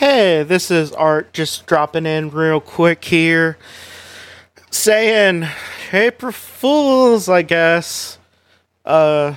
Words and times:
Hey, 0.00 0.44
this 0.44 0.70
is 0.70 0.92
Art 0.92 1.34
just 1.34 1.66
dropping 1.66 2.06
in 2.06 2.30
real 2.30 2.58
quick 2.58 3.04
here. 3.04 3.58
Saying 4.70 5.46
April 5.92 6.32
Fools, 6.32 7.28
I 7.28 7.42
guess. 7.42 8.16
Uh, 8.82 9.34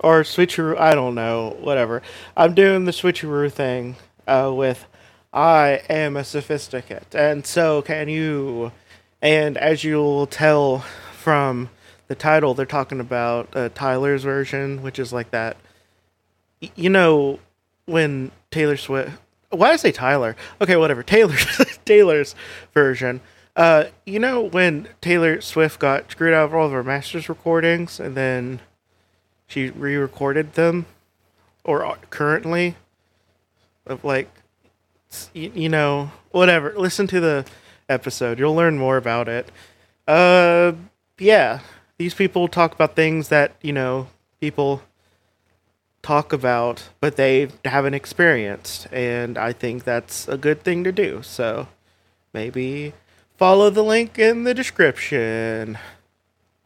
or 0.00 0.22
switcheroo, 0.22 0.76
I 0.76 0.96
don't 0.96 1.14
know, 1.14 1.56
whatever. 1.60 2.02
I'm 2.36 2.54
doing 2.54 2.86
the 2.86 2.90
switcheroo 2.90 3.52
thing 3.52 3.94
uh, 4.26 4.52
with 4.52 4.84
I 5.32 5.82
am 5.88 6.16
a 6.16 6.24
sophisticate, 6.24 7.14
and 7.14 7.46
so 7.46 7.80
can 7.80 8.08
you. 8.08 8.72
And 9.22 9.56
as 9.56 9.84
you'll 9.84 10.26
tell 10.26 10.80
from 11.12 11.70
the 12.08 12.16
title, 12.16 12.52
they're 12.52 12.66
talking 12.66 12.98
about 12.98 13.48
uh, 13.54 13.68
Tyler's 13.68 14.24
version, 14.24 14.82
which 14.82 14.98
is 14.98 15.12
like 15.12 15.30
that. 15.30 15.56
You 16.74 16.90
know, 16.90 17.38
when 17.86 18.32
Taylor 18.50 18.76
Swift. 18.76 19.20
Why 19.54 19.68
did 19.68 19.74
I 19.74 19.76
say 19.76 19.92
Tyler? 19.92 20.36
Okay, 20.60 20.76
whatever. 20.76 21.02
Taylor, 21.02 21.36
Taylor's 21.84 22.34
version. 22.72 23.20
Uh, 23.56 23.84
you 24.04 24.18
know 24.18 24.40
when 24.42 24.88
Taylor 25.00 25.40
Swift 25.40 25.78
got 25.78 26.10
screwed 26.10 26.34
out 26.34 26.46
of 26.46 26.54
all 26.54 26.66
of 26.66 26.72
her 26.72 26.82
masters 26.82 27.28
recordings, 27.28 28.00
and 28.00 28.16
then 28.16 28.60
she 29.46 29.70
re-recorded 29.70 30.54
them, 30.54 30.86
or 31.62 31.84
uh, 31.84 31.96
currently, 32.10 32.74
of 33.86 34.02
like, 34.04 34.28
s- 35.10 35.30
y- 35.34 35.52
you 35.54 35.68
know, 35.68 36.10
whatever. 36.32 36.74
Listen 36.76 37.06
to 37.06 37.20
the 37.20 37.46
episode; 37.88 38.38
you'll 38.40 38.54
learn 38.56 38.76
more 38.76 38.96
about 38.96 39.28
it. 39.28 39.50
Uh, 40.08 40.72
yeah, 41.18 41.60
these 41.96 42.14
people 42.14 42.48
talk 42.48 42.74
about 42.74 42.96
things 42.96 43.28
that 43.28 43.52
you 43.62 43.72
know 43.72 44.08
people 44.40 44.82
talk 46.04 46.34
about, 46.34 46.90
but 47.00 47.16
they 47.16 47.48
haven't 47.64 47.94
experienced, 47.94 48.86
and 48.92 49.38
I 49.38 49.52
think 49.52 49.84
that's 49.84 50.28
a 50.28 50.36
good 50.36 50.62
thing 50.62 50.84
to 50.84 50.92
do. 50.92 51.22
So 51.22 51.68
maybe 52.32 52.92
follow 53.38 53.70
the 53.70 53.82
link 53.82 54.18
in 54.18 54.44
the 54.44 54.52
description, 54.52 55.78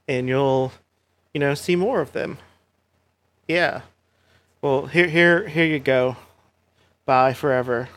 and 0.09 0.29
you'll, 0.29 0.73
you 1.33 1.39
know, 1.39 1.55
see 1.55 1.77
more 1.77 2.01
of 2.01 2.13
them. 2.13 2.39
Yeah. 3.47 3.83
Well, 4.61 4.87
here, 4.87 5.09
here, 5.09 5.47
here 5.47 5.67
you 5.67 5.79
go. 5.79 6.17
Bye 7.07 7.33
forever. 7.33 7.89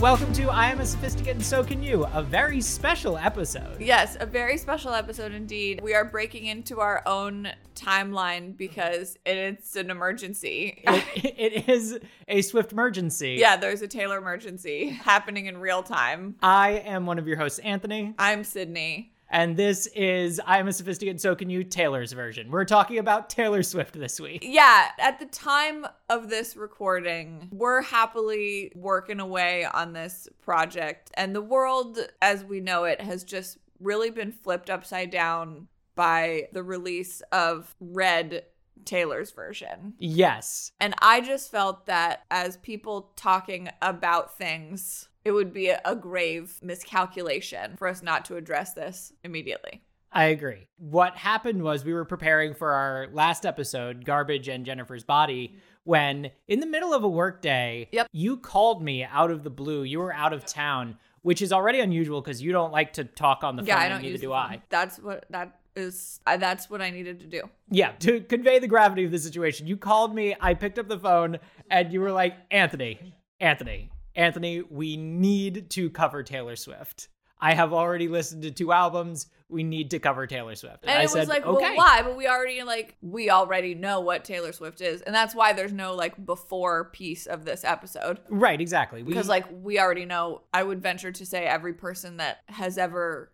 Welcome 0.00 0.34
to 0.34 0.50
I 0.50 0.66
Am 0.70 0.80
a 0.80 0.84
Sophisticate 0.86 1.36
and 1.36 1.44
So 1.44 1.64
Can 1.64 1.82
You, 1.82 2.04
a 2.12 2.22
very 2.22 2.60
special 2.60 3.16
episode. 3.16 3.80
Yes, 3.80 4.14
a 4.20 4.26
very 4.26 4.58
special 4.58 4.92
episode 4.92 5.32
indeed. 5.32 5.80
We 5.82 5.94
are 5.94 6.04
breaking 6.04 6.44
into 6.44 6.80
our 6.80 7.02
own 7.06 7.48
timeline 7.74 8.54
because 8.58 9.16
it's 9.24 9.74
an 9.74 9.90
emergency. 9.90 10.82
It, 10.86 11.34
it 11.38 11.68
is 11.70 11.98
a 12.28 12.42
swift 12.42 12.72
emergency. 12.72 13.36
yeah, 13.40 13.56
there's 13.56 13.80
a 13.80 13.88
Taylor 13.88 14.18
emergency 14.18 14.88
happening 14.90 15.46
in 15.46 15.56
real 15.58 15.82
time. 15.82 16.36
I 16.42 16.72
am 16.72 17.06
one 17.06 17.18
of 17.18 17.26
your 17.26 17.38
hosts, 17.38 17.58
Anthony, 17.60 18.14
I'm 18.18 18.44
Sydney. 18.44 19.14
And 19.28 19.56
this 19.56 19.86
is 19.88 20.40
I 20.44 20.58
Am 20.58 20.68
a 20.68 20.72
Sophisticate 20.72 21.10
and 21.10 21.20
So 21.20 21.34
Can 21.34 21.50
You, 21.50 21.64
Taylor's 21.64 22.12
version. 22.12 22.50
We're 22.50 22.64
talking 22.64 22.98
about 22.98 23.28
Taylor 23.28 23.62
Swift 23.62 23.94
this 23.94 24.20
week. 24.20 24.44
Yeah, 24.46 24.88
at 24.98 25.18
the 25.18 25.26
time 25.26 25.86
of 26.08 26.28
this 26.28 26.56
recording, 26.56 27.48
we're 27.52 27.82
happily 27.82 28.72
working 28.74 29.20
away 29.20 29.64
on 29.64 29.92
this 29.92 30.28
project, 30.40 31.10
and 31.14 31.34
the 31.34 31.42
world 31.42 31.98
as 32.22 32.44
we 32.44 32.60
know 32.60 32.84
it 32.84 33.00
has 33.00 33.24
just 33.24 33.58
really 33.80 34.10
been 34.10 34.32
flipped 34.32 34.70
upside 34.70 35.10
down 35.10 35.68
by 35.94 36.48
the 36.52 36.62
release 36.62 37.22
of 37.32 37.74
Red 37.80 38.44
Taylor's 38.84 39.32
version. 39.32 39.94
Yes. 39.98 40.72
And 40.80 40.94
I 41.00 41.20
just 41.20 41.50
felt 41.50 41.86
that 41.86 42.24
as 42.30 42.56
people 42.58 43.12
talking 43.16 43.68
about 43.82 44.36
things, 44.38 45.08
it 45.26 45.32
would 45.32 45.52
be 45.52 45.70
a, 45.70 45.96
grave 45.96 46.56
miscalculation 46.62 47.76
for 47.76 47.88
us 47.88 48.00
not 48.00 48.24
to 48.26 48.36
address 48.36 48.74
this 48.74 49.12
immediately. 49.24 49.82
I 50.12 50.26
agree. 50.26 50.68
What 50.78 51.16
happened 51.16 51.62
was 51.62 51.84
we 51.84 51.92
were 51.92 52.04
preparing 52.04 52.54
for 52.54 52.70
our 52.70 53.08
last 53.12 53.44
episode, 53.44 54.04
Garbage 54.04 54.46
and 54.46 54.64
Jennifer's 54.64 55.02
Body, 55.02 55.56
when 55.82 56.30
in 56.46 56.60
the 56.60 56.66
middle 56.66 56.94
of 56.94 57.02
a 57.02 57.08
workday, 57.08 57.88
Yep. 57.90 58.06
you 58.12 58.36
called 58.36 58.84
me 58.84 59.04
out 59.04 59.32
of 59.32 59.42
the 59.42 59.50
blue. 59.50 59.82
You 59.82 59.98
were 59.98 60.14
out 60.14 60.32
of 60.32 60.46
town, 60.46 60.96
which 61.22 61.42
is 61.42 61.52
already 61.52 61.80
unusual 61.80 62.20
because 62.20 62.40
you 62.40 62.52
don't 62.52 62.72
like 62.72 62.92
to 62.94 63.04
talk 63.04 63.42
on 63.42 63.56
the 63.56 63.64
yeah, 63.64 63.74
phone, 63.74 63.84
I 63.84 63.88
don't 63.88 64.02
neither 64.02 64.18
do 64.18 64.32
I. 64.32 64.62
That's 64.68 64.98
what 64.98 65.26
that 65.30 65.58
is. 65.74 66.20
I, 66.24 66.36
that's 66.36 66.70
what 66.70 66.80
I 66.80 66.90
needed 66.90 67.18
to 67.20 67.26
do. 67.26 67.42
Yeah, 67.68 67.90
to 68.00 68.20
convey 68.20 68.60
the 68.60 68.68
gravity 68.68 69.04
of 69.04 69.10
the 69.10 69.18
situation, 69.18 69.66
you 69.66 69.76
called 69.76 70.14
me, 70.14 70.36
I 70.40 70.54
picked 70.54 70.78
up 70.78 70.86
the 70.88 71.00
phone, 71.00 71.40
and 71.68 71.92
you 71.92 72.00
were 72.00 72.12
like, 72.12 72.34
Anthony, 72.52 73.12
Anthony, 73.40 73.90
Anthony, 74.16 74.62
we 74.62 74.96
need 74.96 75.70
to 75.70 75.90
cover 75.90 76.22
Taylor 76.22 76.56
Swift. 76.56 77.08
I 77.38 77.54
have 77.54 77.72
already 77.72 78.08
listened 78.08 78.42
to 78.44 78.50
two 78.50 78.72
albums. 78.72 79.26
We 79.48 79.62
need 79.62 79.90
to 79.90 79.98
cover 79.98 80.26
Taylor 80.26 80.54
Swift. 80.54 80.84
And 80.84 80.98
I 80.98 81.02
it 81.02 81.10
said, 81.10 81.28
like, 81.28 81.44
okay. 81.44 81.66
well, 81.66 81.76
why? 81.76 82.02
But 82.02 82.16
we 82.16 82.26
already 82.26 82.62
like 82.62 82.96
we 83.02 83.30
already 83.30 83.74
know 83.74 84.00
what 84.00 84.24
Taylor 84.24 84.52
Swift 84.52 84.80
is, 84.80 85.02
and 85.02 85.14
that's 85.14 85.34
why 85.34 85.52
there's 85.52 85.72
no 85.72 85.94
like 85.94 86.24
before 86.24 86.86
piece 86.86 87.26
of 87.26 87.44
this 87.44 87.62
episode. 87.62 88.20
Right, 88.30 88.60
exactly. 88.60 89.02
We, 89.02 89.10
because 89.10 89.28
like 89.28 89.44
we 89.62 89.78
already 89.78 90.04
know 90.06 90.42
i 90.52 90.62
would 90.62 90.82
venture 90.82 91.12
to 91.12 91.26
say 91.26 91.44
every 91.44 91.74
person 91.74 92.16
that 92.16 92.38
has 92.48 92.78
ever 92.78 93.30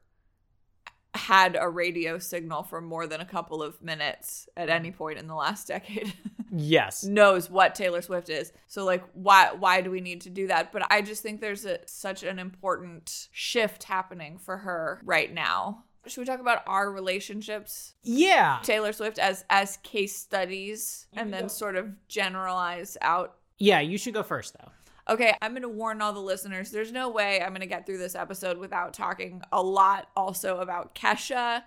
had 1.14 1.56
a 1.60 1.68
radio 1.68 2.18
signal 2.18 2.62
for 2.62 2.80
more 2.80 3.06
than 3.06 3.20
a 3.20 3.24
couple 3.24 3.62
of 3.62 3.80
minutes 3.82 4.48
at 4.56 4.70
any 4.70 4.90
point 4.90 5.18
in 5.18 5.26
the 5.26 5.34
last 5.34 5.68
decade. 5.68 6.12
Yes, 6.54 7.02
knows 7.02 7.48
what 7.48 7.74
taylor 7.74 8.02
swift 8.02 8.28
is. 8.28 8.52
So 8.66 8.84
like 8.84 9.02
why 9.14 9.52
why 9.58 9.80
do 9.80 9.90
we 9.90 10.02
need 10.02 10.20
to 10.20 10.28
do 10.28 10.48
that? 10.48 10.70
But 10.70 10.86
i 10.90 11.00
just 11.00 11.22
think 11.22 11.40
there's 11.40 11.64
a, 11.64 11.78
such 11.86 12.22
an 12.22 12.38
important 12.38 13.28
shift 13.32 13.84
happening 13.84 14.36
for 14.36 14.58
her 14.58 15.00
right 15.02 15.32
now. 15.32 15.84
Should 16.06 16.20
we 16.20 16.26
talk 16.26 16.40
about 16.40 16.62
our 16.66 16.92
relationships? 16.92 17.94
Yeah, 18.02 18.58
taylor 18.64 18.92
swift 18.92 19.18
as 19.18 19.46
as 19.48 19.78
case 19.78 20.14
studies 20.14 21.06
and 21.14 21.32
then 21.32 21.48
sort 21.48 21.76
of 21.76 22.06
generalize 22.06 22.98
out. 23.00 23.36
Yeah. 23.58 23.80
You 23.80 23.96
should 23.96 24.12
go 24.12 24.22
first, 24.22 24.54
though. 24.58 24.72
Okay, 25.08 25.34
I'm 25.42 25.52
going 25.52 25.62
to 25.62 25.68
warn 25.68 26.00
all 26.00 26.12
the 26.12 26.20
listeners. 26.20 26.70
There's 26.70 26.92
no 26.92 27.10
way 27.10 27.40
I'm 27.40 27.50
going 27.50 27.60
to 27.60 27.66
get 27.66 27.86
through 27.86 27.98
this 27.98 28.14
episode 28.14 28.58
without 28.58 28.94
talking 28.94 29.42
a 29.50 29.62
lot 29.62 30.08
also 30.16 30.58
about 30.58 30.94
Kesha 30.94 31.62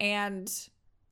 and 0.00 0.50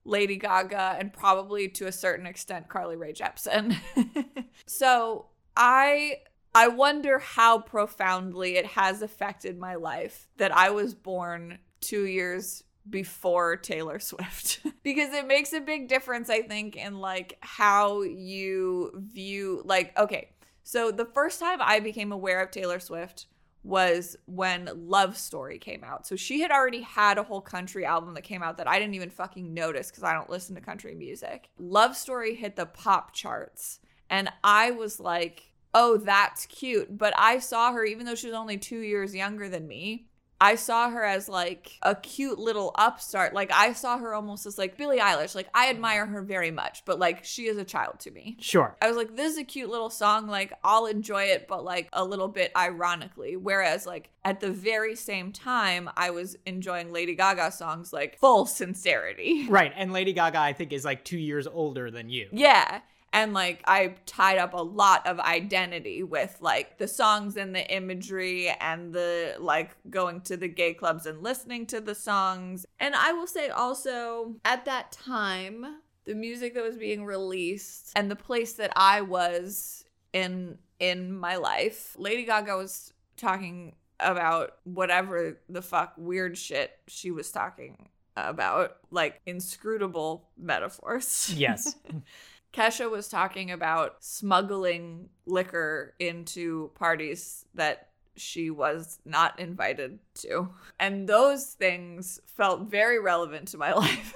Lady 0.04 0.36
Gaga 0.36 0.96
and 0.98 1.12
probably 1.12 1.68
to 1.68 1.86
a 1.86 1.92
certain 1.92 2.26
extent 2.26 2.68
Carly 2.68 2.96
Rae 2.96 3.12
Jepsen. 3.12 3.76
so, 4.66 5.26
I 5.56 6.18
I 6.54 6.68
wonder 6.68 7.18
how 7.18 7.60
profoundly 7.60 8.56
it 8.56 8.66
has 8.66 9.02
affected 9.02 9.58
my 9.58 9.74
life 9.74 10.28
that 10.38 10.50
I 10.56 10.70
was 10.70 10.94
born 10.94 11.58
2 11.82 12.06
years 12.06 12.64
before 12.88 13.56
Taylor 13.56 13.98
Swift 13.98 14.60
because 14.82 15.12
it 15.12 15.26
makes 15.26 15.52
a 15.52 15.60
big 15.60 15.88
difference 15.88 16.30
I 16.30 16.42
think 16.42 16.74
in 16.76 16.98
like 16.98 17.36
how 17.40 18.02
you 18.02 18.92
view 18.94 19.62
like 19.64 19.96
okay 19.98 20.30
so 20.68 20.90
the 20.90 21.06
first 21.06 21.40
time 21.40 21.60
I 21.62 21.80
became 21.80 22.12
aware 22.12 22.42
of 22.42 22.50
Taylor 22.50 22.78
Swift 22.78 23.24
was 23.62 24.18
when 24.26 24.68
Love 24.74 25.16
Story 25.16 25.58
came 25.58 25.82
out. 25.82 26.06
So 26.06 26.14
she 26.14 26.40
had 26.42 26.50
already 26.50 26.82
had 26.82 27.16
a 27.16 27.22
whole 27.22 27.40
country 27.40 27.86
album 27.86 28.12
that 28.12 28.22
came 28.22 28.42
out 28.42 28.58
that 28.58 28.68
I 28.68 28.78
didn't 28.78 28.92
even 28.92 29.08
fucking 29.08 29.54
notice 29.54 29.90
because 29.90 30.04
I 30.04 30.12
don't 30.12 30.28
listen 30.28 30.54
to 30.56 30.60
country 30.60 30.94
music. 30.94 31.48
Love 31.58 31.96
Story 31.96 32.34
hit 32.34 32.56
the 32.56 32.66
pop 32.66 33.14
charts. 33.14 33.80
And 34.10 34.30
I 34.44 34.72
was 34.72 35.00
like, 35.00 35.54
oh, 35.72 35.96
that's 35.96 36.44
cute. 36.44 36.98
But 36.98 37.14
I 37.16 37.38
saw 37.38 37.72
her, 37.72 37.82
even 37.86 38.04
though 38.04 38.14
she 38.14 38.26
was 38.26 38.36
only 38.36 38.58
two 38.58 38.80
years 38.80 39.14
younger 39.14 39.48
than 39.48 39.66
me, 39.66 40.07
I 40.40 40.54
saw 40.54 40.90
her 40.90 41.04
as 41.04 41.28
like 41.28 41.78
a 41.82 41.94
cute 41.94 42.38
little 42.38 42.72
upstart. 42.76 43.34
Like 43.34 43.50
I 43.52 43.72
saw 43.72 43.98
her 43.98 44.14
almost 44.14 44.46
as 44.46 44.58
like 44.58 44.76
Billie 44.76 44.98
Eilish. 44.98 45.34
Like 45.34 45.48
I 45.54 45.70
admire 45.70 46.06
her 46.06 46.22
very 46.22 46.50
much, 46.50 46.84
but 46.84 46.98
like 46.98 47.24
she 47.24 47.46
is 47.46 47.56
a 47.56 47.64
child 47.64 48.00
to 48.00 48.10
me. 48.10 48.36
Sure. 48.40 48.76
I 48.80 48.88
was 48.88 48.96
like, 48.96 49.16
this 49.16 49.32
is 49.32 49.38
a 49.38 49.44
cute 49.44 49.70
little 49.70 49.90
song. 49.90 50.26
Like, 50.26 50.52
I'll 50.62 50.86
enjoy 50.86 51.24
it, 51.24 51.46
but 51.48 51.64
like 51.64 51.88
a 51.92 52.04
little 52.04 52.28
bit 52.28 52.52
ironically. 52.56 53.36
Whereas, 53.36 53.86
like, 53.86 54.10
at 54.24 54.40
the 54.40 54.50
very 54.50 54.94
same 54.94 55.32
time, 55.32 55.90
I 55.96 56.10
was 56.10 56.36
enjoying 56.46 56.92
Lady 56.92 57.14
Gaga 57.14 57.52
songs 57.52 57.92
like 57.92 58.18
full 58.18 58.46
sincerity. 58.46 59.46
Right, 59.48 59.72
and 59.74 59.92
Lady 59.92 60.12
Gaga, 60.12 60.38
I 60.38 60.52
think, 60.52 60.72
is 60.72 60.84
like 60.84 61.04
two 61.04 61.18
years 61.18 61.46
older 61.46 61.90
than 61.90 62.10
you. 62.10 62.28
Yeah. 62.32 62.80
And 63.12 63.32
like, 63.32 63.62
I 63.66 63.94
tied 64.06 64.38
up 64.38 64.52
a 64.54 64.62
lot 64.62 65.06
of 65.06 65.18
identity 65.20 66.02
with 66.02 66.36
like 66.40 66.78
the 66.78 66.88
songs 66.88 67.36
and 67.36 67.54
the 67.54 67.66
imagery 67.74 68.50
and 68.60 68.92
the 68.92 69.36
like 69.38 69.76
going 69.90 70.20
to 70.22 70.36
the 70.36 70.48
gay 70.48 70.74
clubs 70.74 71.06
and 71.06 71.22
listening 71.22 71.66
to 71.66 71.80
the 71.80 71.94
songs. 71.94 72.66
And 72.80 72.94
I 72.94 73.12
will 73.12 73.26
say 73.26 73.48
also, 73.48 74.36
at 74.44 74.64
that 74.66 74.92
time, 74.92 75.64
the 76.04 76.14
music 76.14 76.54
that 76.54 76.62
was 76.62 76.76
being 76.76 77.04
released 77.04 77.92
and 77.96 78.10
the 78.10 78.16
place 78.16 78.54
that 78.54 78.72
I 78.76 79.02
was 79.02 79.84
in 80.12 80.58
in 80.78 81.12
my 81.12 81.36
life. 81.36 81.94
Lady 81.98 82.24
Gaga 82.24 82.56
was 82.56 82.92
talking 83.16 83.74
about 84.00 84.54
whatever 84.64 85.40
the 85.48 85.62
fuck 85.62 85.94
weird 85.96 86.38
shit 86.38 86.70
she 86.86 87.10
was 87.10 87.30
talking 87.30 87.88
about, 88.16 88.76
like 88.90 89.20
inscrutable 89.26 90.28
metaphors. 90.36 91.32
Yes. 91.36 91.76
Kesha 92.58 92.90
was 92.90 93.08
talking 93.08 93.52
about 93.52 93.96
smuggling 94.00 95.10
liquor 95.26 95.94
into 96.00 96.72
parties 96.74 97.44
that 97.54 97.90
she 98.16 98.50
was 98.50 98.98
not 99.04 99.38
invited 99.38 100.00
to. 100.14 100.48
And 100.80 101.08
those 101.08 101.46
things 101.52 102.20
felt 102.26 102.68
very 102.68 102.98
relevant 102.98 103.46
to 103.48 103.58
my 103.58 103.72
life. 103.74 104.12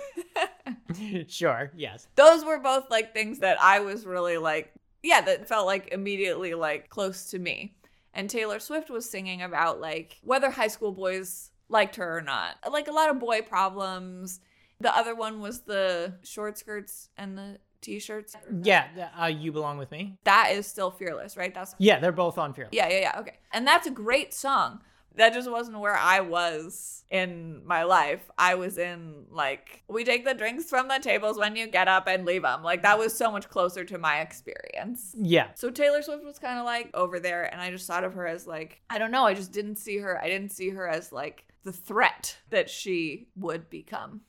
sure. 1.29 1.71
Yes. 1.77 2.09
those 2.17 2.45
were 2.45 2.59
both 2.59 2.91
like 2.91 3.15
things 3.15 3.39
that 3.39 3.63
I 3.63 3.79
was 3.79 4.05
really 4.05 4.39
like, 4.39 4.73
yeah, 5.05 5.21
that 5.21 5.47
felt 5.47 5.67
like 5.67 5.93
immediately 5.93 6.55
like 6.55 6.89
close 6.89 7.31
to 7.31 7.39
me. 7.39 7.77
And 8.13 8.29
Taylor 8.29 8.59
Swift 8.59 8.91
was 8.91 9.09
singing 9.09 9.43
about 9.43 9.81
like 9.81 10.19
whether 10.25 10.51
high 10.51 10.67
school 10.67 10.91
boys 10.91 11.53
liked 11.69 11.95
her 11.95 12.19
or 12.19 12.23
not. 12.23 12.57
Like 12.69 12.89
a 12.89 12.93
lot 12.93 13.09
of 13.09 13.21
boy 13.21 13.43
problems. 13.43 14.41
The 14.81 14.95
other 14.97 15.15
one 15.15 15.39
was 15.39 15.61
the 15.61 16.15
short 16.25 16.59
skirts 16.59 17.09
and 17.17 17.39
the 17.39 17.59
t-shirts. 17.83 18.35
Yeah. 18.63 18.87
Uh, 19.21 19.27
you 19.27 19.53
belong 19.53 19.77
with 19.79 19.91
me. 19.91 20.17
That 20.25 20.51
is 20.53 20.67
still 20.67 20.91
fearless, 20.91 21.37
right? 21.37 21.53
That's 21.53 21.75
Yeah, 21.79 21.99
they're 21.99 22.13
both 22.13 22.39
on 22.39 22.55
Fearless. 22.55 22.73
yeah, 22.73 22.89
yeah, 22.89 23.01
yeah. 23.01 23.21
Okay. 23.21 23.39
And 23.53 23.67
that's 23.67 23.87
a 23.87 23.91
great 23.91 24.33
song. 24.33 24.81
That 25.17 25.35
just 25.35 25.51
wasn't 25.51 25.79
where 25.79 25.95
I 25.95 26.21
was 26.21 27.05
in 27.11 27.67
my 27.67 27.83
life. 27.83 28.23
I 28.39 28.55
was 28.55 28.79
in 28.79 29.27
like 29.31 29.83
we 29.87 30.05
take 30.05 30.25
the 30.25 30.33
drinks 30.33 30.71
from 30.71 30.89
the 30.89 30.99
tables 31.03 31.37
when 31.37 31.55
you 31.55 31.67
get 31.67 31.87
up 31.87 32.09
and 32.09 32.25
leave 32.25 32.41
them. 32.41 32.63
Like 32.63 32.81
that 32.81 32.99
was 32.99 33.15
so 33.15 33.31
much 33.31 33.51
closer 33.51 33.85
to 33.85 33.99
my 33.99 34.21
experience. 34.23 35.15
Yeah. 35.19 35.49
So 35.55 35.69
Taylor 35.71 36.01
Swift 36.01 36.25
was 36.25 36.39
kind 36.39 36.59
of 36.59 36.65
like 36.65 36.89
over 36.95 37.21
there 37.21 37.45
and 37.53 37.61
I 37.61 37.71
just 37.71 37.87
thought 37.87 38.05
of 38.05 38.15
her 38.15 38.27
as 38.27 38.47
like 38.47 38.81
I 38.89 38.97
don't 38.97 39.11
know, 39.11 39.27
I 39.27 39.35
just 39.35 39.53
didn't 39.53 39.77
see 39.77 39.99
her. 39.99 40.19
I 40.19 40.29
didn't 40.29 40.51
see 40.53 40.71
her 40.71 40.89
as 40.89 41.13
like 41.13 41.45
the 41.65 41.73
threat 41.73 42.39
that 42.49 42.71
she 42.71 43.29
would 43.37 43.69
become. 43.69 44.23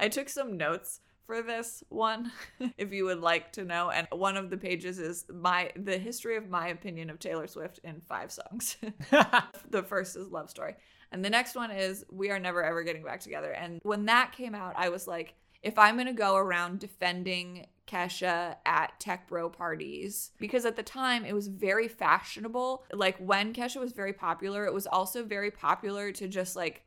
I 0.00 0.08
took 0.08 0.28
some 0.28 0.56
notes 0.56 0.98
for 1.26 1.42
this 1.42 1.82
one 1.88 2.30
if 2.78 2.92
you 2.92 3.04
would 3.04 3.20
like 3.20 3.52
to 3.52 3.64
know. 3.64 3.90
And 3.90 4.06
one 4.10 4.36
of 4.36 4.50
the 4.50 4.56
pages 4.56 4.98
is 4.98 5.24
my 5.32 5.70
the 5.76 5.98
history 5.98 6.36
of 6.36 6.48
my 6.48 6.68
opinion 6.68 7.10
of 7.10 7.18
Taylor 7.18 7.46
Swift 7.46 7.80
in 7.84 8.00
5 8.00 8.32
songs. 8.32 8.76
the 9.70 9.82
first 9.82 10.16
is 10.16 10.28
love 10.28 10.50
story. 10.50 10.74
And 11.12 11.24
the 11.24 11.30
next 11.30 11.54
one 11.54 11.70
is 11.70 12.04
we 12.10 12.30
are 12.30 12.38
never 12.38 12.62
ever 12.62 12.82
getting 12.82 13.04
back 13.04 13.20
together. 13.20 13.52
And 13.52 13.80
when 13.82 14.06
that 14.06 14.32
came 14.32 14.54
out 14.54 14.74
i 14.76 14.88
was 14.88 15.06
like 15.06 15.34
if 15.62 15.78
i'm 15.78 15.96
going 15.96 16.06
to 16.06 16.12
go 16.12 16.36
around 16.36 16.78
defending 16.78 17.66
kesha 17.86 18.56
at 18.64 18.98
tech 18.98 19.28
bro 19.28 19.48
parties 19.48 20.30
because 20.38 20.64
at 20.64 20.76
the 20.76 20.82
time 20.82 21.24
it 21.24 21.34
was 21.34 21.48
very 21.48 21.88
fashionable. 21.88 22.84
Like 22.92 23.18
when 23.18 23.52
kesha 23.52 23.80
was 23.80 23.92
very 23.92 24.12
popular 24.12 24.64
it 24.66 24.74
was 24.74 24.86
also 24.86 25.24
very 25.24 25.50
popular 25.50 26.12
to 26.12 26.28
just 26.28 26.56
like 26.56 26.83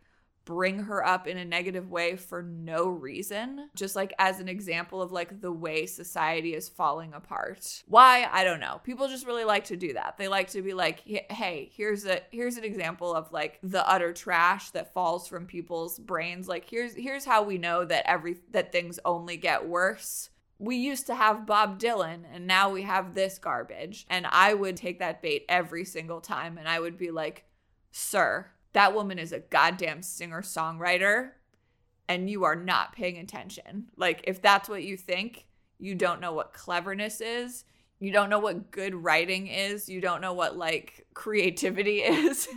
bring 0.47 0.79
her 0.79 1.05
up 1.05 1.27
in 1.27 1.37
a 1.37 1.43
negative 1.43 1.91
way 1.91 2.15
for 2.15 2.41
no 2.41 2.87
reason 2.87 3.69
just 3.75 3.97
like 3.97 4.13
as 4.17 4.39
an 4.39 4.47
example 4.47 5.01
of 5.01 5.11
like 5.11 5.41
the 5.41 5.51
way 5.51 5.85
society 5.85 6.53
is 6.53 6.69
falling 6.69 7.13
apart. 7.13 7.83
Why? 7.85 8.29
I 8.31 8.45
don't 8.45 8.61
know. 8.61 8.79
People 8.85 9.09
just 9.09 9.27
really 9.27 9.43
like 9.43 9.65
to 9.65 9.75
do 9.75 9.91
that. 9.93 10.15
They 10.17 10.29
like 10.29 10.47
to 10.51 10.61
be 10.61 10.73
like 10.73 11.01
hey 11.05 11.69
here's 11.75 12.05
a 12.05 12.21
here's 12.31 12.55
an 12.55 12.63
example 12.63 13.13
of 13.13 13.29
like 13.33 13.59
the 13.61 13.85
utter 13.85 14.13
trash 14.13 14.71
that 14.71 14.93
falls 14.93 15.27
from 15.27 15.47
people's 15.47 15.99
brains. 15.99 16.47
Like 16.47 16.69
here's 16.69 16.95
here's 16.95 17.25
how 17.25 17.43
we 17.43 17.57
know 17.57 17.83
that 17.83 18.09
every 18.09 18.37
that 18.51 18.71
things 18.71 19.01
only 19.03 19.35
get 19.35 19.67
worse. 19.67 20.29
We 20.59 20.77
used 20.77 21.07
to 21.07 21.15
have 21.15 21.45
Bob 21.45 21.77
Dylan 21.77 22.23
and 22.33 22.47
now 22.47 22.69
we 22.69 22.83
have 22.83 23.13
this 23.13 23.37
garbage. 23.37 24.05
And 24.09 24.25
I 24.25 24.53
would 24.53 24.77
take 24.77 24.99
that 24.99 25.21
bait 25.21 25.43
every 25.49 25.83
single 25.83 26.21
time 26.21 26.57
and 26.57 26.69
I 26.69 26.79
would 26.79 26.97
be 26.97 27.11
like, 27.11 27.43
Sir, 27.91 28.47
that 28.77 28.93
woman 28.93 29.17
is 29.17 29.31
a 29.31 29.39
goddamn 29.39 30.03
singer 30.03 30.43
songwriter 30.43 31.31
and 32.07 32.29
you 32.29 32.43
are 32.43 32.55
not 32.55 32.93
paying 32.93 33.17
attention. 33.17 33.89
Like, 33.97 34.21
if 34.27 34.39
that's 34.39 34.69
what 34.69 34.83
you 34.83 34.95
think, 34.95 35.47
you 35.79 35.95
don't 35.95 36.21
know 36.21 36.31
what 36.31 36.53
cleverness 36.53 37.19
is. 37.19 37.65
You 37.97 38.11
don't 38.11 38.29
know 38.29 38.37
what 38.37 38.69
good 38.69 38.93
writing 38.93 39.47
is. 39.47 39.89
You 39.89 39.99
don't 39.99 40.21
know 40.21 40.33
what 40.33 40.57
like 40.57 41.07
creativity 41.15 42.01
is. 42.03 42.47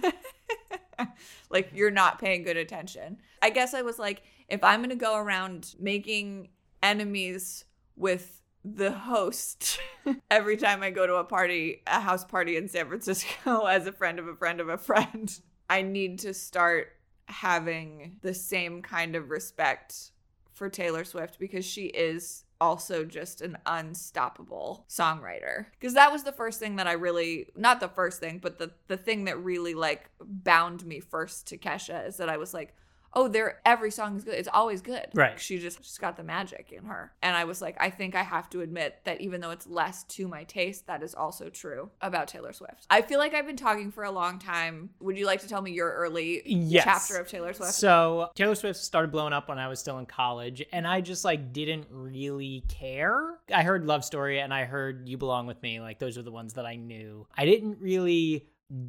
like, 1.50 1.70
you're 1.74 1.90
not 1.90 2.18
paying 2.18 2.42
good 2.42 2.58
attention. 2.58 3.16
I 3.40 3.48
guess 3.48 3.72
I 3.72 3.80
was 3.80 3.98
like, 3.98 4.22
if 4.46 4.62
I'm 4.62 4.80
going 4.80 4.90
to 4.90 4.96
go 4.96 5.16
around 5.16 5.74
making 5.80 6.50
enemies 6.82 7.64
with 7.96 8.42
the 8.62 8.92
host 8.92 9.80
every 10.30 10.58
time 10.58 10.82
I 10.82 10.90
go 10.90 11.06
to 11.06 11.14
a 11.14 11.24
party, 11.24 11.80
a 11.86 11.98
house 11.98 12.26
party 12.26 12.58
in 12.58 12.68
San 12.68 12.88
Francisco 12.88 13.64
as 13.64 13.86
a 13.86 13.92
friend 13.92 14.18
of 14.18 14.28
a 14.28 14.36
friend 14.36 14.60
of 14.60 14.68
a 14.68 14.76
friend, 14.76 15.40
I 15.70 15.82
need 15.82 16.18
to 16.20 16.34
start 16.34 16.96
having 17.26 18.16
the 18.22 18.34
same 18.34 18.82
kind 18.82 19.14
of 19.14 19.30
respect 19.30 20.10
for 20.52 20.68
Taylor 20.68 21.04
Swift 21.04 21.38
because 21.38 21.64
she 21.64 21.86
is 21.86 22.44
also 22.60 23.04
just 23.04 23.40
an 23.40 23.56
unstoppable 23.64 24.84
songwriter. 24.88 25.66
Because 25.78 25.94
that 25.94 26.10
was 26.10 26.24
the 26.24 26.32
first 26.32 26.58
thing 26.58 26.76
that 26.76 26.88
I 26.88 26.92
really 26.92 27.46
not 27.56 27.78
the 27.78 27.88
first 27.88 28.18
thing, 28.18 28.40
but 28.40 28.58
the 28.58 28.72
the 28.88 28.96
thing 28.96 29.24
that 29.26 29.38
really 29.38 29.74
like 29.74 30.10
bound 30.20 30.84
me 30.84 30.98
first 30.98 31.46
to 31.46 31.56
Kesha 31.56 32.06
is 32.06 32.16
that 32.16 32.28
I 32.28 32.36
was 32.36 32.52
like, 32.52 32.74
oh, 33.12 33.28
there 33.28 33.60
every 33.64 33.90
song 33.90 34.16
is 34.16 34.24
good. 34.24 34.34
It's 34.34 34.48
always 34.52 34.80
good. 34.80 35.06
Right. 35.14 35.38
She 35.40 35.58
just 35.58 35.78
she's 35.84 35.98
got 35.98 36.16
the 36.16 36.22
magic 36.22 36.72
in 36.72 36.84
her. 36.84 37.12
And 37.22 37.36
I 37.36 37.44
was 37.44 37.60
like, 37.60 37.76
I 37.80 37.90
think 37.90 38.14
I 38.14 38.22
have 38.22 38.48
to 38.50 38.60
admit 38.60 39.00
that 39.04 39.20
even 39.20 39.40
though 39.40 39.50
it's 39.50 39.66
less 39.66 40.04
to 40.04 40.28
my 40.28 40.44
taste, 40.44 40.86
that 40.86 41.02
is 41.02 41.14
also 41.14 41.48
true 41.50 41.90
about 42.00 42.28
Taylor 42.28 42.52
Swift. 42.52 42.86
I 42.90 43.02
feel 43.02 43.18
like 43.18 43.34
I've 43.34 43.46
been 43.46 43.56
talking 43.56 43.90
for 43.90 44.04
a 44.04 44.10
long 44.10 44.38
time. 44.38 44.90
Would 45.00 45.18
you 45.18 45.26
like 45.26 45.40
to 45.40 45.48
tell 45.48 45.62
me 45.62 45.72
your 45.72 45.92
early 45.92 46.42
Yes. 46.46 46.84
chapter 46.84 47.16
of 47.20 47.28
Taylor 47.28 47.52
Swift? 47.52 47.72
So 47.74 48.30
Taylor 48.34 48.54
Swift 48.54 48.78
started 48.80 49.10
blowing 49.10 49.32
up 49.32 49.48
when 49.48 49.58
I 49.58 49.68
was 49.68 49.80
still 49.80 49.98
in 49.98 50.06
college, 50.06 50.64
and 50.72 50.86
I 50.86 51.00
just 51.00 51.24
like 51.24 51.52
didn't 51.52 51.86
really 51.90 52.64
care. 52.68 53.38
I 53.52 53.62
heard 53.62 53.84
Love 53.84 54.04
Story 54.04 54.40
and 54.40 54.54
I 54.54 54.64
heard 54.64 55.08
You 55.08 55.18
Belong 55.18 55.46
with 55.46 55.60
Me. 55.62 55.80
Like 55.80 55.98
those 55.98 56.16
are 56.16 56.22
the 56.22 56.32
ones 56.32 56.54
that 56.54 56.66
I 56.66 56.76
knew. 56.76 57.26
I 57.36 57.44
didn't 57.44 57.78
really 57.80 58.46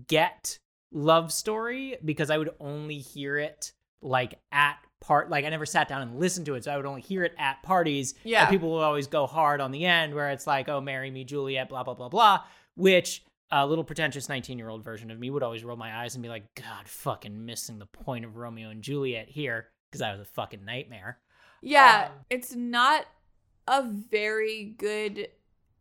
get 0.07 0.57
Love 0.91 1.31
Story 1.31 1.97
because 2.03 2.29
I 2.29 2.38
would 2.38 2.51
only 2.59 2.97
hear 3.00 3.38
it 3.38 3.71
like 4.01 4.39
at 4.51 4.77
part 5.00 5.30
like 5.30 5.45
I 5.45 5.50
never 5.50 5.65
sat 5.65 5.88
down 5.88 6.01
and 6.01 6.19
listened 6.19 6.45
to 6.45 6.56
it, 6.56 6.63
so 6.63 6.71
I 6.71 6.77
would 6.77 6.86
only 6.86 7.01
hear 7.01 7.24
it 7.24 7.33
at 7.38 7.62
parties. 7.63 8.13
Yeah. 8.24 8.42
And 8.42 8.50
people 8.50 8.71
would 8.74 8.83
always 8.83 9.07
go 9.07 9.27
hard 9.27 9.62
on 9.62 9.71
the 9.71 9.86
end 9.86 10.13
where 10.13 10.30
it's 10.30 10.48
like, 10.48 10.69
oh, 10.69 10.81
marry 10.81 11.12
me, 11.12 11.24
Juliet, 11.24 11.69
blah, 11.69 11.83
blah, 11.83 11.94
blah, 11.95 12.09
blah. 12.09 12.44
Which 12.75 13.24
a 13.51 13.68
little 13.68 13.83
pretentious 13.83 14.30
19 14.30 14.57
year 14.57 14.69
old 14.69 14.83
version 14.83 15.12
of 15.12 15.19
me 15.19 15.30
would 15.30 15.44
always 15.44 15.63
roll 15.63 15.75
my 15.77 16.03
eyes 16.03 16.15
and 16.15 16.24
be 16.24 16.30
like, 16.30 16.56
God, 16.56 16.88
fucking 16.88 17.45
missing 17.45 17.80
the 17.80 17.85
point 17.85 18.23
of 18.26 18.37
Romeo 18.37 18.69
and 18.69 18.81
Juliet 18.81 19.28
here 19.30 19.68
because 19.90 19.99
that 19.99 20.11
was 20.18 20.21
a 20.21 20.31
fucking 20.31 20.64
nightmare. 20.64 21.19
Yeah, 21.61 22.07
Um, 22.11 22.18
it's 22.30 22.56
not 22.56 23.06
a 23.68 23.83
very 23.83 24.73
good 24.78 25.28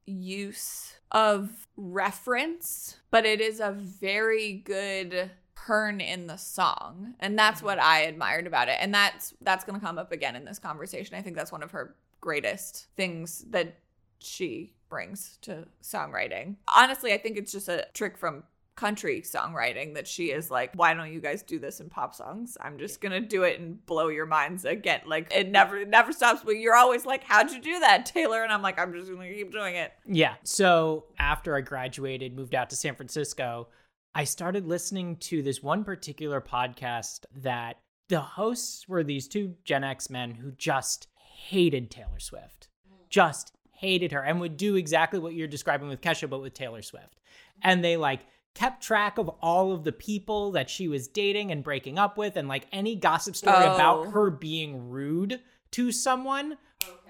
use 0.05 0.95
of 1.13 1.69
reference, 1.77 2.97
but 3.11 3.25
it 3.25 3.41
is 3.41 3.61
a 3.61 3.71
very 3.71 4.55
good 4.55 5.31
turn 5.67 6.01
in 6.01 6.27
the 6.27 6.37
song. 6.37 7.15
And 7.21 7.39
that's 7.39 7.59
mm-hmm. 7.59 7.67
what 7.67 7.79
I 7.79 8.03
admired 8.03 8.47
about 8.47 8.69
it. 8.69 8.77
And 8.81 8.93
that's 8.93 9.35
that's 9.41 9.65
going 9.65 9.79
to 9.79 9.85
come 9.85 9.99
up 9.99 10.13
again 10.13 10.37
in 10.37 10.45
this 10.45 10.59
conversation. 10.59 11.17
I 11.17 11.23
think 11.23 11.37
that's 11.37 11.53
one 11.53 11.63
of 11.63 11.71
her 11.73 11.95
greatest 12.21 12.87
things 12.97 13.45
that 13.51 13.79
she 14.19 14.75
brings 14.89 15.39
to 15.43 15.67
songwriting. 15.83 16.57
Honestly, 16.75 17.13
I 17.13 17.19
think 17.19 17.37
it's 17.37 17.53
just 17.53 17.69
a 17.69 17.87
trick 17.95 18.19
from 18.19 18.43
country 18.77 19.21
songwriting 19.21 19.95
that 19.95 20.09
she 20.09 20.31
is 20.31 20.51
like, 20.51 20.73
why 20.75 20.95
don't 20.95 21.13
you 21.13 21.21
guys 21.21 21.43
do 21.43 21.59
this 21.59 21.81
in 21.81 21.91
pop 21.91 22.15
songs? 22.15 22.57
I'm 22.61 22.79
just 22.79 23.01
gonna 23.01 23.21
do 23.21 23.43
it 23.43 23.61
and 23.61 23.85
blow 23.85 24.09
your 24.09 24.27
minds 24.27 24.65
again. 24.65 25.03
Like 25.07 25.33
it 25.35 25.51
never 25.51 25.79
it 25.79 25.89
never 25.89 26.13
stops, 26.13 26.41
but 26.45 26.53
you're 26.53 26.75
always 26.75 27.05
like, 27.05 27.23
How'd 27.25 27.51
you 27.51 27.61
do 27.61 27.81
that, 27.81 28.07
Taylor? 28.07 28.43
And 28.43 28.53
I'm 28.53 28.63
like, 28.63 28.79
I'm 28.79 28.93
just 28.93 29.11
gonna 29.13 29.33
keep 29.33 29.53
doing 29.53 29.77
it. 29.77 29.93
Yeah. 30.07 30.35
So 30.45 31.05
after 31.19 31.55
I 31.55 31.61
graduated, 31.61 32.35
moved 32.35 32.55
out 32.55 32.71
to 32.71 32.77
San 32.77 32.95
Francisco, 32.95 33.69
I 34.15 34.25
started 34.25 34.67
listening 34.67 35.17
to 35.17 35.43
this 35.43 35.63
one 35.63 35.85
particular 35.85 36.41
podcast 36.41 37.25
that 37.37 37.77
the 38.09 38.21
hosts 38.21 38.89
were 38.89 39.05
these 39.05 39.29
two 39.29 39.55
Gen 39.65 39.85
X 39.85 40.11
men 40.11 40.33
who 40.35 40.51
just 40.53 41.07
hated 41.15 41.91
Taylor 41.91 42.19
Swift. 42.19 42.69
Just 43.09 43.53
hated 43.73 44.13
her 44.13 44.23
and 44.23 44.41
would 44.41 44.57
do 44.57 44.75
exactly 44.77 45.19
what 45.19 45.35
you're 45.35 45.47
describing 45.49 45.89
with 45.89 46.01
Kesha, 46.01 46.29
but 46.29 46.43
with 46.43 46.55
Taylor 46.55 46.83
Swift. 46.83 47.21
And 47.63 47.85
they 47.85 47.97
like 47.97 48.21
kept 48.55 48.83
track 48.83 49.17
of 49.17 49.29
all 49.41 49.73
of 49.73 49.85
the 49.85 49.93
people 49.93 50.51
that 50.53 50.69
she 50.69 50.89
was 50.89 51.07
dating 51.09 51.53
and 51.53 51.63
breaking 51.63 51.99
up 51.99 52.19
with, 52.19 52.37
and 52.37 52.49
like 52.49 52.67
any 52.73 52.97
gossip 52.97 53.37
story 53.37 53.57
Oh. 53.65 53.75
about 53.75 54.13
her 54.13 54.29
being 54.31 54.91
rude 54.91 55.41
to 55.71 55.93
someone 55.93 56.59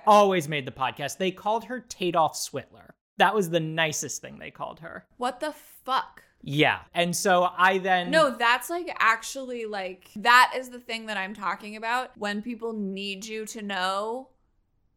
always 0.07 0.49
made 0.49 0.67
the 0.67 0.71
podcast. 0.71 1.17
They 1.17 1.31
called 1.31 1.65
her 1.65 1.81
Tadoff 1.81 2.35
Switler. 2.37 2.91
That 3.17 3.35
was 3.35 3.49
the 3.51 3.61
nicest 3.61 4.21
thing 4.21 4.39
they 4.39 4.51
called 4.51 4.81
her. 4.81 5.07
What 5.17 5.41
the 5.41 5.53
fuck? 5.53 6.25
Yeah. 6.43 6.81
And 6.95 7.15
so 7.15 7.51
I 7.57 7.79
then 7.79 8.11
No, 8.11 8.31
that's 8.31 8.71
like 8.71 8.95
actually 8.99 9.67
like 9.67 10.11
that 10.17 10.53
is 10.57 10.71
the 10.71 10.81
thing 10.81 11.07
that 11.07 11.17
I'm 11.17 11.35
talking 11.35 11.77
about. 11.77 12.17
When 12.17 12.43
people 12.43 12.73
need 12.73 13.27
you 13.27 13.47
to 13.47 13.63
know 13.63 14.29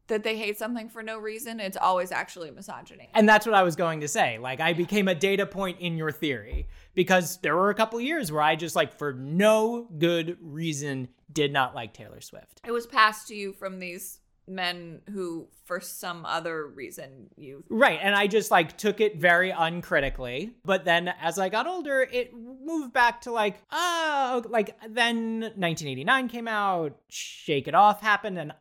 that 0.07 0.23
they 0.23 0.37
hate 0.37 0.57
something 0.57 0.89
for 0.89 1.01
no 1.01 1.17
reason, 1.17 1.59
it's 1.59 1.77
always 1.77 2.11
actually 2.11 2.51
misogyny. 2.51 3.09
And 3.13 3.27
that's 3.27 3.45
what 3.45 3.55
I 3.55 3.63
was 3.63 3.75
going 3.75 4.01
to 4.01 4.07
say. 4.07 4.37
Like, 4.37 4.59
I 4.59 4.73
became 4.73 5.07
a 5.07 5.15
data 5.15 5.45
point 5.45 5.79
in 5.79 5.97
your 5.97 6.11
theory 6.11 6.67
because 6.93 7.37
there 7.37 7.55
were 7.55 7.69
a 7.69 7.75
couple 7.75 7.99
years 8.01 8.31
where 8.31 8.41
I 8.41 8.55
just, 8.55 8.75
like, 8.75 8.97
for 8.97 9.13
no 9.13 9.87
good 9.97 10.37
reason, 10.41 11.07
did 11.31 11.53
not 11.53 11.73
like 11.73 11.93
Taylor 11.93 12.21
Swift. 12.21 12.59
It 12.67 12.71
was 12.71 12.85
passed 12.85 13.29
to 13.29 13.35
you 13.35 13.53
from 13.53 13.79
these 13.79 14.19
men 14.47 15.01
who, 15.11 15.47
for 15.65 15.79
some 15.79 16.25
other 16.25 16.67
reason, 16.67 17.29
you. 17.35 17.63
Right. 17.69 17.99
And 18.01 18.15
I 18.15 18.27
just, 18.27 18.51
like, 18.51 18.77
took 18.77 19.01
it 19.01 19.17
very 19.17 19.51
uncritically. 19.51 20.53
But 20.65 20.85
then 20.85 21.07
as 21.21 21.39
I 21.39 21.49
got 21.49 21.67
older, 21.67 22.01
it 22.01 22.33
moved 22.33 22.93
back 22.93 23.21
to, 23.21 23.31
like, 23.31 23.57
oh, 23.71 24.43
like, 24.49 24.77
then 24.89 25.41
1989 25.41 26.29
came 26.29 26.47
out, 26.47 26.97
Shake 27.09 27.67
It 27.67 27.75
Off 27.75 28.01
happened, 28.01 28.37
and 28.37 28.53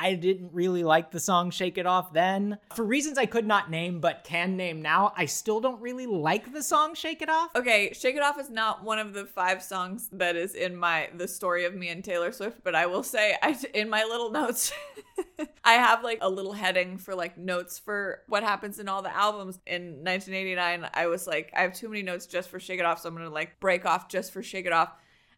I 0.00 0.14
didn't 0.14 0.54
really 0.54 0.82
like 0.82 1.10
the 1.10 1.20
song 1.20 1.50
Shake 1.50 1.76
It 1.76 1.84
Off 1.84 2.14
then. 2.14 2.58
For 2.74 2.84
reasons 2.84 3.18
I 3.18 3.26
could 3.26 3.46
not 3.46 3.70
name 3.70 4.00
but 4.00 4.24
can 4.24 4.56
name 4.56 4.80
now, 4.80 5.12
I 5.14 5.26
still 5.26 5.60
don't 5.60 5.80
really 5.80 6.06
like 6.06 6.54
the 6.54 6.62
song 6.62 6.94
Shake 6.94 7.20
It 7.20 7.28
Off. 7.28 7.50
Okay, 7.54 7.92
Shake 7.92 8.16
It 8.16 8.22
Off 8.22 8.40
is 8.40 8.48
not 8.48 8.82
one 8.82 8.98
of 8.98 9.12
the 9.12 9.26
five 9.26 9.62
songs 9.62 10.08
that 10.12 10.36
is 10.36 10.54
in 10.54 10.74
my 10.74 11.10
the 11.14 11.28
story 11.28 11.66
of 11.66 11.74
me 11.74 11.90
and 11.90 12.02
Taylor 12.02 12.32
Swift, 12.32 12.64
but 12.64 12.74
I 12.74 12.86
will 12.86 13.02
say 13.02 13.36
I 13.42 13.54
in 13.74 13.90
my 13.90 14.04
little 14.04 14.30
notes 14.30 14.72
I 15.64 15.74
have 15.74 16.02
like 16.02 16.18
a 16.22 16.28
little 16.30 16.54
heading 16.54 16.96
for 16.96 17.14
like 17.14 17.36
notes 17.36 17.78
for 17.78 18.22
what 18.26 18.42
happens 18.42 18.78
in 18.78 18.88
all 18.88 19.02
the 19.02 19.14
albums. 19.14 19.58
In 19.66 20.02
1989, 20.02 20.88
I 20.94 21.06
was 21.08 21.26
like 21.26 21.52
I 21.54 21.60
have 21.60 21.74
too 21.74 21.90
many 21.90 22.02
notes 22.02 22.24
just 22.24 22.48
for 22.48 22.58
Shake 22.58 22.80
It 22.80 22.86
Off, 22.86 23.00
so 23.00 23.08
I'm 23.08 23.14
going 23.14 23.26
to 23.26 23.34
like 23.34 23.60
break 23.60 23.84
off 23.84 24.08
just 24.08 24.32
for 24.32 24.42
Shake 24.42 24.64
It 24.64 24.72
Off. 24.72 24.92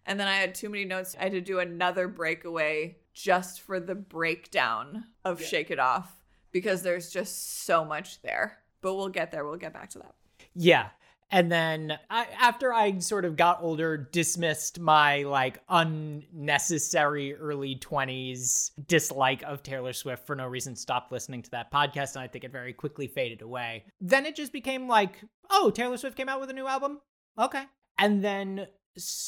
And 0.06 0.18
then 0.18 0.28
I 0.28 0.36
had 0.36 0.54
too 0.54 0.68
many 0.68 0.84
notes. 0.84 1.16
I 1.18 1.24
had 1.24 1.32
to 1.32 1.40
do 1.40 1.58
another 1.60 2.08
breakaway 2.08 2.96
just 3.12 3.60
for 3.60 3.80
the 3.80 3.94
breakdown 3.94 5.04
of 5.24 5.40
yeah. 5.40 5.46
Shake 5.46 5.70
It 5.70 5.78
Off 5.78 6.22
because 6.50 6.82
there's 6.82 7.10
just 7.10 7.64
so 7.64 7.84
much 7.84 8.22
there. 8.22 8.58
But 8.80 8.94
we'll 8.94 9.08
get 9.08 9.30
there. 9.30 9.44
We'll 9.44 9.56
get 9.56 9.72
back 9.72 9.90
to 9.90 9.98
that. 10.00 10.14
Yeah. 10.54 10.88
And 11.30 11.50
then 11.50 11.98
I, 12.10 12.26
after 12.38 12.74
I 12.74 12.98
sort 12.98 13.24
of 13.24 13.36
got 13.36 13.62
older, 13.62 13.96
dismissed 13.96 14.78
my 14.78 15.22
like 15.22 15.60
unnecessary 15.70 17.34
early 17.34 17.76
20s 17.76 18.72
dislike 18.86 19.42
of 19.44 19.62
Taylor 19.62 19.94
Swift 19.94 20.26
for 20.26 20.36
no 20.36 20.46
reason, 20.46 20.76
stopped 20.76 21.10
listening 21.10 21.40
to 21.42 21.50
that 21.52 21.72
podcast, 21.72 22.16
and 22.16 22.22
I 22.22 22.28
think 22.28 22.44
it 22.44 22.52
very 22.52 22.74
quickly 22.74 23.06
faded 23.06 23.40
away. 23.40 23.84
Then 23.98 24.26
it 24.26 24.36
just 24.36 24.52
became 24.52 24.88
like, 24.88 25.24
oh, 25.48 25.70
Taylor 25.70 25.96
Swift 25.96 26.18
came 26.18 26.28
out 26.28 26.38
with 26.38 26.50
a 26.50 26.54
new 26.54 26.66
album? 26.66 27.00
Okay. 27.38 27.64
And 27.98 28.22
then 28.22 28.66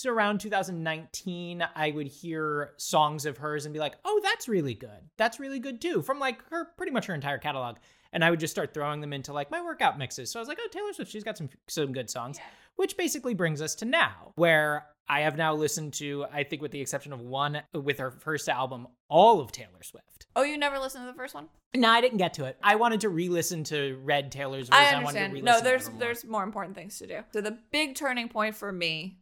around 0.07 0.41
2019 0.41 1.65
i 1.75 1.91
would 1.91 2.07
hear 2.07 2.73
songs 2.77 3.25
of 3.25 3.39
hers 3.39 3.65
and 3.65 3.73
be 3.73 3.79
like 3.81 3.95
oh 4.05 4.21
that's 4.25 4.49
really 4.49 4.75
good. 4.75 4.91
That's 5.17 5.39
really 5.39 5.59
good 5.59 5.81
too 5.81 6.03
from 6.03 6.19
like 6.19 6.39
her 6.51 6.67
pretty 6.77 6.93
much 6.93 7.07
her 7.07 7.15
entire 7.15 7.39
catalog. 7.39 7.77
And 8.13 8.25
i 8.25 8.31
would 8.31 8.41
just 8.41 8.53
start 8.53 8.75
throwing 8.75 9.01
them 9.01 9.13
into 9.13 9.33
like 9.33 9.51
my 9.51 9.63
workout 9.63 9.99
mixes. 9.99 10.31
So 10.31 10.39
i 10.39 10.43
was 10.43 10.49
like 10.49 10.59
oh 10.61 10.69
taylor 10.71 10.93
swift 10.93 11.11
she's 11.11 11.25
got 11.25 11.39
some 11.39 11.49
some 11.69 11.93
good 11.93 12.11
songs 12.11 12.39
yeah. 12.39 12.45
which 12.77 12.97
basically 12.97 13.35
brings 13.35 13.61
us 13.63 13.75
to 13.77 13.85
now 13.85 14.33
where 14.37 14.87
i 15.09 15.21
have 15.21 15.37
now 15.37 15.55
listened 15.55 15.93
to 15.95 16.25
i 16.33 16.43
think 16.43 16.63
with 16.63 16.71
the 16.71 16.81
exception 16.81 17.13
of 17.13 17.21
one 17.21 17.63
with 17.73 17.99
her 17.99 18.11
first 18.11 18.49
album 18.49 18.87
all 19.09 19.41
of 19.41 19.53
taylor 19.53 19.83
swift. 19.83 20.27
Oh 20.37 20.43
you 20.43 20.59
never 20.59 20.79
listened 20.79 21.05
to 21.05 21.13
the 21.13 21.17
first 21.17 21.35
one? 21.35 21.49
No 21.75 21.89
i 21.89 22.01
didn't 22.01 22.19
get 22.19 22.35
to 22.35 22.45
it. 22.45 22.57
I 22.63 22.77
wanted 22.77 23.01
to 23.03 23.09
re-listen 23.09 23.65
to 23.65 23.99
red 24.03 24.33
taylor's 24.33 24.69
version 24.69 24.85
i 24.85 24.97
understand. 24.97 25.37
I 25.37 25.41
no 25.41 25.61
there's 25.61 25.89
there's 25.99 26.25
more 26.25 26.43
important 26.43 26.77
things 26.77 26.99
to 26.99 27.07
do. 27.07 27.21
So 27.33 27.41
the 27.41 27.59
big 27.71 27.95
turning 27.95 28.29
point 28.29 28.55
for 28.57 28.73
me 28.73 29.19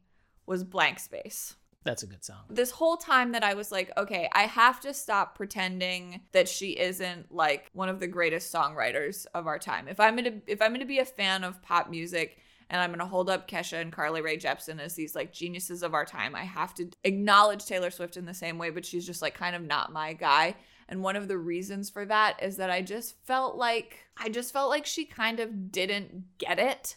was 0.53 0.65
Blank 0.65 0.99
Space. 0.99 1.57
That's 1.83 2.03
a 2.03 2.07
good 2.07 2.23
song. 2.23 2.43
This 2.51 2.71
whole 2.71 2.99
time 2.99 3.33
that 3.33 3.43
I 3.43 3.55
was 3.55 3.73
like, 3.73 3.91
okay, 3.97 4.29
I 4.35 4.43
have 4.43 4.81
to 4.81 4.93
stop 4.93 5.35
pretending 5.35 6.21
that 6.33 6.47
she 6.47 6.79
isn't 6.79 7.33
like 7.33 7.71
one 7.73 7.89
of 7.89 8.01
the 8.01 8.07
greatest 8.07 8.53
songwriters 8.53 9.25
of 9.35 9.47
our 9.47 9.59
time. 9.59 9.89
If 9.89 9.99
I'm 9.99 10.15
gonna 10.15 10.43
if 10.47 10.61
I'm 10.61 10.75
gonna 10.75 10.85
be 10.85 10.99
a 10.99 11.07
fan 11.07 11.43
of 11.43 11.63
pop 11.63 11.89
music 11.89 12.37
and 12.69 12.83
I'm 12.83 12.91
gonna 12.91 13.07
hold 13.07 13.31
up 13.31 13.49
Kesha 13.49 13.81
and 13.81 13.91
Carly 13.91 14.21
Rae 14.21 14.37
Jepsen 14.37 14.79
as 14.79 14.95
these 14.95 15.15
like 15.15 15.33
geniuses 15.33 15.83
of 15.83 15.95
our 15.95 16.05
time, 16.05 16.37
I 16.37 16.45
have 16.45 16.75
to 16.75 16.91
acknowledge 17.03 17.65
Taylor 17.65 17.91
Swift 17.91 18.19
in 18.19 18.27
the 18.27 18.35
same 18.35 18.59
way, 18.59 18.69
but 18.69 18.85
she's 18.85 19.07
just 19.07 19.23
like 19.23 19.35
kind 19.35 19.57
of 19.57 19.63
not 19.63 19.91
my 19.91 20.13
guy. 20.13 20.55
And 20.87 21.03
one 21.03 21.17
of 21.17 21.29
the 21.29 21.39
reasons 21.39 21.89
for 21.89 22.05
that 22.05 22.43
is 22.43 22.59
that 22.59 22.69
I 22.69 22.83
just 22.83 23.17
felt 23.25 23.57
like 23.57 24.05
I 24.19 24.29
just 24.29 24.53
felt 24.53 24.69
like 24.69 24.85
she 24.85 25.07
kind 25.07 25.41
of 25.41 25.73
didn't 25.73 26.37
get 26.37 26.59
it. 26.59 26.97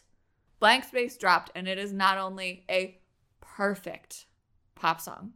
Blank 0.59 0.83
Space 0.83 1.17
dropped, 1.17 1.51
and 1.55 1.67
it 1.67 1.77
is 1.77 1.93
not 1.93 2.17
only 2.17 2.65
a 2.69 2.99
perfect 3.55 4.25
pop 4.75 4.99
song. 4.99 5.33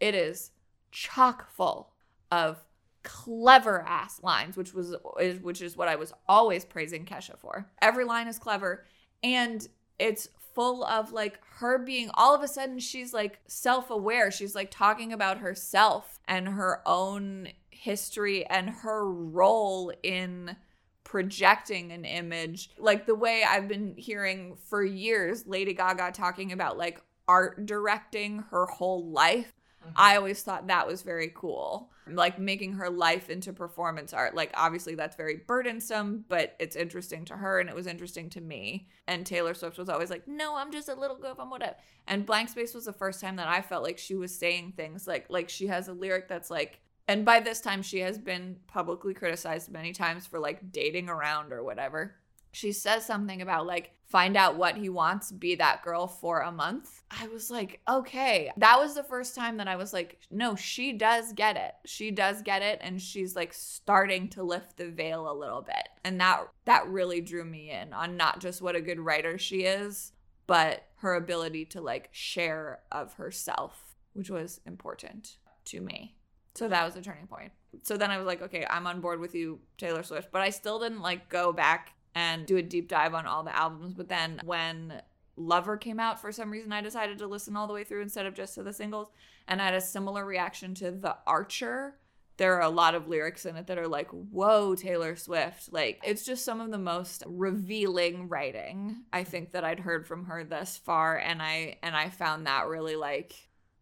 It 0.00 0.14
is 0.14 0.50
chock 0.90 1.50
full 1.50 1.92
of 2.30 2.64
clever 3.02 3.82
ass 3.82 4.22
lines, 4.22 4.56
which 4.56 4.74
was 4.74 4.94
is, 5.20 5.40
which 5.40 5.62
is 5.62 5.76
what 5.76 5.88
I 5.88 5.96
was 5.96 6.12
always 6.28 6.64
praising 6.64 7.04
Kesha 7.04 7.38
for. 7.38 7.70
Every 7.80 8.04
line 8.04 8.28
is 8.28 8.38
clever 8.38 8.84
and 9.22 9.66
it's 9.98 10.28
full 10.54 10.84
of 10.84 11.12
like 11.12 11.38
her 11.58 11.78
being 11.78 12.10
all 12.14 12.34
of 12.34 12.42
a 12.42 12.48
sudden 12.48 12.78
she's 12.78 13.14
like 13.14 13.38
self-aware. 13.46 14.30
She's 14.30 14.54
like 14.54 14.70
talking 14.70 15.12
about 15.12 15.38
herself 15.38 16.18
and 16.26 16.48
her 16.48 16.82
own 16.86 17.48
history 17.70 18.44
and 18.46 18.68
her 18.68 19.08
role 19.08 19.92
in 20.02 20.56
projecting 21.04 21.90
an 21.92 22.04
image 22.04 22.70
like 22.78 23.06
the 23.06 23.14
way 23.14 23.42
I've 23.48 23.66
been 23.66 23.94
hearing 23.96 24.56
for 24.68 24.84
years 24.84 25.44
Lady 25.46 25.74
Gaga 25.74 26.12
talking 26.12 26.52
about 26.52 26.78
like 26.78 27.02
art 27.30 27.64
directing 27.64 28.40
her 28.50 28.66
whole 28.66 29.06
life. 29.08 29.52
Mm-hmm. 29.84 29.92
I 29.94 30.16
always 30.16 30.42
thought 30.42 30.66
that 30.66 30.88
was 30.88 31.02
very 31.02 31.30
cool. 31.32 31.92
Like 32.08 32.40
making 32.40 32.72
her 32.72 32.90
life 32.90 33.30
into 33.30 33.52
performance 33.52 34.12
art. 34.12 34.34
Like, 34.34 34.50
obviously, 34.54 34.96
that's 34.96 35.14
very 35.14 35.42
burdensome, 35.46 36.24
but 36.28 36.56
it's 36.58 36.74
interesting 36.74 37.24
to 37.26 37.36
her 37.36 37.60
and 37.60 37.68
it 37.68 37.74
was 37.76 37.86
interesting 37.86 38.28
to 38.30 38.40
me. 38.40 38.88
And 39.06 39.24
Taylor 39.24 39.54
Swift 39.54 39.78
was 39.78 39.88
always 39.88 40.10
like, 40.10 40.26
no, 40.26 40.56
I'm 40.56 40.72
just 40.72 40.88
a 40.88 40.94
little 40.94 41.16
girl 41.16 41.36
from 41.36 41.50
whatever. 41.50 41.76
And 42.08 42.26
Blank 42.26 42.48
Space 42.48 42.74
was 42.74 42.86
the 42.86 42.92
first 42.92 43.20
time 43.20 43.36
that 43.36 43.46
I 43.46 43.62
felt 43.62 43.84
like 43.84 43.98
she 43.98 44.16
was 44.16 44.36
saying 44.36 44.72
things 44.76 45.06
like, 45.06 45.26
like 45.28 45.48
she 45.48 45.68
has 45.68 45.86
a 45.86 45.92
lyric 45.92 46.26
that's 46.26 46.50
like, 46.50 46.80
and 47.06 47.24
by 47.24 47.38
this 47.38 47.60
time, 47.60 47.82
she 47.82 48.00
has 48.00 48.18
been 48.18 48.56
publicly 48.66 49.14
criticized 49.14 49.70
many 49.70 49.92
times 49.92 50.26
for 50.26 50.40
like 50.40 50.72
dating 50.72 51.08
around 51.08 51.52
or 51.52 51.62
whatever 51.62 52.16
she 52.52 52.72
says 52.72 53.06
something 53.06 53.42
about 53.42 53.66
like 53.66 53.92
find 54.10 54.36
out 54.36 54.56
what 54.56 54.76
he 54.76 54.88
wants 54.88 55.30
be 55.30 55.54
that 55.54 55.82
girl 55.84 56.06
for 56.08 56.40
a 56.40 56.50
month. 56.50 57.02
I 57.10 57.28
was 57.28 57.50
like 57.50 57.80
okay. 57.88 58.50
That 58.56 58.78
was 58.78 58.94
the 58.94 59.04
first 59.04 59.34
time 59.34 59.56
that 59.58 59.68
i 59.68 59.76
was 59.76 59.92
like 59.92 60.18
no 60.30 60.56
she 60.56 60.92
does 60.92 61.32
get 61.32 61.56
it. 61.56 61.72
She 61.86 62.10
does 62.10 62.42
get 62.42 62.62
it 62.62 62.80
and 62.82 63.00
she's 63.00 63.36
like 63.36 63.52
starting 63.52 64.28
to 64.30 64.42
lift 64.42 64.76
the 64.76 64.90
veil 64.90 65.30
a 65.30 65.38
little 65.38 65.62
bit. 65.62 65.88
And 66.04 66.20
that 66.20 66.48
that 66.64 66.88
really 66.88 67.20
drew 67.20 67.44
me 67.44 67.70
in 67.70 67.92
on 67.92 68.16
not 68.16 68.40
just 68.40 68.60
what 68.60 68.76
a 68.76 68.80
good 68.80 69.00
writer 69.00 69.38
she 69.38 69.62
is 69.62 70.12
but 70.46 70.84
her 70.96 71.14
ability 71.14 71.64
to 71.64 71.80
like 71.80 72.08
share 72.10 72.80
of 72.90 73.14
herself 73.14 73.94
which 74.14 74.28
was 74.28 74.60
important 74.66 75.36
to 75.66 75.80
me. 75.80 76.16
So 76.56 76.66
that 76.66 76.84
was 76.84 76.96
a 76.96 77.00
turning 77.00 77.28
point. 77.28 77.52
So 77.84 77.96
then 77.96 78.10
i 78.10 78.18
was 78.18 78.26
like 78.26 78.42
okay 78.42 78.66
i'm 78.68 78.88
on 78.88 79.00
board 79.00 79.20
with 79.20 79.36
you 79.36 79.60
taylor 79.78 80.02
swift. 80.02 80.32
But 80.32 80.42
i 80.42 80.50
still 80.50 80.80
didn't 80.80 81.00
like 81.00 81.28
go 81.28 81.52
back 81.52 81.94
and 82.20 82.46
do 82.46 82.58
a 82.58 82.62
deep 82.62 82.88
dive 82.88 83.14
on 83.14 83.26
all 83.26 83.42
the 83.42 83.56
albums. 83.56 83.94
But 83.94 84.08
then 84.08 84.40
when 84.44 85.00
Lover 85.36 85.76
came 85.76 85.98
out, 85.98 86.20
for 86.20 86.30
some 86.32 86.50
reason, 86.50 86.72
I 86.72 86.82
decided 86.82 87.18
to 87.18 87.26
listen 87.26 87.56
all 87.56 87.66
the 87.66 87.72
way 87.72 87.82
through 87.82 88.02
instead 88.02 88.26
of 88.26 88.34
just 88.34 88.54
to 88.54 88.62
the 88.62 88.72
singles. 88.72 89.10
And 89.48 89.60
I 89.60 89.66
had 89.66 89.74
a 89.74 89.80
similar 89.80 90.24
reaction 90.24 90.74
to 90.76 90.90
The 90.90 91.16
Archer. 91.26 91.96
There 92.36 92.56
are 92.56 92.62
a 92.62 92.68
lot 92.68 92.94
of 92.94 93.08
lyrics 93.08 93.46
in 93.46 93.56
it 93.56 93.66
that 93.66 93.78
are 93.78 93.88
like, 93.88 94.08
whoa, 94.10 94.74
Taylor 94.74 95.16
Swift. 95.16 95.72
Like, 95.72 96.00
it's 96.04 96.24
just 96.24 96.44
some 96.44 96.60
of 96.60 96.70
the 96.70 96.78
most 96.78 97.22
revealing 97.26 98.28
writing 98.28 99.02
I 99.12 99.24
think 99.24 99.52
that 99.52 99.64
I'd 99.64 99.80
heard 99.80 100.06
from 100.06 100.26
her 100.26 100.44
thus 100.44 100.76
far. 100.76 101.16
And 101.18 101.40
I 101.42 101.78
and 101.82 101.96
I 101.96 102.10
found 102.10 102.46
that 102.46 102.66
really 102.66 102.96
like 102.96 103.34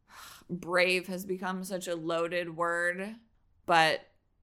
brave 0.50 1.08
has 1.08 1.24
become 1.24 1.64
such 1.64 1.88
a 1.88 1.96
loaded 1.96 2.56
word, 2.56 3.14
but 3.66 4.00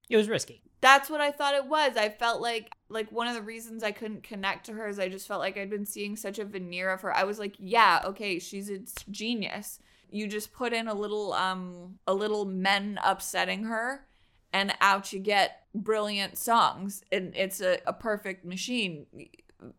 it 0.08 0.16
was 0.16 0.28
risky 0.28 0.62
that's 0.80 1.10
what 1.10 1.20
I 1.20 1.32
thought 1.32 1.54
it 1.54 1.66
was. 1.66 1.96
I 1.96 2.08
felt 2.08 2.40
like 2.40 2.72
like 2.88 3.10
one 3.10 3.26
of 3.26 3.34
the 3.34 3.42
reasons 3.42 3.82
I 3.82 3.90
couldn't 3.90 4.22
connect 4.22 4.66
to 4.66 4.72
her 4.72 4.86
is 4.86 4.98
I 4.98 5.08
just 5.08 5.26
felt 5.26 5.40
like 5.40 5.56
I'd 5.56 5.70
been 5.70 5.86
seeing 5.86 6.16
such 6.16 6.38
a 6.38 6.44
veneer 6.44 6.90
of 6.90 7.00
her. 7.00 7.14
I 7.14 7.24
was 7.24 7.38
like, 7.38 7.56
yeah, 7.58 8.02
okay, 8.04 8.38
she's 8.38 8.70
a 8.70 8.78
genius. 9.10 9.80
You 10.10 10.28
just 10.28 10.52
put 10.52 10.72
in 10.72 10.86
a 10.86 10.94
little 10.94 11.32
um 11.32 11.98
a 12.06 12.14
little 12.14 12.44
men 12.44 13.00
upsetting 13.02 13.64
her 13.64 14.06
and 14.52 14.74
out 14.80 15.12
you 15.12 15.18
get 15.18 15.64
brilliant 15.74 16.38
songs 16.38 17.02
and 17.10 17.34
it's 17.34 17.60
a, 17.60 17.78
a 17.86 17.92
perfect 17.92 18.44
machine 18.44 19.06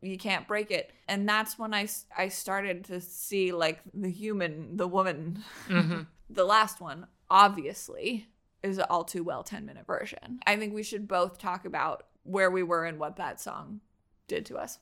you 0.02 0.18
can't 0.18 0.48
break 0.48 0.70
it 0.70 0.92
and 1.08 1.28
that's 1.28 1.58
when 1.58 1.74
i 1.74 1.88
i 2.16 2.28
started 2.28 2.84
to 2.84 3.00
see 3.00 3.52
like 3.52 3.80
the 3.94 4.10
human 4.10 4.76
the 4.76 4.88
woman 4.88 5.44
mm-hmm. 5.68 6.02
the 6.30 6.44
last 6.44 6.82
one 6.82 7.08
obviously 7.30 8.28
is 8.64 8.78
an 8.78 8.86
all 8.90 9.04
too 9.04 9.24
well 9.24 9.44
10 9.44 9.66
minute 9.66 9.86
version. 9.86 10.40
I 10.46 10.56
think 10.58 10.74
we 10.74 10.84
should 10.84 11.08
both 11.08 11.38
talk 11.38 11.66
about 11.66 12.04
where 12.24 12.52
we 12.52 12.64
were 12.64 12.86
and 12.86 13.00
what 13.00 13.16
that 13.18 13.40
song 13.40 13.82
did 14.28 14.46
to 14.48 14.58
us. 14.58 14.80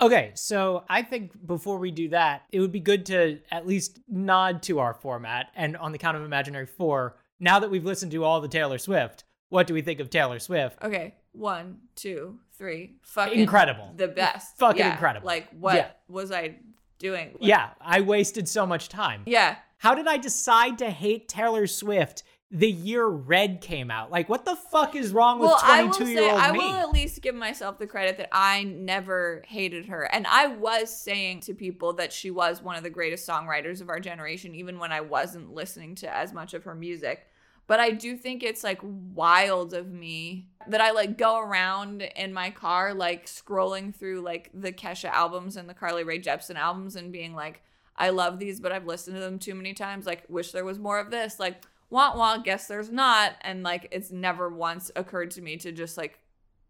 Okay, 0.00 0.32
so 0.34 0.84
I 0.88 1.02
think 1.02 1.46
before 1.46 1.78
we 1.78 1.90
do 1.90 2.10
that, 2.10 2.42
it 2.52 2.60
would 2.60 2.72
be 2.72 2.80
good 2.80 3.06
to 3.06 3.38
at 3.50 3.66
least 3.66 3.98
nod 4.08 4.62
to 4.64 4.78
our 4.78 4.92
format. 4.92 5.46
And 5.56 5.76
on 5.76 5.92
the 5.92 5.98
count 5.98 6.16
of 6.18 6.22
imaginary 6.22 6.66
four, 6.66 7.16
now 7.40 7.58
that 7.60 7.70
we've 7.70 7.84
listened 7.84 8.12
to 8.12 8.22
all 8.24 8.40
the 8.42 8.48
Taylor 8.48 8.76
Swift, 8.78 9.24
what 9.48 9.66
do 9.66 9.72
we 9.74 9.80
think 9.80 10.00
of 10.00 10.10
Taylor 10.10 10.38
Swift? 10.38 10.82
Okay, 10.82 11.14
one, 11.32 11.78
two, 11.94 12.38
three. 12.58 12.96
Fucking 13.02 13.40
Incredible. 13.40 13.92
The 13.96 14.08
best. 14.08 14.58
Fucking 14.58 14.78
Yeah, 14.80 14.92
incredible. 14.92 15.26
Like 15.26 15.48
what 15.50 15.76
Yeah. 15.76 15.90
was 16.08 16.30
I 16.30 16.56
doing? 16.98 17.28
Like- 17.32 17.48
Yeah, 17.48 17.70
I 17.80 18.00
wasted 18.02 18.48
so 18.48 18.66
much 18.66 18.88
time. 18.90 19.22
Yeah. 19.26 19.56
How 19.78 19.94
did 19.94 20.06
I 20.06 20.16
decide 20.18 20.78
to 20.78 20.90
hate 20.90 21.28
Taylor 21.28 21.66
Swift 21.66 22.22
the 22.50 22.70
year 22.70 23.06
Red 23.06 23.60
came 23.60 23.90
out? 23.90 24.10
Like, 24.10 24.28
what 24.28 24.44
the 24.44 24.56
fuck 24.56 24.94
is 24.94 25.12
wrong 25.12 25.40
with 25.40 25.50
I 25.62 25.82
22 25.82 26.06
say 26.06 26.12
year 26.12 26.30
old 26.30 26.40
I 26.40 26.52
me? 26.52 26.58
will 26.58 26.74
at 26.74 26.90
least 26.90 27.20
give 27.20 27.34
myself 27.34 27.78
the 27.78 27.86
credit 27.86 28.18
that 28.18 28.28
I 28.32 28.62
never 28.62 29.42
hated 29.46 29.86
her. 29.86 30.02
And 30.04 30.26
I 30.28 30.46
was 30.46 30.94
saying 30.96 31.40
to 31.40 31.54
people 31.54 31.94
that 31.94 32.12
she 32.12 32.30
was 32.30 32.62
one 32.62 32.76
of 32.76 32.84
the 32.84 32.90
greatest 32.90 33.28
songwriters 33.28 33.80
of 33.80 33.88
our 33.88 34.00
generation, 34.00 34.54
even 34.54 34.78
when 34.78 34.92
I 34.92 35.00
wasn't 35.00 35.54
listening 35.54 35.96
to 35.96 36.14
as 36.14 36.32
much 36.32 36.54
of 36.54 36.64
her 36.64 36.74
music. 36.74 37.26
But 37.66 37.80
I 37.80 37.90
do 37.90 38.16
think 38.16 38.44
it's 38.44 38.62
like 38.62 38.80
wild 38.82 39.74
of 39.74 39.90
me 39.90 40.46
that 40.68 40.80
I 40.80 40.92
like 40.92 41.18
go 41.18 41.40
around 41.40 42.02
in 42.02 42.32
my 42.32 42.50
car, 42.50 42.94
like 42.94 43.26
scrolling 43.26 43.92
through 43.92 44.20
like 44.20 44.50
the 44.54 44.72
Kesha 44.72 45.10
albums 45.10 45.56
and 45.56 45.68
the 45.68 45.74
Carly 45.74 46.04
Rae 46.04 46.20
Jepsen 46.20 46.54
albums 46.54 46.94
and 46.94 47.10
being 47.10 47.34
like, 47.34 47.62
I 47.96 48.10
love 48.10 48.38
these, 48.38 48.60
but 48.60 48.70
I've 48.70 48.86
listened 48.86 49.16
to 49.16 49.20
them 49.20 49.40
too 49.40 49.54
many 49.54 49.72
times. 49.72 50.06
Like, 50.06 50.24
wish 50.28 50.52
there 50.52 50.64
was 50.64 50.78
more 50.78 51.00
of 51.00 51.10
this. 51.10 51.40
Like, 51.40 51.62
wah 51.90 52.16
wah, 52.16 52.38
guess 52.38 52.66
there's 52.66 52.90
not. 52.90 53.34
And 53.42 53.62
like, 53.62 53.88
it's 53.90 54.10
never 54.10 54.48
once 54.48 54.90
occurred 54.96 55.30
to 55.32 55.42
me 55.42 55.56
to 55.58 55.72
just 55.72 55.96
like 55.96 56.18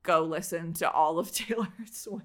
go 0.03 0.23
listen 0.23 0.73
to 0.75 0.91
all 0.91 1.19
of 1.19 1.33
Taylor 1.35 1.69
Swift. 1.91 2.25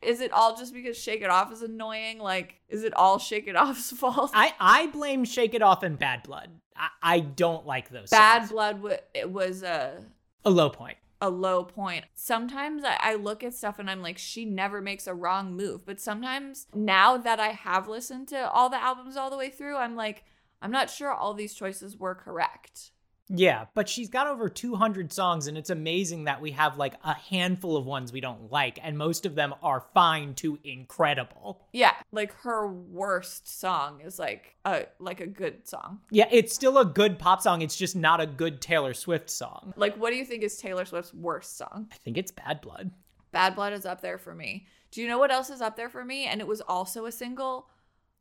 Is 0.00 0.20
it 0.20 0.32
all 0.32 0.56
just 0.56 0.74
because 0.74 0.96
Shake 0.98 1.22
It 1.22 1.30
Off 1.30 1.52
is 1.52 1.62
annoying? 1.62 2.18
Like, 2.18 2.56
is 2.68 2.82
it 2.82 2.92
all 2.94 3.18
Shake 3.18 3.46
It 3.46 3.54
Off's 3.54 3.90
fault? 3.96 4.32
I, 4.34 4.52
I 4.58 4.86
blame 4.88 5.24
Shake 5.24 5.54
It 5.54 5.62
Off 5.62 5.82
and 5.84 5.96
Bad 5.98 6.24
Blood. 6.24 6.50
I, 6.76 6.88
I 7.02 7.20
don't 7.20 7.66
like 7.66 7.88
those. 7.90 8.10
Bad 8.10 8.40
songs. 8.40 8.50
Blood 8.50 8.82
wa- 8.82 8.96
it 9.14 9.30
was 9.30 9.62
a 9.62 10.02
A 10.44 10.50
low 10.50 10.70
point. 10.70 10.96
a 11.20 11.30
low 11.30 11.62
point. 11.62 12.04
Sometimes 12.14 12.82
I, 12.82 12.96
I 13.00 13.14
look 13.14 13.44
at 13.44 13.54
stuff 13.54 13.78
and 13.78 13.88
I'm 13.88 14.02
like, 14.02 14.18
she 14.18 14.44
never 14.44 14.80
makes 14.80 15.06
a 15.06 15.14
wrong 15.14 15.54
move. 15.56 15.86
But 15.86 16.00
sometimes 16.00 16.66
now 16.74 17.16
that 17.16 17.38
I 17.38 17.50
have 17.50 17.86
listened 17.86 18.26
to 18.28 18.50
all 18.50 18.68
the 18.70 18.82
albums 18.82 19.16
all 19.16 19.30
the 19.30 19.36
way 19.36 19.50
through, 19.50 19.76
I'm 19.76 19.94
like, 19.94 20.24
I'm 20.62 20.70
not 20.70 20.88
sure 20.88 21.12
all 21.12 21.34
these 21.34 21.54
choices 21.54 21.96
were 21.96 22.14
correct. 22.14 22.92
Yeah, 23.28 23.66
but 23.74 23.88
she's 23.88 24.08
got 24.08 24.26
over 24.26 24.48
200 24.48 25.12
songs, 25.12 25.46
and 25.46 25.56
it's 25.56 25.70
amazing 25.70 26.24
that 26.24 26.42
we 26.42 26.50
have 26.50 26.76
like 26.76 26.94
a 27.02 27.14
handful 27.14 27.76
of 27.76 27.86
ones 27.86 28.12
we 28.12 28.20
don't 28.20 28.50
like, 28.50 28.78
and 28.82 28.98
most 28.98 29.24
of 29.24 29.34
them 29.34 29.54
are 29.62 29.84
fine 29.94 30.34
to 30.34 30.58
incredible. 30.64 31.66
Yeah, 31.72 31.94
like 32.10 32.34
her 32.42 32.70
worst 32.70 33.60
song 33.60 34.00
is 34.00 34.18
like 34.18 34.56
a 34.64 34.84
like 34.98 35.20
a 35.20 35.26
good 35.26 35.66
song. 35.66 36.00
Yeah, 36.10 36.28
it's 36.30 36.54
still 36.54 36.78
a 36.78 36.84
good 36.84 37.18
pop 37.18 37.40
song. 37.40 37.62
It's 37.62 37.76
just 37.76 37.96
not 37.96 38.20
a 38.20 38.26
good 38.26 38.60
Taylor 38.60 38.92
Swift 38.92 39.30
song. 39.30 39.72
Like, 39.76 39.96
what 39.96 40.10
do 40.10 40.16
you 40.16 40.24
think 40.24 40.42
is 40.42 40.58
Taylor 40.58 40.84
Swift's 40.84 41.14
worst 41.14 41.56
song? 41.56 41.88
I 41.90 41.96
think 42.04 42.18
it's 42.18 42.32
Bad 42.32 42.60
Blood. 42.60 42.90
Bad 43.30 43.54
Blood 43.54 43.72
is 43.72 43.86
up 43.86 44.02
there 44.02 44.18
for 44.18 44.34
me. 44.34 44.66
Do 44.90 45.00
you 45.00 45.08
know 45.08 45.18
what 45.18 45.30
else 45.30 45.48
is 45.48 45.62
up 45.62 45.76
there 45.76 45.88
for 45.88 46.04
me? 46.04 46.26
And 46.26 46.40
it 46.40 46.46
was 46.46 46.60
also 46.60 47.06
a 47.06 47.12
single. 47.12 47.68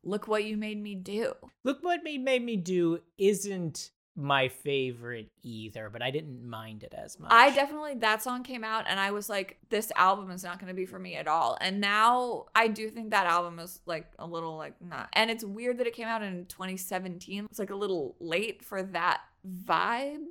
Look 0.03 0.27
what 0.27 0.43
you 0.43 0.57
made 0.57 0.81
me 0.81 0.95
do. 0.95 1.33
Look 1.63 1.83
What 1.83 2.03
Me 2.03 2.17
Made 2.17 2.43
Me 2.43 2.57
Do 2.57 3.01
isn't 3.17 3.91
my 4.15 4.49
favorite 4.49 5.31
either, 5.41 5.89
but 5.89 6.01
I 6.01 6.11
didn't 6.11 6.47
mind 6.47 6.83
it 6.83 6.93
as 6.97 7.19
much. 7.19 7.31
I 7.31 7.49
definitely 7.51 7.95
that 7.95 8.21
song 8.21 8.43
came 8.43 8.63
out 8.63 8.85
and 8.87 8.99
I 8.99 9.11
was 9.11 9.29
like, 9.29 9.57
this 9.69 9.91
album 9.95 10.31
is 10.31 10.43
not 10.43 10.59
going 10.59 10.67
to 10.67 10.73
be 10.73 10.85
for 10.85 10.99
me 10.99 11.15
at 11.15 11.27
all. 11.27 11.57
And 11.61 11.79
now 11.79 12.45
I 12.53 12.67
do 12.67 12.89
think 12.89 13.11
that 13.11 13.25
album 13.25 13.59
is 13.59 13.79
like 13.85 14.07
a 14.19 14.27
little 14.27 14.57
like 14.57 14.73
not. 14.81 15.09
And 15.13 15.31
it's 15.31 15.43
weird 15.43 15.77
that 15.77 15.87
it 15.87 15.93
came 15.93 16.07
out 16.07 16.23
in 16.23 16.45
2017. 16.47 17.45
It's 17.49 17.59
like 17.59 17.69
a 17.69 17.75
little 17.75 18.15
late 18.19 18.63
for 18.63 18.83
that 18.83 19.21
vibe. 19.65 20.25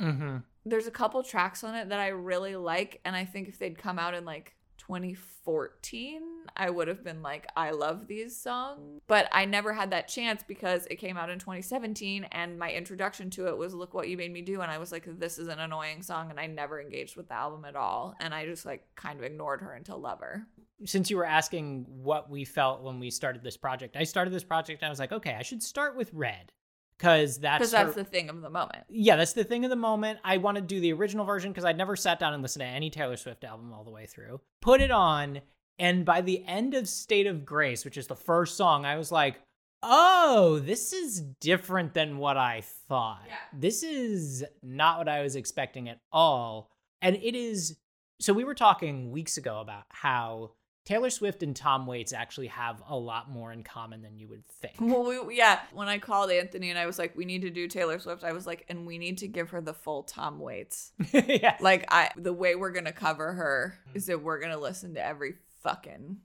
Mm-hmm. 0.00 0.36
There's 0.64 0.86
a 0.86 0.92
couple 0.92 1.22
tracks 1.22 1.62
on 1.64 1.74
it 1.74 1.90
that 1.90 2.00
I 2.00 2.08
really 2.08 2.56
like, 2.56 3.00
and 3.04 3.14
I 3.14 3.24
think 3.24 3.48
if 3.48 3.58
they'd 3.58 3.78
come 3.78 3.98
out 3.98 4.14
in 4.14 4.24
like 4.24 4.54
2014, 4.88 6.22
I 6.56 6.70
would 6.70 6.88
have 6.88 7.04
been 7.04 7.22
like, 7.22 7.46
I 7.54 7.72
love 7.72 8.06
these 8.06 8.34
songs. 8.34 9.02
But 9.06 9.28
I 9.32 9.44
never 9.44 9.74
had 9.74 9.90
that 9.90 10.08
chance 10.08 10.42
because 10.46 10.86
it 10.90 10.96
came 10.96 11.18
out 11.18 11.28
in 11.28 11.38
2017, 11.38 12.24
and 12.32 12.58
my 12.58 12.72
introduction 12.72 13.28
to 13.30 13.48
it 13.48 13.58
was 13.58 13.74
Look 13.74 13.92
What 13.92 14.08
You 14.08 14.16
Made 14.16 14.32
Me 14.32 14.40
Do. 14.40 14.62
And 14.62 14.70
I 14.70 14.78
was 14.78 14.90
like, 14.90 15.06
this 15.18 15.38
is 15.38 15.48
an 15.48 15.58
annoying 15.58 16.02
song, 16.02 16.30
and 16.30 16.40
I 16.40 16.46
never 16.46 16.80
engaged 16.80 17.16
with 17.16 17.28
the 17.28 17.34
album 17.34 17.66
at 17.66 17.76
all. 17.76 18.14
And 18.18 18.32
I 18.32 18.46
just 18.46 18.64
like 18.64 18.86
kind 18.96 19.18
of 19.18 19.24
ignored 19.24 19.60
her 19.60 19.74
until 19.74 19.98
Lover. 19.98 20.46
Since 20.86 21.10
you 21.10 21.18
were 21.18 21.26
asking 21.26 21.84
what 21.88 22.30
we 22.30 22.46
felt 22.46 22.82
when 22.82 22.98
we 22.98 23.10
started 23.10 23.42
this 23.42 23.58
project, 23.58 23.94
I 23.94 24.04
started 24.04 24.32
this 24.32 24.44
project 24.44 24.80
and 24.80 24.86
I 24.86 24.90
was 24.90 25.00
like, 25.00 25.12
okay, 25.12 25.34
I 25.34 25.42
should 25.42 25.62
start 25.62 25.96
with 25.96 26.10
Red. 26.14 26.52
Because 26.98 27.38
that's, 27.38 27.58
Because 27.60 27.70
that's 27.70 27.94
her- 27.94 28.02
the 28.02 28.04
thing 28.04 28.28
of 28.28 28.42
the 28.42 28.50
moment. 28.50 28.84
yeah, 28.88 29.14
that's 29.16 29.32
the 29.32 29.44
thing 29.44 29.64
of 29.64 29.70
the 29.70 29.76
moment. 29.76 30.18
I 30.24 30.38
want 30.38 30.56
to 30.56 30.60
do 30.60 30.80
the 30.80 30.92
original 30.92 31.24
version 31.24 31.52
because 31.52 31.64
I'd 31.64 31.78
never 31.78 31.94
sat 31.94 32.18
down 32.18 32.34
and 32.34 32.42
listened 32.42 32.62
to 32.62 32.66
any 32.66 32.90
Taylor 32.90 33.16
Swift 33.16 33.44
album 33.44 33.72
all 33.72 33.84
the 33.84 33.90
way 33.92 34.06
through. 34.06 34.40
Put 34.60 34.80
it 34.80 34.90
on, 34.90 35.40
and 35.78 36.04
by 36.04 36.20
the 36.22 36.44
end 36.44 36.74
of 36.74 36.88
State 36.88 37.28
of 37.28 37.44
Grace, 37.44 37.84
which 37.84 37.96
is 37.96 38.08
the 38.08 38.16
first 38.16 38.56
song, 38.56 38.84
I 38.84 38.96
was 38.96 39.12
like, 39.12 39.36
oh, 39.84 40.58
this 40.58 40.92
is 40.92 41.20
different 41.40 41.94
than 41.94 42.18
what 42.18 42.36
I 42.36 42.62
thought. 42.88 43.22
Yeah. 43.28 43.34
This 43.52 43.84
is 43.84 44.44
not 44.60 44.98
what 44.98 45.08
I 45.08 45.22
was 45.22 45.36
expecting 45.36 45.88
at 45.88 46.00
all. 46.12 46.68
And 47.00 47.14
it 47.14 47.36
is. 47.36 47.76
So 48.20 48.32
we 48.32 48.42
were 48.42 48.56
talking 48.56 49.12
weeks 49.12 49.36
ago 49.36 49.60
about 49.60 49.84
how 49.90 50.50
Taylor 50.88 51.10
Swift 51.10 51.42
and 51.42 51.54
Tom 51.54 51.86
Waits 51.86 52.14
actually 52.14 52.46
have 52.46 52.82
a 52.88 52.96
lot 52.96 53.30
more 53.30 53.52
in 53.52 53.62
common 53.62 54.00
than 54.00 54.16
you 54.16 54.26
would 54.28 54.46
think. 54.46 54.76
Well, 54.80 55.26
we, 55.26 55.36
yeah, 55.36 55.60
when 55.74 55.86
I 55.86 55.98
called 55.98 56.30
Anthony 56.30 56.70
and 56.70 56.78
I 56.78 56.86
was 56.86 56.98
like, 56.98 57.14
we 57.14 57.26
need 57.26 57.42
to 57.42 57.50
do 57.50 57.68
Taylor 57.68 57.98
Swift, 57.98 58.24
I 58.24 58.32
was 58.32 58.46
like, 58.46 58.64
and 58.70 58.86
we 58.86 58.96
need 58.96 59.18
to 59.18 59.28
give 59.28 59.50
her 59.50 59.60
the 59.60 59.74
full 59.74 60.04
Tom 60.04 60.40
Waits. 60.40 60.92
yes. 61.12 61.60
Like 61.60 61.84
I 61.92 62.10
the 62.16 62.32
way 62.32 62.54
we're 62.54 62.72
gonna 62.72 62.92
cover 62.92 63.34
her 63.34 63.78
is 63.92 64.06
that 64.06 64.22
we're 64.22 64.40
gonna 64.40 64.56
listen 64.56 64.94
to 64.94 65.04
every 65.04 65.34
fucking 65.62 66.16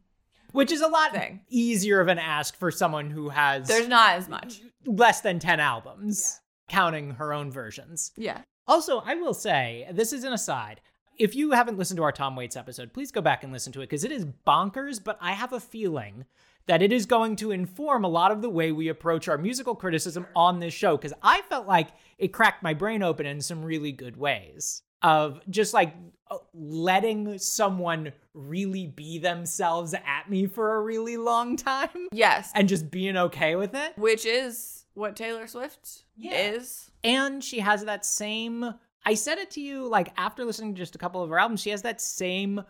Which 0.53 0.71
is 0.71 0.79
a 0.79 0.87
lot 0.87 1.11
Thing. 1.11 1.41
easier 1.49 1.99
of 1.99 2.07
an 2.07 2.17
ask 2.17 2.55
for 2.55 2.71
someone 2.71 3.09
who 3.09 3.27
has 3.27 3.67
there's 3.67 3.89
not 3.89 4.11
as 4.11 4.29
much. 4.29 4.61
less 4.85 5.19
than 5.19 5.39
10 5.39 5.59
albums, 5.59 6.39
counting 6.69 7.11
her 7.11 7.33
own 7.33 7.51
versions. 7.51 8.13
Yeah. 8.15 8.39
Also, 8.65 8.99
I 8.99 9.15
will 9.15 9.33
say, 9.33 9.89
this 9.91 10.13
is 10.13 10.23
an 10.23 10.31
aside. 10.31 10.79
If 11.17 11.35
you 11.35 11.51
haven't 11.51 11.77
listened 11.77 11.97
to 11.97 12.03
our 12.03 12.11
Tom 12.11 12.35
Waits 12.35 12.55
episode, 12.55 12.93
please 12.93 13.11
go 13.11 13.21
back 13.21 13.43
and 13.43 13.53
listen 13.53 13.71
to 13.73 13.81
it 13.81 13.83
because 13.89 14.03
it 14.03 14.11
is 14.11 14.25
bonkers, 14.47 15.03
but 15.03 15.17
I 15.21 15.33
have 15.33 15.53
a 15.53 15.59
feeling 15.59 16.25
that 16.65 16.81
it 16.81 16.91
is 16.91 17.05
going 17.05 17.35
to 17.37 17.51
inform 17.51 18.03
a 18.03 18.07
lot 18.09 18.31
of 18.31 18.41
the 18.41 18.49
way 18.49 18.71
we 18.71 18.87
approach 18.87 19.27
our 19.27 19.37
musical 19.37 19.75
criticism 19.75 20.25
on 20.35 20.59
this 20.59 20.73
show 20.73 20.95
because 20.97 21.13
I 21.21 21.41
felt 21.43 21.67
like 21.67 21.89
it 22.17 22.29
cracked 22.29 22.63
my 22.63 22.73
brain 22.73 23.03
open 23.03 23.25
in 23.25 23.41
some 23.41 23.63
really 23.63 23.91
good 23.91 24.15
ways 24.17 24.81
of 25.01 25.41
just 25.49 25.73
like 25.73 25.93
uh, 26.31 26.37
letting 26.53 27.37
someone 27.37 28.13
really 28.33 28.87
be 28.87 29.19
themselves 29.19 29.93
at 29.93 30.29
me 30.29 30.45
for 30.47 30.75
a 30.75 30.81
really 30.81 31.17
long 31.17 31.57
time 31.57 31.89
Yes. 32.13 32.49
and 32.55 32.69
just 32.69 32.89
being 32.89 33.17
okay 33.17 33.55
with 33.57 33.75
it. 33.75 33.97
Which 33.97 34.25
is 34.25 34.85
what 34.93 35.17
Taylor 35.17 35.45
Swift 35.47 36.05
Yeah. 36.15 36.53
is. 36.53 36.89
And 37.03 37.43
she 37.43 37.59
has 37.59 37.83
that 37.83 38.05
same. 38.05 38.73
I 39.05 39.13
said 39.15 39.37
it 39.37 39.51
to 39.51 39.61
you 39.61 39.87
like 39.87 40.13
after 40.17 40.45
listening 40.45 40.73
to 40.75 40.77
just 40.79 40.95
a 40.95 40.97
couple 40.97 41.21
of 41.23 41.29
her 41.29 41.39
albums. 41.39 41.61
She 41.61 41.69
has 41.71 41.81
that 41.83 41.99
same 42.01 42.63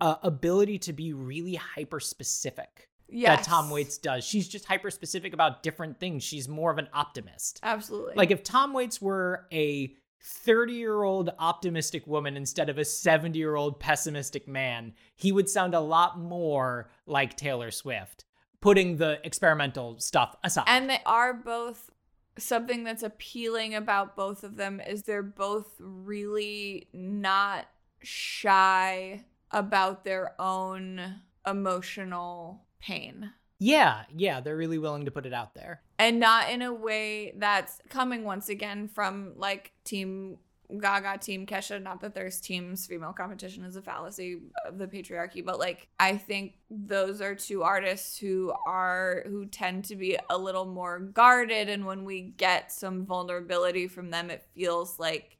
uh, 0.00 0.16
ability 0.22 0.78
to 0.80 0.92
be 0.92 1.12
really 1.12 1.54
hyper 1.54 2.00
specific 2.00 2.88
Yes. 3.08 3.38
that 3.38 3.44
Tom 3.44 3.68
Waits 3.70 3.98
does. 3.98 4.24
She's 4.24 4.48
just 4.48 4.64
hyper 4.64 4.90
specific 4.90 5.34
about 5.34 5.62
different 5.62 6.00
things. 6.00 6.22
She's 6.24 6.48
more 6.48 6.70
of 6.70 6.78
an 6.78 6.88
optimist. 6.94 7.60
Absolutely. 7.62 8.14
Like 8.16 8.30
if 8.30 8.42
Tom 8.42 8.72
Waits 8.72 9.02
were 9.02 9.46
a 9.52 9.94
30 10.24 10.72
year 10.72 11.02
old 11.02 11.30
optimistic 11.38 12.06
woman 12.06 12.36
instead 12.36 12.68
of 12.70 12.78
a 12.78 12.84
70 12.84 13.38
year 13.38 13.54
old 13.54 13.78
pessimistic 13.80 14.48
man, 14.48 14.94
he 15.16 15.30
would 15.30 15.48
sound 15.50 15.74
a 15.74 15.80
lot 15.80 16.18
more 16.18 16.90
like 17.06 17.36
Taylor 17.36 17.70
Swift, 17.70 18.24
putting 18.60 18.96
the 18.96 19.18
experimental 19.24 19.98
stuff 19.98 20.34
aside. 20.42 20.64
and 20.68 20.88
they 20.88 21.00
are 21.04 21.34
both 21.34 21.90
something 22.38 22.84
that's 22.84 23.02
appealing 23.02 23.74
about 23.74 24.16
both 24.16 24.42
of 24.44 24.56
them 24.56 24.80
is 24.80 25.02
they're 25.02 25.22
both 25.22 25.74
really 25.78 26.88
not 26.92 27.66
shy 28.02 29.24
about 29.50 30.04
their 30.04 30.34
own 30.40 31.20
emotional 31.46 32.64
pain. 32.80 33.30
yeah, 33.58 34.04
yeah, 34.16 34.40
they're 34.40 34.56
really 34.56 34.78
willing 34.78 35.04
to 35.04 35.10
put 35.10 35.26
it 35.26 35.32
out 35.32 35.54
there. 35.54 35.82
and 35.98 36.18
not 36.18 36.50
in 36.50 36.62
a 36.62 36.72
way 36.72 37.32
that's 37.36 37.80
coming 37.88 38.24
once 38.24 38.48
again 38.48 38.88
from 38.88 39.34
like 39.36 39.72
team 39.84 40.38
gaga 40.80 41.18
team 41.18 41.46
kesha 41.46 41.82
not 41.82 42.00
that 42.00 42.14
there's 42.14 42.40
teams 42.40 42.86
female 42.86 43.12
competition 43.12 43.64
is 43.64 43.76
a 43.76 43.82
fallacy 43.82 44.40
of 44.66 44.78
the 44.78 44.86
patriarchy 44.86 45.44
but 45.44 45.58
like 45.58 45.88
i 46.00 46.16
think 46.16 46.54
those 46.70 47.20
are 47.20 47.34
two 47.34 47.62
artists 47.62 48.18
who 48.18 48.52
are 48.66 49.24
who 49.26 49.44
tend 49.46 49.84
to 49.84 49.96
be 49.96 50.16
a 50.30 50.38
little 50.38 50.64
more 50.64 50.98
guarded 50.98 51.68
and 51.68 51.84
when 51.84 52.04
we 52.04 52.20
get 52.20 52.72
some 52.72 53.04
vulnerability 53.04 53.86
from 53.86 54.10
them 54.10 54.30
it 54.30 54.46
feels 54.54 54.98
like 54.98 55.36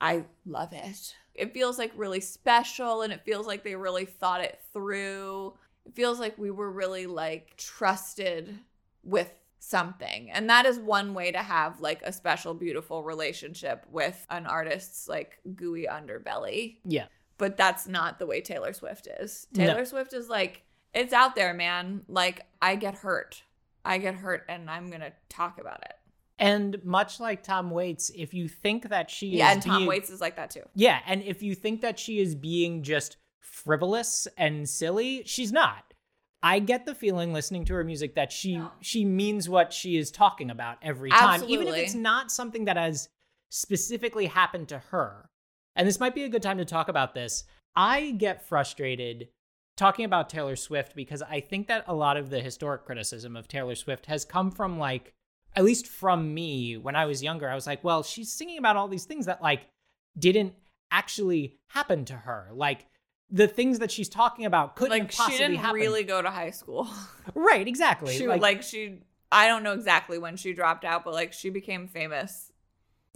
i 0.00 0.24
love 0.46 0.72
it. 0.72 1.14
It 1.34 1.52
feels 1.52 1.78
like 1.78 1.92
really 1.96 2.20
special 2.20 3.02
and 3.02 3.12
it 3.12 3.24
feels 3.24 3.46
like 3.46 3.64
they 3.64 3.74
really 3.74 4.04
thought 4.04 4.40
it 4.40 4.60
through. 4.72 5.54
It 5.84 5.94
feels 5.94 6.20
like 6.20 6.38
we 6.38 6.50
were 6.50 6.70
really 6.70 7.06
like 7.06 7.56
trusted 7.56 8.56
with 9.02 9.32
something. 9.68 10.30
And 10.30 10.48
that 10.50 10.66
is 10.66 10.78
one 10.78 11.14
way 11.14 11.32
to 11.32 11.38
have 11.38 11.80
like 11.80 12.02
a 12.02 12.12
special, 12.12 12.54
beautiful 12.54 13.02
relationship 13.02 13.86
with 13.90 14.26
an 14.30 14.46
artist's 14.46 15.08
like 15.08 15.38
gooey 15.56 15.86
underbelly. 15.90 16.76
Yeah. 16.84 17.06
But 17.38 17.56
that's 17.56 17.88
not 17.88 18.18
the 18.18 18.26
way 18.26 18.40
Taylor 18.40 18.72
Swift 18.72 19.08
is. 19.20 19.46
No. 19.54 19.66
Taylor 19.66 19.84
Swift 19.84 20.12
is 20.12 20.28
like, 20.28 20.62
it's 20.92 21.12
out 21.12 21.34
there, 21.34 21.52
man. 21.54 22.02
Like, 22.08 22.46
I 22.62 22.76
get 22.76 22.94
hurt. 22.94 23.42
I 23.84 23.98
get 23.98 24.14
hurt 24.14 24.44
and 24.48 24.70
I'm 24.70 24.88
going 24.88 25.00
to 25.00 25.12
talk 25.28 25.58
about 25.60 25.82
it. 25.82 25.94
And 26.38 26.82
much 26.84 27.18
like 27.20 27.42
Tom 27.42 27.70
Waits, 27.70 28.10
if 28.14 28.34
you 28.34 28.48
think 28.48 28.88
that 28.90 29.10
she 29.10 29.28
Yeah, 29.28 29.48
is 29.50 29.54
and 29.54 29.62
Tom 29.62 29.76
being- 29.78 29.88
Waits 29.88 30.10
is 30.10 30.20
like 30.20 30.36
that 30.36 30.50
too. 30.50 30.62
Yeah, 30.74 31.00
and 31.06 31.22
if 31.22 31.42
you 31.42 31.54
think 31.54 31.80
that 31.80 31.98
she 31.98 32.18
is 32.20 32.34
being 32.34 32.82
just 32.82 33.16
frivolous 33.40 34.26
and 34.36 34.68
silly, 34.68 35.22
she's 35.26 35.52
not. 35.52 35.83
I 36.44 36.58
get 36.58 36.84
the 36.84 36.94
feeling 36.94 37.32
listening 37.32 37.64
to 37.64 37.74
her 37.74 37.84
music 37.84 38.16
that 38.16 38.30
she 38.30 38.60
she 38.82 39.06
means 39.06 39.48
what 39.48 39.72
she 39.72 39.96
is 39.96 40.10
talking 40.10 40.50
about 40.50 40.76
every 40.82 41.08
time, 41.08 41.42
even 41.48 41.66
if 41.68 41.74
it's 41.74 41.94
not 41.94 42.30
something 42.30 42.66
that 42.66 42.76
has 42.76 43.08
specifically 43.48 44.26
happened 44.26 44.68
to 44.68 44.78
her. 44.90 45.30
And 45.74 45.88
this 45.88 45.98
might 45.98 46.14
be 46.14 46.24
a 46.24 46.28
good 46.28 46.42
time 46.42 46.58
to 46.58 46.66
talk 46.66 46.88
about 46.88 47.14
this. 47.14 47.44
I 47.74 48.10
get 48.10 48.46
frustrated 48.46 49.28
talking 49.78 50.04
about 50.04 50.28
Taylor 50.28 50.54
Swift 50.54 50.94
because 50.94 51.22
I 51.22 51.40
think 51.40 51.66
that 51.68 51.84
a 51.88 51.94
lot 51.94 52.18
of 52.18 52.28
the 52.28 52.40
historic 52.40 52.84
criticism 52.84 53.36
of 53.36 53.48
Taylor 53.48 53.74
Swift 53.74 54.04
has 54.06 54.26
come 54.26 54.50
from 54.50 54.78
like 54.78 55.14
at 55.56 55.64
least 55.64 55.86
from 55.86 56.34
me 56.34 56.76
when 56.76 56.94
I 56.94 57.06
was 57.06 57.22
younger. 57.22 57.48
I 57.48 57.54
was 57.54 57.66
like, 57.66 57.82
well, 57.82 58.02
she's 58.02 58.30
singing 58.30 58.58
about 58.58 58.76
all 58.76 58.88
these 58.88 59.06
things 59.06 59.24
that 59.26 59.40
like 59.40 59.62
didn't 60.18 60.52
actually 60.90 61.56
happen 61.68 62.04
to 62.04 62.14
her. 62.14 62.50
Like 62.52 62.86
the 63.30 63.48
things 63.48 63.78
that 63.80 63.90
she's 63.90 64.08
talking 64.08 64.44
about 64.46 64.76
couldn't 64.76 64.90
Like, 64.98 65.12
have 65.14 65.30
she 65.32 65.38
didn't 65.38 65.56
happen. 65.56 65.74
really 65.80 66.04
go 66.04 66.20
to 66.22 66.30
high 66.30 66.50
school. 66.50 66.88
right, 67.34 67.66
exactly. 67.66 68.16
she 68.16 68.28
like, 68.28 68.40
like 68.42 68.62
she 68.62 68.98
I 69.32 69.48
don't 69.48 69.62
know 69.64 69.72
exactly 69.72 70.18
when 70.18 70.36
she 70.36 70.52
dropped 70.52 70.84
out, 70.84 71.04
but 71.04 71.14
like 71.14 71.32
she 71.32 71.50
became 71.50 71.88
famous. 71.88 72.52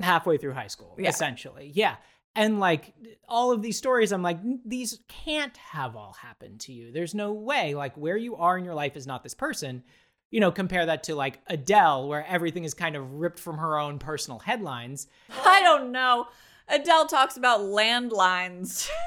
halfway 0.00 0.36
through 0.38 0.54
high 0.54 0.66
school, 0.68 0.96
Yeah. 0.98 1.08
essentially. 1.10 1.70
Yeah. 1.74 1.96
And 2.34 2.60
like 2.60 2.94
all 3.28 3.52
of 3.52 3.62
these 3.62 3.76
stories, 3.76 4.12
I'm 4.12 4.22
like, 4.22 4.38
these 4.64 5.00
can't 5.08 5.56
have 5.56 5.96
all 5.96 6.12
happened 6.12 6.60
to 6.60 6.72
you. 6.72 6.92
There's 6.92 7.14
no 7.14 7.32
way. 7.32 7.74
Like 7.74 7.96
where 7.96 8.16
you 8.16 8.36
are 8.36 8.56
in 8.58 8.64
your 8.64 8.74
life 8.74 8.96
is 8.96 9.06
not 9.06 9.22
this 9.22 9.34
person. 9.34 9.82
You 10.30 10.40
know, 10.40 10.50
compare 10.52 10.86
that 10.86 11.04
to 11.04 11.14
like 11.14 11.40
Adele, 11.46 12.06
where 12.08 12.24
everything 12.26 12.64
is 12.64 12.74
kind 12.74 12.96
of 12.96 13.14
ripped 13.14 13.38
from 13.40 13.58
her 13.58 13.78
own 13.78 13.98
personal 13.98 14.38
headlines. 14.40 15.06
I 15.44 15.62
don't 15.62 15.90
know. 15.90 16.26
Adele 16.68 17.06
talks 17.06 17.36
about 17.36 17.60
landlines. 17.60 18.88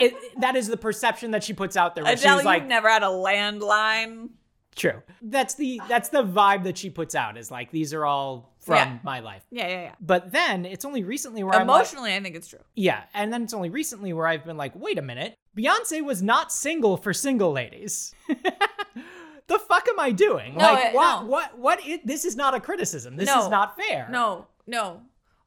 It, 0.00 0.14
that 0.40 0.56
is 0.56 0.66
the 0.68 0.76
perception 0.76 1.30
that 1.32 1.44
she 1.44 1.52
puts 1.52 1.76
out 1.76 1.94
there. 1.94 2.04
Adele, 2.06 2.36
was 2.36 2.44
like, 2.44 2.62
you've 2.62 2.68
never 2.68 2.88
had 2.88 3.02
a 3.02 3.06
landline. 3.06 4.30
true. 4.74 5.02
That's 5.20 5.54
the 5.54 5.80
that's 5.88 6.08
the 6.08 6.22
vibe 6.24 6.64
that 6.64 6.78
she 6.78 6.90
puts 6.90 7.14
out. 7.14 7.36
Is 7.36 7.50
like 7.50 7.70
these 7.70 7.92
are 7.94 8.04
all 8.06 8.52
from 8.60 8.76
Yeah. 8.76 8.98
my 9.02 9.20
life. 9.20 9.42
Yeah, 9.50 9.68
yeah, 9.68 9.80
yeah. 9.82 9.94
But 10.00 10.32
then 10.32 10.64
it's 10.64 10.84
only 10.84 11.02
recently 11.04 11.42
where 11.44 11.54
I'm 11.54 11.66
like, 11.66 11.76
Emotionally, 11.76 12.14
I 12.14 12.20
think 12.20 12.36
it's 12.36 12.48
true. 12.48 12.60
Yeah, 12.74 13.02
and 13.14 13.32
then 13.32 13.42
it's 13.42 13.54
only 13.54 13.70
recently 13.70 14.12
where 14.12 14.26
I've 14.26 14.44
been 14.44 14.56
like, 14.56 14.72
wait 14.76 14.98
a 14.98 15.02
minute, 15.02 15.34
Beyonce 15.56 16.02
was 16.04 16.22
not 16.22 16.52
single 16.52 16.96
for 16.96 17.12
single 17.12 17.52
ladies. 17.52 18.14
the 18.28 19.58
fuck 19.58 19.88
am 19.88 19.98
I 20.00 20.12
doing? 20.12 20.54
No, 20.56 20.72
like, 20.72 20.84
it- 20.86 20.94
what, 20.94 21.22
no. 21.22 21.26
what, 21.28 21.58
what? 21.58 21.80
this 22.04 22.24
is 22.24 22.36
not 22.36 22.54
a 22.54 22.60
criticism. 22.60 23.16
This 23.16 23.26
No. 23.26 23.42
is 23.44 23.48
not 23.50 23.76
fair. 23.76 24.08
No, 24.10 24.46
no. 24.66 25.02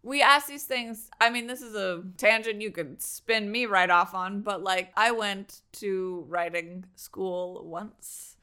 We 0.05 0.21
ask 0.21 0.47
these 0.47 0.65
things. 0.65 1.09
I 1.19 1.31
mean, 1.31 1.47
this 1.47 1.63
is 1.63 1.73
a 1.73 2.03
tangent 2.17 2.61
you 2.61 2.69
could 2.69 3.01
spin 3.01 3.51
me 3.51 3.65
right 3.65 3.89
off 3.89 4.13
on, 4.13 4.41
but 4.41 4.63
like, 4.63 4.91
I 4.95 5.09
went 5.09 5.61
to 5.73 6.25
writing 6.29 6.85
school 6.95 7.65
once 7.65 8.37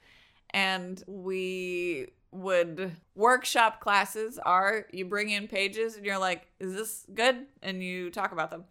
and 0.50 1.02
we 1.06 2.08
would 2.32 2.96
workshop 3.14 3.78
classes 3.80 4.38
are 4.38 4.86
you 4.90 5.04
bring 5.04 5.30
in 5.30 5.46
pages 5.46 5.96
and 5.96 6.04
you're 6.04 6.18
like, 6.18 6.48
is 6.58 6.74
this 6.74 7.06
good? 7.14 7.46
And 7.62 7.80
you 7.80 8.10
talk 8.10 8.32
about 8.32 8.50
them. 8.50 8.64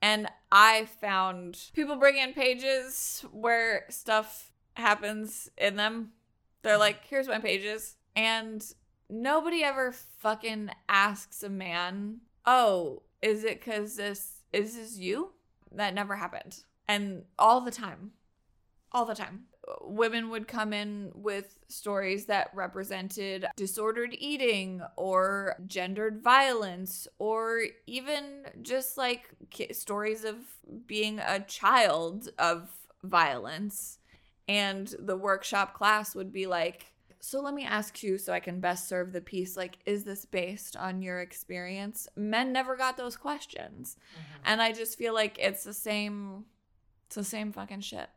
And 0.00 0.26
I 0.50 0.86
found 1.00 1.58
people 1.74 1.96
bring 1.96 2.16
in 2.16 2.32
pages 2.32 3.22
where 3.32 3.84
stuff 3.90 4.50
happens 4.74 5.50
in 5.58 5.76
them. 5.76 6.12
They're 6.62 6.78
like, 6.78 7.04
here's 7.04 7.28
my 7.28 7.38
pages. 7.38 7.96
And 8.16 8.64
nobody 9.10 9.62
ever 9.62 9.92
fucking 9.92 10.70
asks 10.88 11.42
a 11.42 11.50
man, 11.50 12.20
oh, 12.46 13.02
is 13.22 13.44
it 13.44 13.60
because 13.60 13.96
this, 13.96 14.42
is 14.52 14.76
this 14.76 14.96
you? 14.96 15.32
That 15.72 15.94
never 15.94 16.16
happened. 16.16 16.64
And 16.88 17.24
all 17.38 17.60
the 17.60 17.70
time, 17.70 18.12
all 18.92 19.04
the 19.04 19.14
time. 19.14 19.44
Women 19.82 20.30
would 20.30 20.48
come 20.48 20.72
in 20.72 21.12
with 21.14 21.58
stories 21.68 22.26
that 22.26 22.50
represented 22.54 23.46
disordered 23.56 24.16
eating 24.18 24.82
or 24.96 25.56
gendered 25.66 26.22
violence 26.22 27.06
or 27.18 27.62
even 27.86 28.46
just 28.62 28.98
like 28.98 29.28
stories 29.70 30.24
of 30.24 30.36
being 30.86 31.20
a 31.20 31.40
child 31.40 32.30
of 32.38 32.68
violence. 33.04 33.98
And 34.48 34.92
the 34.98 35.16
workshop 35.16 35.74
class 35.74 36.16
would 36.16 36.32
be 36.32 36.46
like, 36.48 36.89
so 37.20 37.40
let 37.40 37.54
me 37.54 37.64
ask 37.64 38.02
you 38.02 38.16
so 38.18 38.32
I 38.32 38.40
can 38.40 38.60
best 38.60 38.88
serve 38.88 39.12
the 39.12 39.20
piece 39.20 39.56
like, 39.56 39.78
is 39.86 40.04
this 40.04 40.24
based 40.24 40.76
on 40.76 41.02
your 41.02 41.20
experience? 41.20 42.08
Men 42.16 42.52
never 42.52 42.76
got 42.76 42.96
those 42.96 43.16
questions. 43.16 43.96
Mm-hmm. 44.14 44.42
And 44.46 44.62
I 44.62 44.72
just 44.72 44.96
feel 44.98 45.12
like 45.14 45.38
it's 45.38 45.64
the 45.64 45.74
same, 45.74 46.44
it's 47.06 47.16
the 47.16 47.24
same 47.24 47.52
fucking 47.52 47.80
shit. 47.80 48.08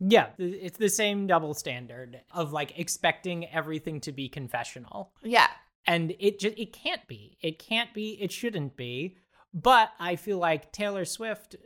Yeah, 0.00 0.28
it's 0.38 0.76
the 0.78 0.88
same 0.90 1.26
double 1.26 1.54
standard 1.54 2.20
of 2.32 2.52
like 2.52 2.78
expecting 2.78 3.46
everything 3.48 4.00
to 4.02 4.12
be 4.12 4.28
confessional. 4.28 5.12
Yeah. 5.22 5.48
and 5.86 6.14
it 6.18 6.38
just 6.40 6.58
it 6.58 6.72
can't 6.72 7.06
be 7.06 7.36
it 7.42 7.58
can't 7.58 7.92
be 7.94 8.18
it 8.20 8.32
shouldn't 8.32 8.74
be 8.76 9.16
but 9.52 9.90
i 10.00 10.16
feel 10.16 10.38
like 10.38 10.72
taylor 10.72 11.04
swift 11.04 11.56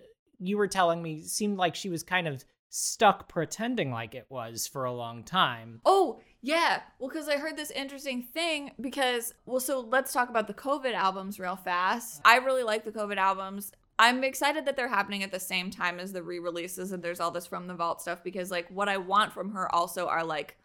you 0.41 0.57
were 0.59 0.67
telling 0.67 1.01
me 1.03 1.23
seemed 1.23 1.57
like 1.57 1.75
she 1.77 1.89
was 1.89 2.03
kind 2.03 2.27
of 2.29 2.45
stuck 2.69 3.29
pretending 3.29 3.91
like 3.93 4.15
it 4.17 4.27
was 4.29 4.67
for 4.67 4.85
a 4.85 4.93
long 4.93 5.23
time 5.25 5.81
Oh, 5.87 6.21
yeah. 6.43 6.83
Well, 6.99 7.09
because 7.09 7.29
I 7.29 7.37
heard 7.37 7.57
this 7.57 7.71
interesting 7.71 8.23
thing 8.23 8.73
because, 8.81 9.35
well, 9.47 9.61
so 9.61 9.81
let's 9.81 10.13
talk 10.13 10.29
about 10.29 10.47
the 10.47 10.55
COVID 10.55 10.95
albums 10.95 11.41
real 11.41 11.57
fast. 11.57 12.21
I 12.25 12.37
really 12.37 12.63
like 12.63 12.85
the 12.85 12.93
COVID 12.93 13.17
albums. 13.17 13.73
I'm 13.99 14.23
excited 14.23 14.65
that 14.67 14.77
they're 14.77 14.89
happening 14.89 15.25
at 15.25 15.33
the 15.33 15.41
same 15.41 15.71
time 15.71 15.99
as 15.99 16.13
the 16.13 16.23
re 16.23 16.39
releases 16.39 16.93
and 16.93 17.03
there's 17.03 17.19
all 17.19 17.33
this 17.33 17.47
from 17.47 17.67
the 17.67 17.75
vault 17.75 18.01
stuff 18.01 18.23
because, 18.23 18.51
like, 18.51 18.69
what 18.71 18.89
I 18.89 18.97
want 18.99 19.33
from 19.33 19.51
her 19.51 19.75
also 19.75 20.07
are 20.07 20.25
like 20.25 20.57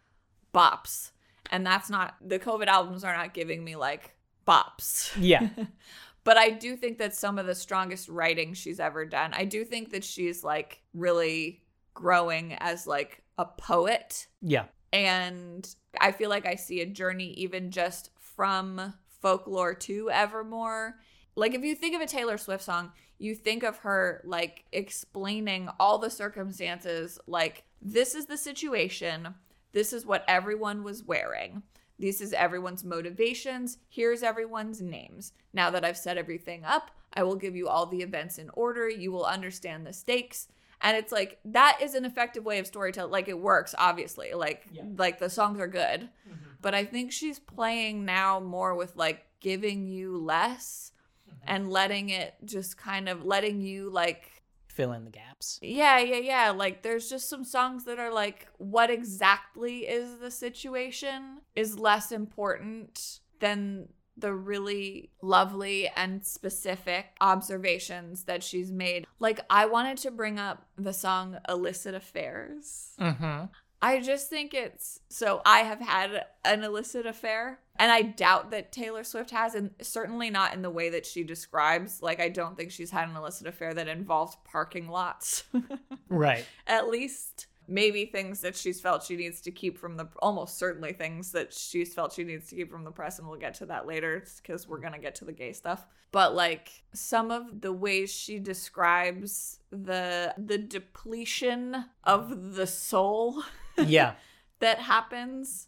bops. 0.54 1.12
And 1.52 1.66
that's 1.66 1.90
not, 1.90 2.16
the 2.22 2.40
COVID 2.40 2.68
albums 2.68 3.04
are 3.04 3.16
not 3.16 3.34
giving 3.34 3.64
me 3.64 3.76
like 3.76 4.16
bops. 4.48 5.12
yeah 5.20 5.50
but 6.24 6.38
I 6.38 6.52
do 6.52 6.76
think 6.76 7.00
that 7.00 7.16
some 7.16 7.38
of 7.40 7.46
the 7.46 7.56
strongest 7.56 8.10
writing 8.10 8.54
she's 8.54 8.80
ever 8.80 9.06
done. 9.06 9.34
I 9.34 9.46
do 9.46 9.66
think 9.66 9.92
that 9.92 10.04
she's 10.04 10.44
like 10.44 10.82
really 10.94 11.64
growing 11.94 12.54
as 12.54 12.88
like 12.88 13.24
a 13.38 13.46
poet 13.46 14.28
yeah 14.42 14.66
and 14.94 15.76
I 16.00 16.12
feel 16.12 16.30
like 16.30 16.46
I 16.46 16.56
see 16.56 16.80
a 16.82 16.86
journey 16.86 17.32
even 17.34 17.72
just 17.72 18.12
from 18.20 18.94
folklore 19.22 19.74
to 19.74 20.12
Evermore. 20.12 21.00
Like 21.36 21.56
if 21.56 21.64
you 21.64 21.76
think 21.76 21.96
of 21.96 22.02
a 22.02 22.06
Taylor 22.06 22.38
Swift 22.38 22.64
song, 22.64 22.92
you 23.18 23.34
think 23.34 23.64
of 23.64 23.78
her 23.80 24.22
like 24.24 24.66
explaining 24.72 25.68
all 25.80 25.98
the 25.98 26.12
circumstances 26.12 27.20
like 27.26 27.64
this 27.82 28.14
is 28.14 28.28
the 28.28 28.38
situation, 28.38 29.34
this 29.72 29.94
is 29.94 30.06
what 30.06 30.24
everyone 30.28 30.84
was 30.84 31.04
wearing. 31.04 31.64
This 31.98 32.22
is 32.22 32.34
everyone's 32.34 32.84
motivations. 32.84 33.78
Here's 33.90 34.24
everyone's 34.24 34.82
names. 34.82 35.34
Now 35.54 35.72
that 35.72 35.86
I've 35.86 35.98
set 35.98 36.18
everything 36.18 36.64
up, 36.66 36.92
I 37.14 37.24
will 37.24 37.36
give 37.36 37.56
you 37.56 37.68
all 37.68 37.86
the 37.86 38.02
events 38.02 38.38
in 38.38 38.50
order. 38.54 38.90
You 38.90 39.12
will 39.12 39.26
understand 39.26 39.86
the 39.86 39.94
stakes. 39.94 40.48
And 40.84 40.96
it's 40.98 41.12
like 41.12 41.40
that 41.46 41.80
is 41.82 41.96
an 41.96 42.06
effective 42.06 42.44
way 42.44 42.60
of 42.60 42.68
storytelling. 42.68 43.12
Like 43.12 43.28
it 43.28 43.40
works, 43.40 43.74
obviously. 43.78 44.34
Like 44.34 44.66
Yeah. 44.72 44.84
like 44.98 45.20
the 45.20 45.30
songs 45.30 45.60
are 45.60 45.68
good. 45.68 46.10
Mm-hmm. 46.30 46.50
But 46.62 46.76
I 46.76 46.86
think 46.86 47.12
she's 47.12 47.40
playing 47.40 48.06
now 48.06 48.40
more 48.40 48.76
with 48.76 48.96
like 48.96 49.26
giving 49.40 49.88
you 49.88 50.18
less 50.18 50.92
mm-hmm. 51.28 51.40
and 51.48 51.70
letting 51.70 52.10
it 52.10 52.36
just 52.46 52.78
kind 52.78 53.10
of 53.10 53.26
letting 53.26 53.62
you 53.62 53.90
like 53.90 54.30
fill 54.68 54.92
in 54.94 55.06
the 55.06 55.12
gaps 55.12 55.34
yeah, 55.62 56.00
yeah, 56.00 56.18
yeah. 56.18 56.52
Like 56.52 56.82
there's 56.82 57.10
just 57.10 57.30
some 57.30 57.44
songs 57.44 57.86
that 57.86 58.00
are 58.00 58.12
like 58.12 58.48
what 58.58 58.90
exactly 58.90 59.80
is 59.80 60.20
the 60.20 60.32
situation 60.32 61.42
is 61.56 61.78
less 61.78 62.12
important 62.12 63.20
than 63.40 63.90
the 64.18 64.34
really 64.34 65.12
lovely 65.22 65.90
and 65.96 66.26
specific 66.26 67.16
observations 67.20 68.26
that 68.26 68.44
she's 68.44 68.72
made. 68.72 69.08
Like 69.20 69.40
I 69.50 69.66
wanted 69.66 69.98
to 70.00 70.12
bring 70.12 70.40
up 70.40 70.68
the 70.78 70.94
song 70.94 71.38
Illicit 71.48 71.96
Affairs. 71.96 72.94
mm-hmm 73.00 73.46
I 73.84 74.00
just 74.00 74.30
think 74.30 74.54
it's 74.54 75.02
so 75.10 75.42
I 75.46 75.60
have 75.60 75.82
had 75.82 76.24
an 76.46 76.64
illicit 76.64 77.06
affair 77.06 77.60
and 77.76 77.92
I 77.92 78.02
doubt 78.02 78.52
that 78.52 78.72
Taylor 78.72 79.04
Swift 79.04 79.32
has 79.32 79.56
and 79.56 79.72
certainly 79.82 80.30
not 80.30 80.54
in 80.54 80.62
the 80.62 80.70
way 80.70 80.92
that 80.92 81.06
she 81.06 81.26
describes. 81.26 82.02
Like 82.02 82.22
I 82.22 82.30
don't 82.30 82.56
think 82.56 82.72
she's 82.72 82.92
had 82.92 83.10
an 83.10 83.18
illicit 83.18 83.46
affair 83.46 83.74
that 83.74 83.90
involved 83.90 84.38
parking 84.46 84.88
lots. 84.88 85.44
right 86.08 86.46
At 86.66 86.88
least 86.88 87.48
maybe 87.68 88.06
things 88.06 88.42
that 88.42 88.56
she's 88.56 88.80
felt 88.82 89.04
she 89.04 89.16
needs 89.16 89.42
to 89.42 89.52
keep 89.52 89.78
from 89.78 89.98
the 89.98 90.08
almost 90.22 90.58
certainly 90.58 90.94
things 90.94 91.32
that 91.32 91.54
she's 91.54 91.94
felt 91.94 92.14
she 92.14 92.24
needs 92.24 92.48
to 92.50 92.56
keep 92.56 92.70
from 92.72 92.84
the 92.84 92.92
press 92.92 93.20
and 93.20 93.28
we'll 93.28 93.40
get 93.40 93.54
to 93.54 93.66
that 93.66 93.86
later 93.88 94.24
because 94.42 94.68
we're 94.68 94.80
gonna 94.80 95.00
get 95.00 95.16
to 95.16 95.26
the 95.26 95.32
gay 95.32 95.52
stuff 95.54 95.86
but 96.12 96.36
like 96.36 96.84
some 96.94 97.32
of 97.32 97.62
the 97.62 97.74
ways 97.74 98.12
she 98.14 98.40
describes 98.40 99.60
the 99.72 100.34
the 100.38 100.58
depletion 100.58 101.86
of 102.04 102.54
the 102.56 102.68
soul 102.68 103.44
Yeah. 103.78 104.14
that 104.60 104.80
happens 104.80 105.68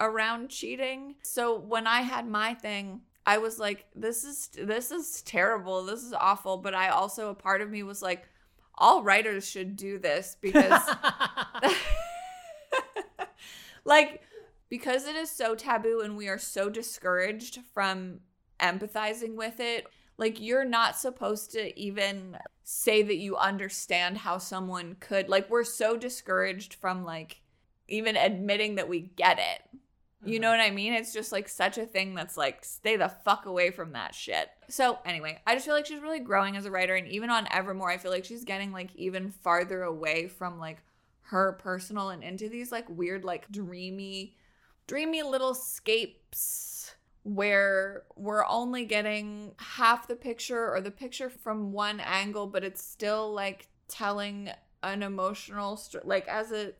around 0.00 0.48
cheating. 0.48 1.14
So 1.22 1.56
when 1.60 1.86
I 1.86 2.00
had 2.02 2.26
my 2.26 2.54
thing, 2.54 3.02
I 3.26 3.38
was 3.38 3.58
like 3.60 3.86
this 3.94 4.24
is 4.24 4.50
this 4.60 4.90
is 4.90 5.22
terrible. 5.22 5.84
This 5.84 6.02
is 6.02 6.12
awful, 6.12 6.56
but 6.58 6.74
I 6.74 6.88
also 6.88 7.30
a 7.30 7.34
part 7.34 7.60
of 7.62 7.70
me 7.70 7.82
was 7.84 8.02
like 8.02 8.28
all 8.76 9.02
writers 9.02 9.48
should 9.48 9.76
do 9.76 9.98
this 9.98 10.36
because 10.40 10.82
like 13.84 14.22
because 14.68 15.06
it 15.06 15.14
is 15.14 15.30
so 15.30 15.54
taboo 15.54 16.00
and 16.00 16.16
we 16.16 16.28
are 16.28 16.38
so 16.38 16.68
discouraged 16.68 17.60
from 17.72 18.20
empathizing 18.60 19.34
with 19.34 19.60
it 19.60 19.86
like 20.16 20.40
you're 20.40 20.64
not 20.64 20.96
supposed 20.96 21.52
to 21.52 21.78
even 21.78 22.36
say 22.62 23.02
that 23.02 23.16
you 23.16 23.36
understand 23.36 24.18
how 24.18 24.38
someone 24.38 24.96
could. 25.00 25.28
Like 25.28 25.50
we're 25.50 25.64
so 25.64 25.96
discouraged 25.96 26.74
from 26.74 27.04
like 27.04 27.40
even 27.88 28.16
admitting 28.16 28.76
that 28.76 28.88
we 28.88 29.00
get 29.00 29.38
it 29.38 29.80
you 30.24 30.34
uh-huh. 30.34 30.42
know 30.42 30.50
what 30.50 30.60
i 30.60 30.70
mean? 30.70 30.92
It's 30.92 31.12
just 31.12 31.32
like 31.32 31.48
such 31.48 31.78
a 31.78 31.86
thing 31.86 32.14
that's 32.14 32.36
like 32.36 32.64
stay 32.64 32.96
the 32.96 33.08
fuck 33.08 33.46
away 33.46 33.70
from 33.70 33.92
that 33.92 34.14
shit. 34.14 34.48
So 34.68 34.98
anyway 35.04 35.40
i 35.46 35.54
just 35.54 35.66
feel 35.66 35.74
like 35.74 35.86
she's 35.86 36.00
really 36.00 36.20
growing 36.20 36.56
as 36.56 36.66
a 36.66 36.70
writer 36.70 36.94
and 36.94 37.08
even 37.08 37.30
on 37.30 37.46
evermore 37.50 37.90
i 37.90 37.98
feel 37.98 38.10
like 38.10 38.24
she's 38.24 38.44
getting 38.44 38.72
like 38.72 38.94
even 38.96 39.30
farther 39.30 39.82
away 39.82 40.28
from 40.28 40.58
like 40.58 40.78
her 41.22 41.52
personal 41.52 42.10
and 42.10 42.22
into 42.22 42.48
these 42.48 42.70
like 42.70 42.88
weird 42.88 43.24
like 43.24 43.50
dreamy 43.50 44.36
dreamy 44.86 45.22
little 45.22 45.54
scapes 45.54 46.94
where 47.22 48.02
we're 48.16 48.44
only 48.46 48.84
getting 48.84 49.52
half 49.56 50.06
the 50.06 50.16
picture 50.16 50.70
or 50.70 50.80
the 50.80 50.90
picture 50.90 51.30
from 51.30 51.72
one 51.72 51.98
angle 52.00 52.46
but 52.46 52.62
it's 52.62 52.82
still 52.82 53.32
like 53.32 53.68
telling 53.88 54.50
an 54.82 55.02
emotional 55.02 55.76
st- 55.76 56.06
like 56.06 56.28
as 56.28 56.52
a 56.52 56.72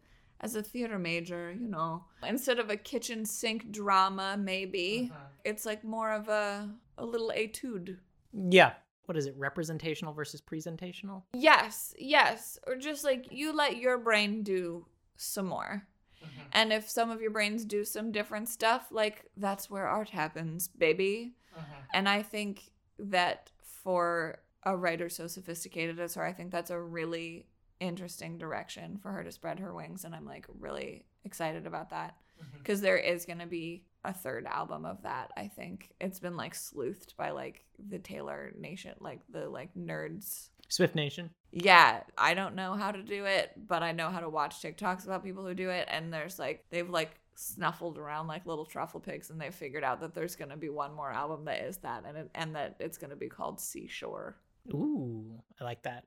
as 0.45 0.55
a 0.55 0.63
theater 0.63 0.99
major 0.99 1.53
you 1.59 1.67
know. 1.67 2.05
Instead 2.29 2.59
of 2.59 2.71
a 2.71 2.77
kitchen 2.77 3.25
sink 3.25 3.73
drama 3.73 4.37
maybe. 4.39 5.11
Uh-huh. 5.11 5.25
It's 5.45 5.65
like 5.65 5.83
more 5.83 6.13
of 6.13 6.29
a 6.29 6.71
a 6.99 7.05
little 7.05 7.33
etude. 7.35 7.99
Yeah. 8.33 8.73
What 9.07 9.17
is 9.17 9.27
it? 9.27 9.35
Representational 9.37 10.13
versus 10.13 10.41
presentational? 10.41 11.23
yes 11.33 11.95
yes. 11.99 12.59
Or 12.67 12.77
just 12.77 13.03
like 13.05 13.33
you 13.33 13.57
let 13.57 13.79
your 13.79 13.99
brain 13.99 14.43
do 14.43 14.87
some 15.17 15.47
more. 15.47 15.87
Mm-hmm. 16.23 16.43
And 16.53 16.73
if 16.73 16.89
some 16.89 17.11
of 17.11 17.21
your 17.23 17.31
brains 17.31 17.65
do 17.65 17.85
some 17.85 18.13
different 18.13 18.49
stuff 18.49 18.89
like 18.91 19.25
that's 19.37 19.71
where 19.71 19.87
art 19.87 20.11
happens 20.11 20.69
baby. 20.69 21.35
Mm-hmm. 21.55 21.83
And 21.95 22.09
i 22.09 22.23
think 22.23 22.71
that 22.99 23.51
for 23.83 24.39
a 24.65 24.77
writer 24.77 25.09
so 25.09 25.27
sophisticated 25.27 26.01
as 26.01 26.15
her 26.15 26.25
i 26.25 26.33
think 26.33 26.51
that's 26.51 26.71
a 26.71 26.81
really 26.81 27.47
interesting 27.85 28.39
direction 28.39 28.99
for 29.03 29.11
her 29.11 29.23
to 29.23 29.33
spread 29.33 29.59
her 29.59 29.75
wings 29.75 30.05
and 30.05 30.15
i'm 30.15 30.27
like 30.27 30.47
really 30.59 31.05
excited 31.25 31.67
about 31.67 31.91
that 31.91 32.17
mm-hmm. 32.41 32.59
because 32.59 32.81
there 32.81 32.99
is 32.99 33.25
going 33.25 33.39
to 33.39 33.47
be 33.47 33.85
a 34.05 34.13
third 34.13 34.47
album 34.47 34.85
of 34.85 35.03
that 35.03 35.31
i 35.37 35.47
think 35.47 35.91
it's 36.01 36.21
been 36.21 36.37
like 36.37 36.55
sleuthed 36.55 37.17
by 37.17 37.31
like 37.31 37.65
the 37.89 37.99
taylor 37.99 38.53
nation 38.59 38.95
like 39.01 39.21
the 39.31 39.49
like 39.49 39.75
nerds 39.75 40.49
Swift 40.69 40.95
Nation. 40.95 41.31
yeah, 41.53 42.01
I 42.17 42.35
don't 42.35 42.55
know 42.55 42.75
how 42.75 42.91
to 42.91 43.03
do 43.03 43.27
it, 43.27 43.53
but 43.69 43.83
I 43.83 43.93
know 43.93 44.11
how 44.11 44.21
to 44.21 44.29
watch 44.29 44.63
TikToks 44.63 45.05
about 45.05 45.23
people 45.23 45.45
who 45.45 45.55
do 45.55 45.71
it. 45.71 45.87
And 45.91 46.13
there's 46.13 46.39
like, 46.39 46.65
they've 46.71 46.89
like 46.89 47.21
snuffled 47.37 47.99
around 47.99 48.27
like 48.27 48.47
little 48.47 48.65
truffle 48.65 49.01
pigs 49.01 49.31
and 49.31 49.41
they've 49.41 49.55
figured 49.55 49.85
out 49.85 50.01
that 50.01 50.15
there's 50.15 50.37
going 50.37 50.51
to 50.51 50.57
be 50.57 50.69
one 50.69 50.95
more 50.95 51.11
album 51.11 51.45
that 51.45 51.61
is 51.61 51.79
that 51.79 52.05
and, 52.07 52.17
it, 52.17 52.31
and 52.35 52.55
that 52.55 52.77
it's 52.81 52.99
going 52.99 53.11
to 53.11 53.17
be 53.17 53.29
called 53.29 53.61
Seashore. 53.61 54.37
Ooh, 54.73 55.41
I 55.61 55.65
like 55.65 55.83
that. 55.83 56.05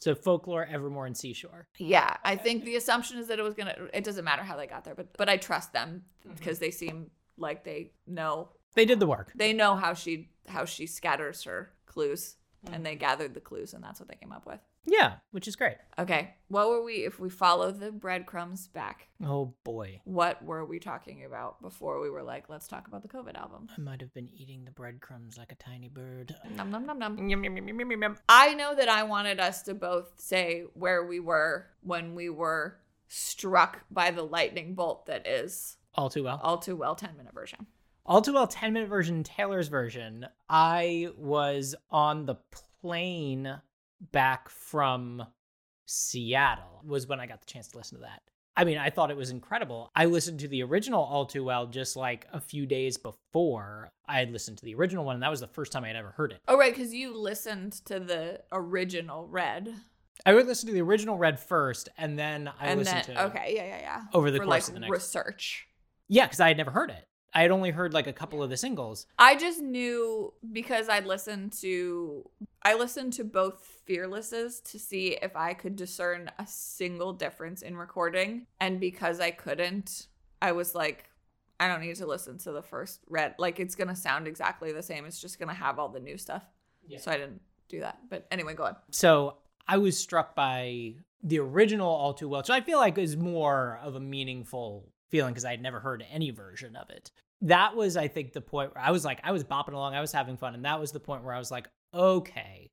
So 0.00 0.14
folklore, 0.14 0.66
Evermore, 0.66 1.06
and 1.06 1.16
Seashore. 1.16 1.66
Yeah, 1.78 2.16
I 2.24 2.36
think 2.36 2.64
the 2.64 2.76
assumption 2.76 3.18
is 3.18 3.26
that 3.28 3.38
it 3.38 3.42
was 3.42 3.54
going 3.54 3.68
to, 3.68 3.96
it 3.96 4.04
doesn't 4.04 4.24
matter 4.24 4.42
how 4.42 4.56
they 4.56 4.66
got 4.66 4.84
there, 4.84 4.94
but, 4.94 5.16
but 5.16 5.28
I 5.28 5.36
trust 5.36 5.72
them 5.72 6.04
mm-hmm. 6.24 6.36
because 6.36 6.58
they 6.58 6.70
seem 6.70 7.10
like 7.36 7.64
they 7.64 7.92
know, 8.06 8.50
They 8.74 8.84
did 8.84 9.00
the 9.00 9.06
work. 9.06 9.32
they 9.34 9.52
know 9.52 9.74
how 9.74 9.94
she, 9.94 10.30
how 10.46 10.64
she 10.64 10.86
scatters 10.86 11.42
her 11.44 11.72
clues 11.86 12.36
and 12.64 12.74
mm-hmm. 12.74 12.82
they 12.84 12.94
gathered 12.96 13.34
the 13.34 13.40
clues 13.40 13.74
and 13.74 13.82
that's 13.82 13.98
what 14.00 14.08
they 14.08 14.16
came 14.16 14.32
up 14.32 14.46
with. 14.46 14.60
Yeah, 14.86 15.14
which 15.32 15.46
is 15.46 15.54
great. 15.56 15.76
Okay, 15.98 16.34
what 16.48 16.68
were 16.70 16.82
we, 16.82 17.04
if 17.04 17.20
we 17.20 17.28
follow 17.28 17.70
the 17.70 17.92
breadcrumbs 17.92 18.68
back? 18.68 19.08
Oh 19.22 19.52
boy. 19.64 20.00
what 20.04 20.42
were 20.42 20.64
we 20.64 20.78
talking 20.78 21.24
about 21.24 21.60
before 21.60 22.00
we 22.00 22.08
were 22.08 22.22
like, 22.22 22.48
let's 22.48 22.66
talk 22.68 22.88
about 22.88 23.02
the 23.02 23.08
COVID 23.08 23.36
album? 23.36 23.68
I 23.76 23.80
might 23.80 24.00
have 24.00 24.14
been 24.14 24.28
eating 24.28 24.64
the 24.64 24.70
breadcrumbs 24.70 25.36
like 25.36 25.52
a 25.52 25.56
tiny 25.56 25.88
bird. 25.88 26.34
Num 26.56 26.70
num 26.70 26.86
num 26.86 26.98
num. 26.98 27.18
Yum, 27.28 27.44
yum, 27.44 27.56
yum, 27.56 27.68
yum, 27.68 27.90
yum, 27.90 28.02
yum. 28.02 28.16
I 28.28 28.54
know 28.54 28.74
that 28.74 28.88
I 28.88 29.02
wanted 29.02 29.40
us 29.40 29.62
to 29.64 29.74
both 29.74 30.12
say 30.16 30.64
where 30.74 31.04
we 31.04 31.20
were 31.20 31.66
when 31.82 32.14
we 32.14 32.30
were 32.30 32.78
struck 33.08 33.80
by 33.90 34.10
the 34.10 34.22
lightning 34.22 34.74
bolt 34.74 35.06
that 35.06 35.26
is 35.26 35.76
All 35.94 36.08
too 36.10 36.24
well. 36.24 36.40
all 36.42 36.58
too 36.58 36.76
well 36.76 36.94
10 36.94 37.16
minute 37.16 37.34
version. 37.34 37.66
All 38.06 38.22
too 38.22 38.32
well 38.32 38.46
10 38.46 38.72
minute 38.72 38.88
version, 38.88 39.22
Taylor's 39.22 39.68
version. 39.68 40.26
I 40.48 41.08
was 41.18 41.74
on 41.90 42.24
the 42.24 42.36
plane 42.80 43.60
back 44.12 44.48
from 44.48 45.24
Seattle, 45.86 46.82
was 46.84 47.06
when 47.06 47.20
I 47.20 47.26
got 47.26 47.40
the 47.40 47.46
chance 47.46 47.68
to 47.68 47.78
listen 47.78 47.98
to 47.98 48.02
that. 48.02 48.22
I 48.56 48.64
mean, 48.64 48.76
I 48.76 48.90
thought 48.90 49.12
it 49.12 49.16
was 49.16 49.30
incredible. 49.30 49.90
I 49.94 50.06
listened 50.06 50.40
to 50.40 50.48
the 50.48 50.64
original 50.64 51.02
All 51.02 51.26
Too 51.26 51.44
Well 51.44 51.66
just 51.66 51.94
like 51.94 52.26
a 52.32 52.40
few 52.40 52.66
days 52.66 52.98
before 52.98 53.90
I 54.08 54.18
had 54.18 54.32
listened 54.32 54.58
to 54.58 54.64
the 54.64 54.74
original 54.74 55.04
one, 55.04 55.14
and 55.14 55.22
that 55.22 55.30
was 55.30 55.40
the 55.40 55.46
first 55.46 55.70
time 55.70 55.84
I 55.84 55.88
had 55.88 55.96
ever 55.96 56.10
heard 56.10 56.32
it. 56.32 56.40
Oh, 56.48 56.58
right, 56.58 56.74
because 56.74 56.92
you 56.92 57.16
listened 57.16 57.74
to 57.86 58.00
the 58.00 58.40
original 58.50 59.28
Red. 59.28 59.72
I 60.26 60.34
would 60.34 60.48
listen 60.48 60.66
to 60.66 60.72
the 60.72 60.82
original 60.82 61.16
Red 61.16 61.38
first, 61.38 61.88
and 61.96 62.18
then 62.18 62.50
I 62.60 62.66
and 62.66 62.80
listened 62.80 63.04
then, 63.06 63.16
to 63.16 63.24
okay, 63.26 63.52
yeah, 63.54 63.64
yeah, 63.64 63.80
yeah. 63.80 64.02
over 64.12 64.32
the 64.32 64.38
For 64.38 64.44
course 64.44 64.50
like 64.50 64.68
of 64.68 64.74
the 64.74 64.80
next. 64.80 64.90
research. 64.90 65.68
Yeah, 66.08 66.26
because 66.26 66.40
I 66.40 66.48
had 66.48 66.56
never 66.56 66.72
heard 66.72 66.90
it. 66.90 67.06
I 67.34 67.42
had 67.42 67.50
only 67.50 67.70
heard 67.70 67.94
like 67.94 68.06
a 68.06 68.12
couple 68.12 68.42
of 68.42 68.50
the 68.50 68.56
singles. 68.56 69.06
I 69.18 69.36
just 69.36 69.60
knew 69.60 70.32
because 70.52 70.88
I'd 70.88 71.06
listened 71.06 71.52
to 71.60 72.28
I 72.62 72.74
listened 72.74 73.12
to 73.14 73.24
both 73.24 73.82
Fearlesses 73.88 74.62
to 74.70 74.78
see 74.78 75.18
if 75.20 75.36
I 75.36 75.54
could 75.54 75.76
discern 75.76 76.30
a 76.38 76.46
single 76.46 77.12
difference 77.12 77.62
in 77.62 77.76
recording 77.76 78.46
and 78.60 78.80
because 78.80 79.20
I 79.20 79.30
couldn't 79.30 80.06
I 80.40 80.52
was 80.52 80.74
like 80.74 81.10
I 81.60 81.68
don't 81.68 81.80
need 81.80 81.96
to 81.96 82.06
listen 82.06 82.38
to 82.38 82.52
the 82.52 82.62
first 82.62 83.00
red 83.08 83.34
like 83.38 83.60
it's 83.60 83.74
going 83.74 83.88
to 83.88 83.96
sound 83.96 84.26
exactly 84.26 84.72
the 84.72 84.82
same 84.82 85.04
it's 85.04 85.20
just 85.20 85.38
going 85.38 85.48
to 85.48 85.54
have 85.54 85.78
all 85.78 85.88
the 85.88 86.00
new 86.00 86.16
stuff. 86.16 86.44
Yeah. 86.86 86.98
So 86.98 87.10
I 87.10 87.18
didn't 87.18 87.42
do 87.68 87.80
that. 87.80 87.98
But 88.08 88.26
anyway, 88.30 88.54
go 88.54 88.64
on. 88.64 88.76
So 88.90 89.36
I 89.66 89.76
was 89.76 89.98
struck 89.98 90.34
by 90.34 90.94
the 91.22 91.38
original 91.40 91.88
All 91.88 92.14
Too 92.14 92.28
Well, 92.28 92.40
which 92.40 92.50
I 92.50 92.60
feel 92.60 92.78
like 92.78 92.96
is 92.96 93.16
more 93.16 93.78
of 93.82 93.94
a 93.94 94.00
meaningful 94.00 94.88
feeling 95.10 95.32
because 95.32 95.44
I 95.44 95.50
had 95.50 95.62
never 95.62 95.80
heard 95.80 96.04
any 96.10 96.30
version 96.30 96.76
of 96.76 96.90
it. 96.90 97.10
That 97.42 97.76
was, 97.76 97.96
I 97.96 98.08
think, 98.08 98.32
the 98.32 98.40
point 98.40 98.74
where 98.74 98.84
I 98.84 98.90
was 98.90 99.04
like, 99.04 99.20
I 99.22 99.32
was 99.32 99.44
bopping 99.44 99.72
along, 99.72 99.94
I 99.94 100.00
was 100.00 100.12
having 100.12 100.36
fun, 100.36 100.54
and 100.54 100.64
that 100.64 100.80
was 100.80 100.92
the 100.92 101.00
point 101.00 101.24
where 101.24 101.34
I 101.34 101.38
was 101.38 101.50
like, 101.50 101.68
okay. 101.94 102.70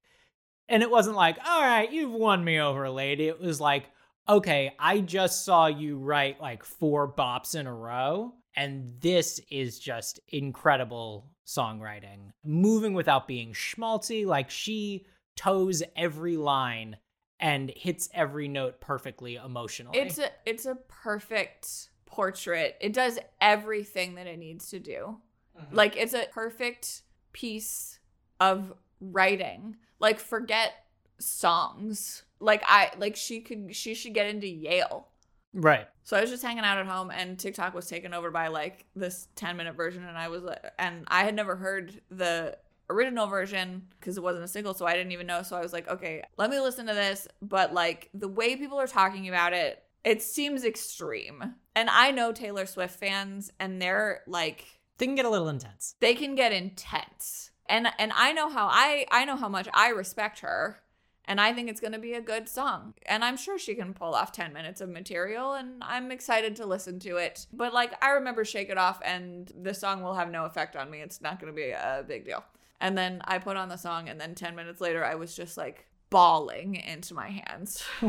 And 0.68 0.82
it 0.82 0.90
wasn't 0.90 1.16
like, 1.16 1.38
all 1.46 1.62
right, 1.62 1.92
you've 1.92 2.12
won 2.12 2.44
me 2.44 2.60
over, 2.60 2.90
lady. 2.90 3.28
It 3.28 3.40
was 3.40 3.62
like, 3.62 3.86
okay, 4.28 4.74
I 4.80 5.02
just 5.02 5.46
saw 5.46 5.68
you 5.68 5.98
write 5.98 6.42
like 6.42 6.64
four 6.64 7.12
bops 7.14 7.56
in 7.56 7.68
a 7.68 7.74
row, 7.74 8.34
and 8.56 8.94
this 9.00 9.40
is 9.52 9.80
just 9.80 10.20
incredible 10.30 11.30
songwriting. 11.46 12.32
Moving 12.44 12.94
without 12.94 13.28
being 13.28 13.54
schmaltzy, 13.54 14.26
like 14.26 14.50
she 14.50 15.06
toes 15.36 15.84
every 15.96 16.38
line 16.38 16.98
and 17.40 17.72
hits 17.76 18.10
every 18.14 18.48
note 18.48 18.80
perfectly 18.80 19.36
emotionally. 19.36 20.00
It's 20.00 20.18
a 20.18 20.30
it's 20.46 20.66
a 20.66 20.76
perfect 20.88 21.90
portrait. 22.16 22.78
It 22.80 22.94
does 22.94 23.20
everything 23.42 24.16
that 24.16 24.26
it 24.26 24.40
needs 24.40 24.70
to 24.70 24.80
do. 24.80 25.18
Mm-hmm. 25.60 25.76
Like 25.76 25.98
it's 25.98 26.14
a 26.14 26.28
perfect 26.32 27.02
piece 27.34 28.00
of 28.40 28.74
writing. 29.02 29.76
Like 30.00 30.20
forget 30.20 30.74
songs. 31.20 32.24
Like 32.40 32.64
I 32.66 32.92
like 32.98 33.18
she 33.18 33.42
could 33.42 33.76
she 33.76 33.94
should 33.94 34.14
get 34.14 34.28
into 34.28 34.48
Yale. 34.48 35.10
right. 35.54 35.88
So 36.04 36.16
I 36.16 36.22
was 36.22 36.30
just 36.30 36.44
hanging 36.44 36.64
out 36.64 36.78
at 36.78 36.86
home 36.86 37.12
and 37.12 37.38
TikTok 37.38 37.74
was 37.74 37.88
taken 37.88 38.14
over 38.14 38.32
by 38.32 38.48
like 38.48 38.86
this 38.96 39.28
10 39.36 39.58
minute 39.58 39.76
version 39.76 40.06
and 40.06 40.18
I 40.18 40.30
was 40.30 40.44
like 40.44 40.64
and 40.80 41.04
I 41.08 41.26
had 41.26 41.36
never 41.36 41.58
heard 41.58 42.00
the 42.10 42.58
original 42.90 43.28
version 43.28 43.88
because 44.00 44.16
it 44.16 44.24
wasn't 44.24 44.46
a 44.46 44.48
single 44.48 44.74
so 44.74 44.86
I 44.86 44.94
didn't 44.94 45.12
even 45.12 45.26
know 45.26 45.42
so 45.42 45.58
I 45.58 45.62
was 45.62 45.74
like 45.74 45.90
okay 45.90 46.22
let 46.38 46.52
me 46.52 46.60
listen 46.60 46.86
to 46.86 46.94
this 46.94 47.28
but 47.42 47.74
like 47.74 48.10
the 48.14 48.28
way 48.28 48.56
people 48.56 48.80
are 48.80 48.86
talking 48.86 49.28
about 49.28 49.54
it 49.54 49.84
it 50.04 50.22
seems 50.22 50.64
extreme 50.64 51.56
and 51.76 51.90
I 51.90 52.12
know 52.12 52.32
Taylor 52.32 52.66
Swift 52.66 52.98
fans 53.00 53.52
and 53.60 53.82
they're 53.82 54.22
like 54.28 54.66
They 54.98 55.06
can 55.06 55.16
get 55.16 55.26
a 55.26 55.30
little 55.30 55.50
intense. 55.50 55.96
they 56.00 56.16
can 56.16 56.36
get 56.36 56.52
intense 56.52 57.52
and 57.68 57.88
and 57.98 58.12
i 58.16 58.32
know 58.32 58.48
how 58.50 58.68
i 58.72 59.06
i 59.12 59.26
know 59.26 59.36
how 59.36 59.50
much 59.50 59.68
i 59.74 59.90
respect 59.90 60.40
her 60.40 60.82
And 61.28 61.42
I 61.42 61.54
think 61.54 61.70
it's 61.72 61.82
going 61.82 61.94
to 61.94 62.00
be 62.10 62.14
a 62.14 62.22
good 62.22 62.48
song. 62.48 62.94
And 63.08 63.26
I'm 63.26 63.36
sure 63.36 63.58
she 63.58 63.74
can 63.74 63.96
pull 63.96 64.14
off 64.14 64.32
10 64.32 64.54
minutes 64.54 64.80
of 64.80 64.90
material 64.90 65.54
and 65.54 65.82
I'm 65.82 66.12
excited 66.12 66.56
to 66.58 66.68
listen 66.68 67.00
to 67.00 67.18
it. 67.18 67.48
But 67.52 67.74
like, 67.74 67.92
I 68.06 68.12
remember 68.12 68.46
Shake 68.46 68.70
It 68.70 68.78
Off 68.78 69.00
and 69.04 69.52
the 69.68 69.74
song 69.74 70.04
will 70.04 70.14
have 70.14 70.30
no 70.30 70.46
effect 70.46 70.76
on 70.76 70.92
me. 70.92 71.00
It's 71.02 71.22
not 71.22 71.40
going 71.40 71.52
to 71.52 71.56
be 71.56 71.72
a 71.72 72.06
big 72.08 72.26
deal. 72.26 72.44
And 72.80 72.96
then 72.96 73.22
I 73.26 73.40
put 73.40 73.58
on 73.58 73.70
the 73.70 73.78
song, 73.78 74.08
and 74.10 74.22
then 74.22 74.36
10 74.36 74.54
minutes 74.56 74.80
later, 74.82 75.04
I 75.04 75.16
was 75.16 75.36
just 75.36 75.58
like 75.58 75.88
bawling 76.12 76.76
into 76.76 77.16
my 77.16 77.30
hands. 77.30 77.84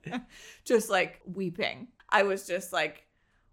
just 0.64 0.90
like 0.90 1.20
weeping. 1.26 1.88
I 2.12 2.22
was 2.22 2.46
just 2.46 2.72
like, 2.72 3.06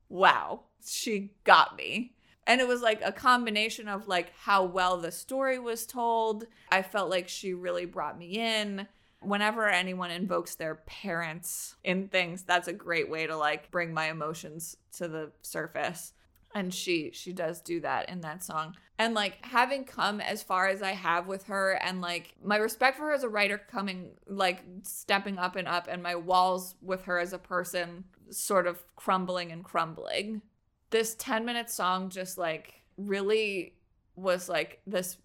wow, 0.09 0.61
she 0.85 1.31
got 1.45 1.75
me. 1.75 2.13
And 2.45 2.59
it 2.59 2.67
was 2.67 2.81
like 2.81 3.01
a 3.03 3.11
combination 3.11 3.87
of 3.87 4.07
like 4.07 4.33
how 4.35 4.63
well 4.63 4.97
the 4.97 5.11
story 5.11 5.59
was 5.59 5.85
told. 5.85 6.45
I 6.71 6.81
felt 6.81 7.09
like 7.09 7.29
she 7.29 7.53
really 7.53 7.85
brought 7.85 8.17
me 8.17 8.39
in. 8.39 8.87
Whenever 9.21 9.67
anyone 9.67 10.11
invokes 10.11 10.55
their 10.55 10.75
parents 10.75 11.75
in 11.83 12.07
things, 12.07 12.43
that's 12.43 12.67
a 12.67 12.73
great 12.73 13.09
way 13.09 13.27
to 13.27 13.37
like 13.37 13.69
bring 13.69 13.93
my 13.93 14.09
emotions 14.09 14.77
to 14.97 15.07
the 15.07 15.31
surface. 15.41 16.13
And 16.55 16.73
she 16.73 17.11
she 17.13 17.33
does 17.33 17.61
do 17.61 17.79
that 17.81 18.09
in 18.09 18.21
that 18.21 18.43
song. 18.43 18.75
And 18.97 19.13
like 19.13 19.45
having 19.45 19.85
come 19.85 20.19
as 20.19 20.41
far 20.41 20.67
as 20.67 20.81
I 20.81 20.93
have 20.93 21.27
with 21.27 21.43
her 21.43 21.73
and 21.73 22.01
like 22.01 22.33
my 22.43 22.57
respect 22.57 22.97
for 22.97 23.03
her 23.03 23.13
as 23.13 23.23
a 23.23 23.29
writer 23.29 23.59
coming 23.59 24.11
like 24.25 24.63
stepping 24.81 25.37
up 25.37 25.55
and 25.55 25.67
up 25.67 25.87
and 25.87 26.01
my 26.01 26.15
walls 26.15 26.73
with 26.81 27.03
her 27.03 27.19
as 27.19 27.31
a 27.31 27.37
person 27.37 28.05
sort 28.31 28.67
of 28.67 28.83
crumbling 28.95 29.51
and 29.51 29.63
crumbling. 29.63 30.41
This 30.89 31.15
10 31.19 31.45
minute 31.45 31.69
song 31.69 32.09
just 32.09 32.37
like 32.37 32.81
really 32.97 33.73
was 34.15 34.49
like 34.49 34.81
this 34.85 35.17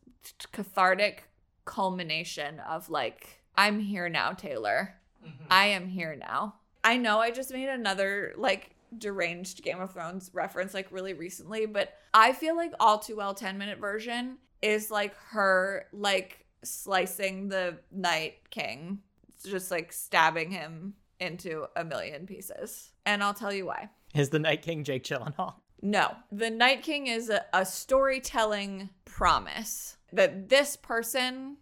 cathartic 0.52 1.24
culmination 1.64 2.60
of 2.60 2.88
like 2.88 3.42
i'm 3.56 3.80
here 3.80 4.08
now 4.08 4.32
taylor. 4.32 4.94
Mm-hmm. 5.24 5.44
i 5.50 5.66
am 5.66 5.88
here 5.88 6.16
now. 6.16 6.56
I 6.82 6.98
know 6.98 7.18
i 7.18 7.30
just 7.30 7.52
made 7.52 7.68
another 7.68 8.34
like 8.36 8.70
deranged 8.96 9.62
game 9.62 9.80
of 9.80 9.92
thrones 9.92 10.30
reference 10.32 10.72
like 10.72 10.86
really 10.92 11.14
recently 11.14 11.66
but 11.66 11.94
i 12.12 12.32
feel 12.32 12.54
like 12.54 12.72
all 12.78 12.98
too 12.98 13.16
well 13.16 13.34
10 13.34 13.58
minute 13.58 13.78
version 13.78 14.38
is 14.62 14.90
like 14.90 15.16
her 15.30 15.86
like 15.92 16.44
slicing 16.62 17.48
the 17.48 17.76
night 17.90 18.34
king 18.50 19.00
just 19.44 19.70
like 19.70 19.92
stabbing 19.92 20.50
him 20.50 20.94
into 21.20 21.66
a 21.76 21.84
million 21.84 22.26
pieces 22.26 22.92
and 23.06 23.22
i'll 23.22 23.34
tell 23.34 23.52
you 23.52 23.66
why 23.66 23.88
is 24.14 24.28
the 24.28 24.38
Night 24.38 24.62
King 24.62 24.84
Jake 24.84 25.02
Gyllenhaal? 25.04 25.54
No. 25.82 26.12
The 26.30 26.48
Night 26.48 26.82
King 26.82 27.08
is 27.08 27.28
a, 27.28 27.44
a 27.52 27.66
storytelling 27.66 28.90
promise 29.04 29.96
that 30.12 30.48
this 30.48 30.76
person 30.76 31.56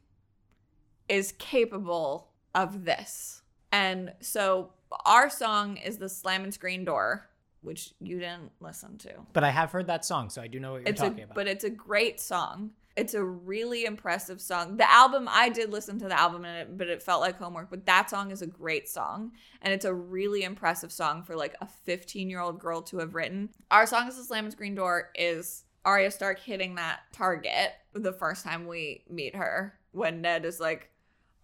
is 1.09 1.33
capable 1.39 2.29
of 2.55 2.85
this. 2.85 3.43
And 3.73 4.13
so 4.21 4.71
our 5.07 5.31
song 5.31 5.79
is 5.79 5.97
the 5.97 6.11
Slam 6.11 6.45
and 6.45 6.53
Screen 6.53 6.85
Door, 6.85 7.27
which 7.63 7.95
you 8.01 8.19
didn't 8.19 8.53
listen 8.61 8.99
to. 8.99 9.13
But 9.33 9.45
I 9.45 9.51
have 9.51 9.73
heard 9.73 9.87
that 9.87 10.05
song, 10.05 10.29
so 10.29 10.43
I 10.43 10.47
do 10.47 10.61
know 10.61 10.73
what 10.73 10.83
you're 10.83 10.89
it's 10.89 11.01
talking 11.01 11.21
a, 11.21 11.25
about. 11.25 11.35
But 11.35 11.49
it's 11.49 11.65
a 11.65 11.71
great 11.71 12.21
song. 12.21 12.73
It's 12.97 13.15
a 13.15 13.25
really 13.25 13.85
impressive 13.85 14.41
song. 14.41 14.77
The 14.77 14.91
album, 14.91 15.27
I 15.31 15.49
did 15.49 15.73
listen 15.73 15.99
to 16.01 16.09
the 16.09 16.19
album, 16.19 16.45
it, 16.45 16.77
but 16.77 16.89
it 16.89 17.03
felt 17.03 17.23
like 17.23 17.39
homework. 17.39 17.71
But 17.71 17.87
that 17.87 18.11
song 18.11 18.31
is 18.31 18.43
a 18.43 18.47
great 18.47 18.89
song, 18.89 19.33
and 19.63 19.73
it's 19.73 19.87
a 19.87 19.95
really 19.95 20.43
impressive 20.43 20.93
song 20.93 21.23
for 21.23 21.35
like 21.35 21.57
a 21.61 21.67
15 21.67 22.29
year 22.29 22.41
old 22.41 22.61
girl 22.61 22.83
to 22.83 22.99
have 22.99 23.15
written. 23.15 23.49
Our 23.71 23.87
song 23.87 24.09
is 24.09 24.17
the 24.17 24.25
Slam 24.25 24.51
Screen 24.51 24.75
Door 24.75 25.11
is 25.15 25.65
Arya 25.85 26.11
Stark 26.11 26.39
hitting 26.39 26.75
that 26.75 27.01
target 27.13 27.73
the 27.95 28.13
first 28.13 28.45
time 28.45 28.67
we 28.67 29.05
meet 29.09 29.35
her 29.35 29.75
when 29.93 30.21
Ned 30.21 30.45
is 30.45 30.61
like, 30.61 30.91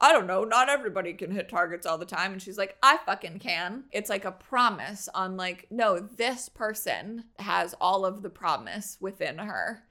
I 0.01 0.13
don't 0.13 0.29
know, 0.29 0.45
not 0.45 0.69
everybody 0.69 1.13
can 1.13 1.33
hit 1.33 1.49
targets 1.49 1.85
all 1.85 1.99
the 1.99 2.07
time. 2.07 2.33
And 2.33 2.41
she's 2.41 2.59
like, 2.59 2.77
I 2.83 2.99
fucking 2.99 3.41
can. 3.41 3.85
It's 3.91 4.09
like 4.09 4.25
a 4.25 4.33
promise 4.33 5.09
on, 5.13 5.37
like, 5.37 5.67
no, 5.71 5.99
this 5.99 6.49
person 6.49 7.25
has 7.41 7.75
all 7.81 8.05
of 8.05 8.23
the 8.23 8.31
promise 8.31 8.97
within 9.01 9.39
her. 9.39 9.83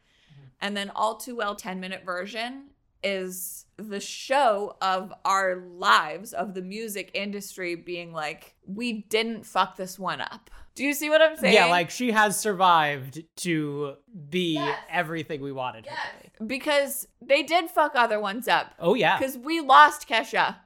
And 0.62 0.76
then 0.76 0.91
All 0.96 1.15
Too 1.15 1.36
Well 1.36 1.56
10 1.56 1.80
minute 1.80 2.04
version 2.06 2.72
is 3.04 3.65
the 3.78 4.00
show 4.00 4.76
of 4.82 5.13
our 5.24 5.58
lives 5.58 6.34
of 6.34 6.54
the 6.54 6.62
music 6.62 7.12
industry 7.13 7.76
being 7.76 8.12
like, 8.12 8.56
we 8.65 9.04
didn't 9.04 9.46
fuck 9.46 9.76
this 9.76 10.00
one 10.00 10.20
up. 10.20 10.50
Do 10.74 10.84
you 10.84 10.93
see 10.93 11.10
what 11.10 11.22
I'm 11.22 11.36
saying? 11.36 11.54
Yeah, 11.54 11.65
like 11.65 11.89
she 11.89 12.12
has 12.12 12.39
survived 12.39 13.24
to 13.38 13.96
be 14.30 14.54
yes. 14.56 14.78
everything 14.89 15.41
we 15.41 15.52
wanted 15.52 15.86
yes. 15.86 15.98
her 15.98 16.24
to 16.24 16.43
be. 16.43 16.46
Because 16.46 17.08
they 17.22 17.43
did 17.43 17.70
fuck 17.70 17.93
other 17.96 18.20
ones 18.20 18.48
up. 18.48 18.74
Oh, 18.80 18.93
yeah. 18.93 19.17
Because 19.17 19.38
we 19.38 19.60
lost 19.60 20.08
Kesha. 20.08 20.58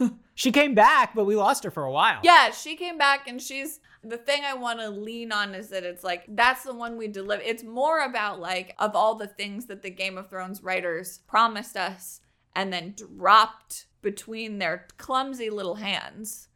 she 0.34 0.50
came 0.50 0.74
back, 0.74 1.14
but 1.14 1.24
we 1.24 1.36
lost 1.36 1.64
her 1.64 1.70
for 1.70 1.84
a 1.84 1.92
while. 1.92 2.20
Yeah, 2.24 2.50
she 2.50 2.76
came 2.76 2.98
back 2.98 3.28
and 3.28 3.40
she's 3.40 3.78
the 4.02 4.16
thing 4.16 4.42
I 4.44 4.54
want 4.54 4.80
to 4.80 4.88
lean 4.88 5.30
on 5.30 5.54
is 5.54 5.68
that 5.68 5.84
it's 5.84 6.02
like 6.02 6.24
that's 6.28 6.64
the 6.64 6.74
one 6.74 6.96
we 6.96 7.08
deliver. 7.08 7.42
It's 7.42 7.62
more 7.62 8.00
about 8.00 8.40
like 8.40 8.74
of 8.78 8.96
all 8.96 9.14
the 9.14 9.26
things 9.26 9.66
that 9.66 9.82
the 9.82 9.90
Game 9.90 10.16
of 10.16 10.30
Thrones 10.30 10.62
writers 10.62 11.18
promised 11.26 11.76
us 11.76 12.20
and 12.54 12.72
then 12.72 12.94
dropped 12.96 13.86
between 14.02 14.58
their 14.58 14.86
clumsy 14.96 15.50
little 15.50 15.76
hands. 15.76 16.48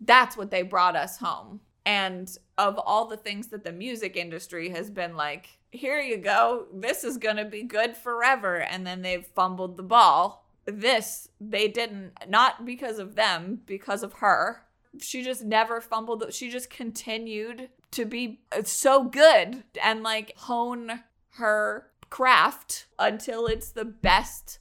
That's 0.00 0.36
what 0.36 0.50
they 0.50 0.62
brought 0.62 0.96
us 0.96 1.18
home. 1.18 1.60
And 1.84 2.34
of 2.58 2.78
all 2.78 3.06
the 3.06 3.16
things 3.16 3.48
that 3.48 3.62
the 3.62 3.72
music 3.72 4.16
industry 4.16 4.70
has 4.70 4.90
been 4.90 5.16
like, 5.16 5.58
here 5.70 6.00
you 6.00 6.16
go, 6.16 6.66
this 6.72 7.04
is 7.04 7.18
going 7.18 7.36
to 7.36 7.44
be 7.44 7.62
good 7.62 7.96
forever. 7.96 8.56
And 8.56 8.86
then 8.86 9.02
they've 9.02 9.24
fumbled 9.24 9.76
the 9.76 9.82
ball. 9.82 10.48
This, 10.64 11.28
they 11.40 11.68
didn't, 11.68 12.12
not 12.28 12.64
because 12.64 12.98
of 12.98 13.14
them, 13.14 13.60
because 13.66 14.02
of 14.02 14.14
her 14.14 14.65
she 15.00 15.22
just 15.22 15.44
never 15.44 15.80
fumbled. 15.80 16.32
She 16.32 16.50
just 16.50 16.70
continued 16.70 17.70
to 17.92 18.04
be 18.04 18.40
uh, 18.52 18.62
so 18.64 19.04
good 19.04 19.64
and 19.82 20.02
like 20.02 20.36
hone 20.36 21.02
her 21.34 21.88
craft 22.10 22.86
until 22.98 23.46
it's 23.46 23.70
the 23.70 23.84
best 23.84 24.58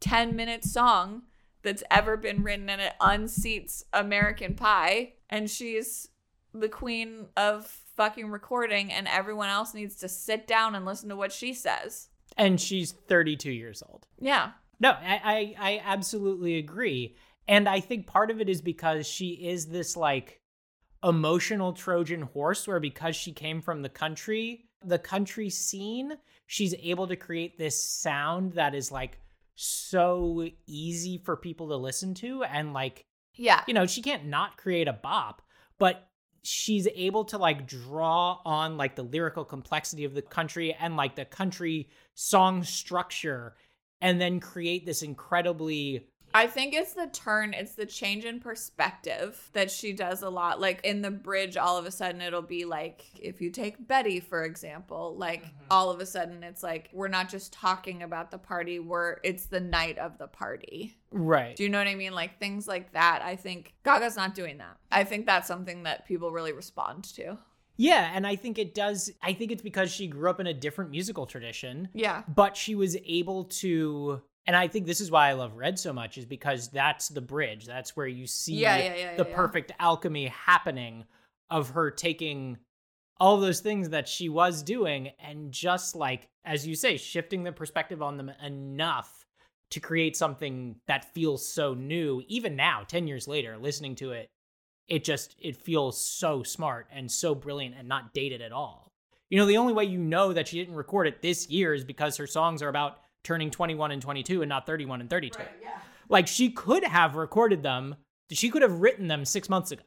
10 0.00 0.36
minute 0.36 0.64
song 0.64 1.22
that's 1.62 1.82
ever 1.90 2.16
been 2.16 2.42
written 2.42 2.68
and 2.68 2.80
it 2.80 2.94
unseats 3.00 3.84
American 3.92 4.54
Pie. 4.54 5.14
And 5.30 5.50
she's 5.50 6.08
the 6.52 6.68
queen 6.68 7.26
of 7.36 7.66
fucking 7.96 8.30
recording, 8.30 8.92
and 8.92 9.06
everyone 9.08 9.48
else 9.48 9.74
needs 9.74 9.96
to 9.96 10.08
sit 10.08 10.46
down 10.46 10.74
and 10.74 10.84
listen 10.84 11.08
to 11.08 11.16
what 11.16 11.32
she 11.32 11.54
says. 11.54 12.08
And 12.36 12.60
she's 12.60 12.92
32 12.92 13.50
years 13.50 13.82
old. 13.88 14.06
Yeah. 14.18 14.52
No, 14.80 14.90
I, 14.90 15.54
I, 15.58 15.70
I 15.70 15.82
absolutely 15.84 16.56
agree. 16.56 17.14
And 17.48 17.68
I 17.68 17.80
think 17.80 18.06
part 18.06 18.30
of 18.30 18.40
it 18.40 18.48
is 18.48 18.60
because 18.60 19.06
she 19.06 19.30
is 19.30 19.66
this 19.66 19.96
like 19.96 20.40
emotional 21.04 21.72
Trojan 21.72 22.22
horse 22.22 22.66
where 22.66 22.80
because 22.80 23.16
she 23.16 23.32
came 23.32 23.60
from 23.60 23.82
the 23.82 23.88
country, 23.88 24.68
the 24.84 24.98
country 24.98 25.50
scene, 25.50 26.14
she's 26.46 26.74
able 26.80 27.06
to 27.08 27.16
create 27.16 27.58
this 27.58 27.82
sound 27.82 28.52
that 28.52 28.74
is 28.74 28.92
like 28.92 29.18
so 29.54 30.48
easy 30.66 31.18
for 31.18 31.36
people 31.36 31.68
to 31.68 31.76
listen 31.76 32.14
to 32.14 32.44
and 32.44 32.72
like 32.72 33.06
yeah. 33.34 33.62
You 33.66 33.74
know, 33.74 33.86
she 33.86 34.02
can't 34.02 34.26
not 34.26 34.56
create 34.56 34.88
a 34.88 34.92
bop, 34.92 35.42
but 35.78 36.08
she's 36.42 36.88
able 36.94 37.24
to 37.26 37.38
like 37.38 37.66
draw 37.66 38.38
on 38.44 38.76
like 38.76 38.96
the 38.96 39.02
lyrical 39.02 39.44
complexity 39.44 40.04
of 40.04 40.14
the 40.14 40.22
country 40.22 40.74
and 40.74 40.96
like 40.96 41.14
the 41.14 41.24
country 41.24 41.88
song 42.14 42.64
structure 42.64 43.54
and 44.00 44.20
then 44.20 44.40
create 44.40 44.84
this 44.84 45.02
incredibly 45.02 46.08
I 46.34 46.46
think 46.46 46.74
it's 46.74 46.94
the 46.94 47.08
turn, 47.08 47.54
it's 47.54 47.74
the 47.74 47.86
change 47.86 48.24
in 48.24 48.40
perspective 48.40 49.50
that 49.52 49.70
she 49.70 49.92
does 49.92 50.22
a 50.22 50.30
lot. 50.30 50.60
Like 50.60 50.80
in 50.84 51.02
the 51.02 51.10
bridge, 51.10 51.56
all 51.56 51.76
of 51.76 51.86
a 51.86 51.90
sudden 51.90 52.20
it'll 52.20 52.42
be 52.42 52.64
like, 52.64 53.04
if 53.20 53.40
you 53.40 53.50
take 53.50 53.86
Betty, 53.86 54.20
for 54.20 54.44
example, 54.44 55.14
like 55.16 55.44
mm-hmm. 55.44 55.64
all 55.70 55.90
of 55.90 56.00
a 56.00 56.06
sudden 56.06 56.42
it's 56.42 56.62
like, 56.62 56.88
we're 56.92 57.08
not 57.08 57.28
just 57.28 57.52
talking 57.52 58.02
about 58.02 58.30
the 58.30 58.38
party, 58.38 58.78
we're, 58.78 59.18
it's 59.22 59.46
the 59.46 59.60
night 59.60 59.98
of 59.98 60.18
the 60.18 60.26
party. 60.26 60.96
Right. 61.10 61.54
Do 61.54 61.62
you 61.62 61.68
know 61.68 61.78
what 61.78 61.88
I 61.88 61.94
mean? 61.94 62.14
Like 62.14 62.38
things 62.38 62.66
like 62.66 62.92
that. 62.92 63.22
I 63.22 63.36
think 63.36 63.74
Gaga's 63.84 64.16
not 64.16 64.34
doing 64.34 64.58
that. 64.58 64.78
I 64.90 65.04
think 65.04 65.26
that's 65.26 65.48
something 65.48 65.82
that 65.82 66.06
people 66.06 66.32
really 66.32 66.52
respond 66.52 67.04
to. 67.14 67.38
Yeah, 67.78 68.10
and 68.14 68.26
I 68.26 68.36
think 68.36 68.58
it 68.58 68.74
does. 68.74 69.10
I 69.22 69.32
think 69.32 69.50
it's 69.50 69.62
because 69.62 69.90
she 69.90 70.06
grew 70.06 70.28
up 70.28 70.40
in 70.40 70.46
a 70.46 70.54
different 70.54 70.90
musical 70.90 71.26
tradition. 71.26 71.88
Yeah. 71.94 72.22
But 72.28 72.56
she 72.56 72.74
was 72.74 72.96
able 73.06 73.44
to 73.44 74.20
and 74.46 74.56
I 74.56 74.68
think 74.68 74.86
this 74.86 75.00
is 75.00 75.10
why 75.10 75.28
I 75.28 75.34
love 75.34 75.54
Red 75.54 75.78
so 75.78 75.92
much 75.92 76.18
is 76.18 76.24
because 76.24 76.68
that's 76.68 77.08
the 77.08 77.20
bridge. 77.20 77.66
That's 77.66 77.96
where 77.96 78.06
you 78.06 78.26
see 78.26 78.54
yeah, 78.54 78.76
yeah, 78.76 78.94
yeah, 78.94 79.16
the 79.16 79.24
perfect 79.24 79.72
alchemy 79.78 80.26
happening 80.26 81.04
of 81.50 81.70
her 81.70 81.90
taking 81.90 82.58
all 83.20 83.38
those 83.38 83.60
things 83.60 83.90
that 83.90 84.08
she 84.08 84.28
was 84.28 84.62
doing 84.62 85.10
and 85.20 85.52
just 85.52 85.94
like 85.94 86.28
as 86.44 86.66
you 86.66 86.74
say 86.74 86.96
shifting 86.96 87.44
the 87.44 87.52
perspective 87.52 88.02
on 88.02 88.16
them 88.16 88.32
enough 88.44 89.26
to 89.70 89.80
create 89.80 90.16
something 90.16 90.76
that 90.86 91.14
feels 91.14 91.46
so 91.46 91.74
new 91.74 92.22
even 92.26 92.56
now 92.56 92.82
10 92.88 93.06
years 93.06 93.28
later 93.28 93.56
listening 93.58 93.94
to 93.94 94.12
it 94.12 94.30
it 94.88 95.04
just 95.04 95.34
it 95.38 95.56
feels 95.56 96.04
so 96.04 96.42
smart 96.42 96.86
and 96.92 97.10
so 97.10 97.34
brilliant 97.34 97.74
and 97.78 97.88
not 97.88 98.12
dated 98.12 98.42
at 98.42 98.52
all. 98.52 98.92
You 99.30 99.38
know, 99.38 99.46
the 99.46 99.56
only 99.56 99.72
way 99.72 99.84
you 99.84 99.98
know 99.98 100.34
that 100.34 100.48
she 100.48 100.58
didn't 100.58 100.74
record 100.74 101.06
it 101.06 101.22
this 101.22 101.48
year 101.48 101.72
is 101.72 101.84
because 101.84 102.18
her 102.18 102.26
songs 102.26 102.62
are 102.62 102.68
about 102.68 102.98
turning 103.24 103.50
21 103.50 103.90
and 103.90 104.02
22 104.02 104.42
and 104.42 104.48
not 104.48 104.66
31 104.66 105.00
and 105.00 105.10
32. 105.10 105.38
Right, 105.38 105.48
yeah. 105.62 105.78
Like 106.08 106.26
she 106.26 106.50
could 106.50 106.84
have 106.84 107.16
recorded 107.16 107.62
them. 107.62 107.96
She 108.30 108.50
could 108.50 108.62
have 108.62 108.80
written 108.80 109.08
them 109.08 109.24
six 109.24 109.48
months 109.48 109.72
ago, 109.72 109.82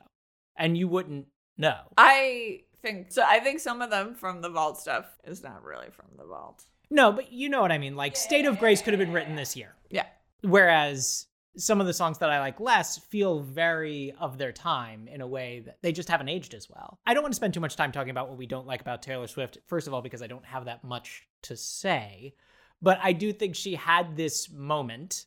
and 0.55 0.77
you 0.77 0.88
wouldn't 0.88 1.27
know. 1.57 1.79
I 1.97 2.61
think 2.81 3.11
so. 3.11 3.23
I 3.25 3.39
think 3.39 3.59
some 3.59 3.81
of 3.81 3.89
them 3.89 4.13
from 4.13 4.41
the 4.41 4.49
vault 4.49 4.79
stuff 4.79 5.05
is 5.23 5.43
not 5.43 5.63
really 5.63 5.89
from 5.89 6.05
the 6.17 6.25
vault. 6.25 6.63
No, 6.89 7.11
but 7.11 7.31
you 7.31 7.49
know 7.49 7.61
what 7.61 7.71
I 7.71 7.77
mean. 7.77 7.95
Like 7.95 8.15
State 8.15 8.45
of 8.45 8.59
Grace 8.59 8.81
could 8.81 8.93
have 8.93 8.99
been 8.99 9.11
written 9.11 9.36
this 9.36 9.55
year. 9.55 9.75
Yeah. 9.89 10.05
Whereas 10.41 11.27
some 11.57 11.79
of 11.79 11.88
the 11.88 11.93
songs 11.93 12.17
that 12.19 12.29
I 12.29 12.39
like 12.39 12.59
less 12.59 12.97
feel 12.97 13.39
very 13.39 14.13
of 14.19 14.38
their 14.38 14.51
time 14.51 15.07
in 15.07 15.21
a 15.21 15.27
way 15.27 15.63
that 15.65 15.77
they 15.81 15.91
just 15.91 16.09
haven't 16.09 16.29
aged 16.29 16.53
as 16.53 16.69
well. 16.69 16.99
I 17.05 17.13
don't 17.13 17.23
want 17.23 17.33
to 17.33 17.38
spend 17.38 17.53
too 17.53 17.59
much 17.59 17.75
time 17.75 17.91
talking 17.91 18.11
about 18.11 18.29
what 18.29 18.38
we 18.38 18.45
don't 18.45 18.67
like 18.67 18.81
about 18.81 19.01
Taylor 19.01 19.27
Swift, 19.27 19.57
first 19.67 19.88
of 19.88 19.93
all, 19.93 20.01
because 20.01 20.21
I 20.21 20.27
don't 20.27 20.45
have 20.45 20.65
that 20.65 20.83
much 20.83 21.23
to 21.43 21.55
say. 21.55 22.33
But 22.86 22.99
I 23.01 23.13
do 23.13 23.33
think 23.33 23.55
she 23.55 23.73
had 23.73 24.15
this 24.15 24.47
moment 24.51 25.25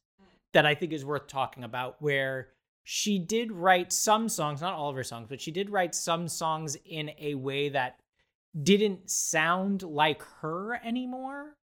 that 0.53 0.65
I 0.65 0.77
think 0.77 0.93
is 0.93 1.05
worth 1.05 1.27
talking 1.27 1.65
about 1.65 2.01
where 2.01 2.51
she 2.85 3.19
did 3.19 3.51
write 3.51 3.93
some 3.93 4.29
songs, 4.29 4.61
not 4.61 4.75
all 4.75 4.89
of 4.91 4.95
her 4.95 5.03
songs, 5.03 5.27
but 5.29 5.41
she 5.41 5.51
did 5.51 5.69
write 5.69 5.93
some 5.93 6.29
songs 6.29 6.77
in 6.87 7.11
a 7.19 7.35
way 7.35 7.69
that 7.71 7.99
didn't 8.63 9.11
sound 9.11 9.83
like 9.83 10.23
her 10.41 10.81
anymore. 10.85 11.57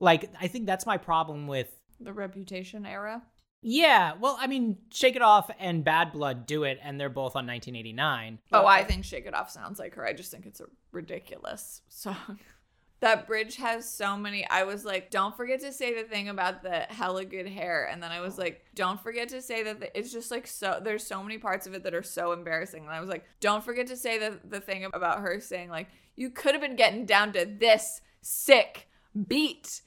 Like, 0.00 0.30
I 0.40 0.46
think 0.48 0.64
that's 0.64 0.86
my 0.86 0.96
problem 0.96 1.46
with 1.46 1.68
The 2.00 2.14
Reputation 2.14 2.86
era. 2.86 3.22
yeah, 3.60 4.14
well, 4.18 4.38
I 4.40 4.46
mean, 4.46 4.78
Shake 4.90 5.16
It 5.16 5.22
Off 5.22 5.50
and 5.58 5.84
Bad 5.84 6.12
Blood 6.12 6.46
do 6.46 6.64
it, 6.64 6.78
and 6.82 6.98
they're 6.98 7.10
both 7.10 7.36
on 7.36 7.46
1989. 7.46 8.38
Oh, 8.54 8.64
I 8.64 8.84
think 8.84 9.04
Shake 9.04 9.26
It 9.26 9.34
Off 9.34 9.50
sounds 9.50 9.78
like 9.78 9.96
her. 9.96 10.06
I 10.06 10.14
just 10.14 10.30
think 10.30 10.46
it's 10.46 10.60
a 10.60 10.66
ridiculous 10.92 11.82
song. 11.90 12.38
That 13.00 13.26
bridge 13.26 13.56
has 13.56 13.88
so 13.88 14.16
many. 14.16 14.48
I 14.48 14.64
was 14.64 14.84
like, 14.84 15.10
don't 15.10 15.36
forget 15.36 15.60
to 15.60 15.72
say 15.72 15.94
the 15.94 16.08
thing 16.08 16.28
about 16.30 16.62
the 16.62 16.80
hella 16.88 17.24
good 17.26 17.46
hair. 17.46 17.88
And 17.90 18.02
then 18.02 18.10
I 18.10 18.20
was 18.20 18.38
like, 18.38 18.64
don't 18.74 19.02
forget 19.02 19.28
to 19.30 19.42
say 19.42 19.62
that 19.64 19.80
the, 19.80 19.98
it's 19.98 20.12
just 20.12 20.30
like 20.30 20.46
so, 20.46 20.80
there's 20.82 21.06
so 21.06 21.22
many 21.22 21.36
parts 21.36 21.66
of 21.66 21.74
it 21.74 21.82
that 21.82 21.94
are 21.94 22.02
so 22.02 22.32
embarrassing. 22.32 22.84
And 22.84 22.92
I 22.92 23.00
was 23.00 23.10
like, 23.10 23.24
don't 23.40 23.62
forget 23.62 23.86
to 23.88 23.96
say 23.96 24.18
the, 24.18 24.38
the 24.48 24.60
thing 24.60 24.84
about 24.84 25.20
her 25.20 25.40
saying, 25.40 25.68
like, 25.68 25.88
you 26.16 26.30
could 26.30 26.52
have 26.52 26.62
been 26.62 26.76
getting 26.76 27.04
down 27.04 27.32
to 27.34 27.44
this 27.44 28.00
sick 28.22 28.88
beat. 29.28 29.82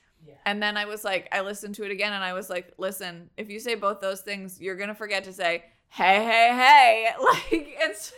And 0.46 0.62
then 0.62 0.78
I 0.78 0.86
was 0.86 1.04
like, 1.04 1.28
I 1.32 1.42
listened 1.42 1.76
to 1.76 1.86
it 1.86 1.92
again 1.92 2.14
and 2.14 2.24
I 2.24 2.34
was 2.34 2.50
like, 2.50 2.74
listen, 2.78 3.30
if 3.38 3.50
you 3.50 3.60
say 3.60 3.76
both 3.76 4.02
those 4.02 4.22
things, 4.22 4.60
you're 4.62 4.76
going 4.76 4.90
to 4.90 4.96
forget 4.96 5.24
to 5.26 5.34
say, 5.34 5.64
hey, 5.90 6.24
hey, 6.24 6.50
hey. 6.54 7.08
Like, 7.20 7.76
it's, 7.80 8.14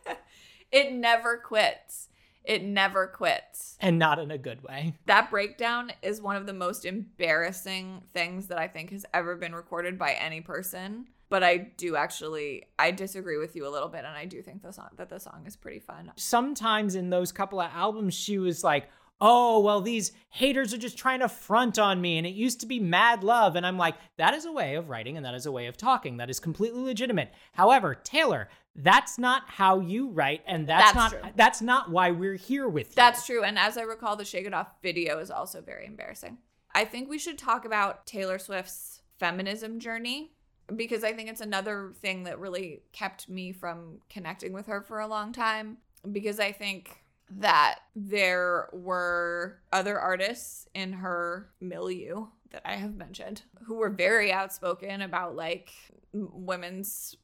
it 0.72 0.92
never 0.92 1.36
quits. 1.36 2.08
It 2.44 2.62
never 2.64 3.06
quits. 3.06 3.76
And 3.80 3.98
not 3.98 4.18
in 4.18 4.30
a 4.30 4.38
good 4.38 4.62
way. 4.62 4.94
That 5.06 5.30
breakdown 5.30 5.92
is 6.02 6.20
one 6.20 6.36
of 6.36 6.46
the 6.46 6.52
most 6.52 6.84
embarrassing 6.84 8.02
things 8.12 8.48
that 8.48 8.58
I 8.58 8.68
think 8.68 8.90
has 8.90 9.06
ever 9.14 9.36
been 9.36 9.54
recorded 9.54 9.98
by 9.98 10.12
any 10.12 10.40
person. 10.40 11.08
But 11.28 11.42
I 11.42 11.56
do 11.56 11.96
actually, 11.96 12.64
I 12.78 12.90
disagree 12.90 13.38
with 13.38 13.56
you 13.56 13.66
a 13.66 13.70
little 13.70 13.88
bit, 13.88 14.04
and 14.04 14.08
I 14.08 14.26
do 14.26 14.42
think 14.42 14.62
the 14.62 14.70
song 14.70 14.90
that 14.96 15.08
the 15.08 15.18
song 15.18 15.44
is 15.46 15.56
pretty 15.56 15.78
fun. 15.78 16.12
Sometimes 16.16 16.94
in 16.94 17.08
those 17.08 17.32
couple 17.32 17.58
of 17.58 17.70
albums, 17.72 18.12
she 18.12 18.38
was 18.38 18.62
like, 18.62 18.88
oh, 19.18 19.60
well, 19.60 19.80
these 19.80 20.12
haters 20.30 20.74
are 20.74 20.78
just 20.78 20.98
trying 20.98 21.20
to 21.20 21.28
front 21.28 21.78
on 21.78 22.00
me, 22.00 22.18
and 22.18 22.26
it 22.26 22.34
used 22.34 22.60
to 22.60 22.66
be 22.66 22.80
mad 22.80 23.22
love. 23.22 23.56
And 23.56 23.64
I'm 23.64 23.78
like, 23.78 23.94
that 24.18 24.34
is 24.34 24.44
a 24.44 24.52
way 24.52 24.74
of 24.74 24.90
writing, 24.90 25.16
and 25.16 25.24
that 25.24 25.34
is 25.34 25.46
a 25.46 25.52
way 25.52 25.66
of 25.68 25.76
talking. 25.76 26.16
That 26.16 26.28
is 26.28 26.40
completely 26.40 26.82
legitimate. 26.82 27.32
However, 27.52 27.94
Taylor, 27.94 28.48
that's 28.76 29.18
not 29.18 29.42
how 29.46 29.80
you 29.80 30.10
write, 30.10 30.42
and 30.46 30.66
that's, 30.66 30.92
That's 30.92 30.96
not 30.96 31.10
true. 31.10 31.30
that's 31.36 31.60
not 31.62 31.90
why 31.90 32.10
we're 32.10 32.36
here 32.36 32.68
with 32.68 32.88
you. 32.88 32.94
That's 32.96 33.26
true. 33.26 33.42
And 33.44 33.58
as 33.58 33.76
I 33.76 33.82
recall, 33.82 34.16
the 34.16 34.24
Shake 34.24 34.46
It 34.46 34.54
Off 34.54 34.68
video 34.82 35.18
is 35.18 35.30
also 35.30 35.60
very 35.60 35.86
embarrassing. 35.86 36.38
I 36.74 36.84
think 36.84 37.08
we 37.08 37.18
should 37.18 37.36
talk 37.36 37.64
about 37.64 38.06
Taylor 38.06 38.38
Swift's 38.38 39.02
feminism 39.18 39.78
journey 39.78 40.32
because 40.74 41.04
I 41.04 41.12
think 41.12 41.28
it's 41.28 41.42
another 41.42 41.92
thing 42.00 42.24
that 42.24 42.38
really 42.38 42.82
kept 42.92 43.28
me 43.28 43.52
from 43.52 43.98
connecting 44.08 44.52
with 44.54 44.66
her 44.66 44.80
for 44.80 45.00
a 45.00 45.06
long 45.06 45.32
time. 45.32 45.78
Because 46.10 46.40
I 46.40 46.50
think 46.52 46.96
that 47.30 47.80
there 47.94 48.68
were 48.72 49.58
other 49.72 49.98
artists 50.00 50.66
in 50.74 50.94
her 50.94 51.50
milieu 51.60 52.26
that 52.50 52.62
I 52.64 52.74
have 52.76 52.94
mentioned 52.96 53.42
who 53.64 53.76
were 53.76 53.90
very 53.90 54.32
outspoken 54.32 55.02
about 55.02 55.36
like 55.36 55.70
women's 56.12 57.16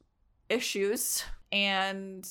issues 0.49 1.25
and 1.53 2.29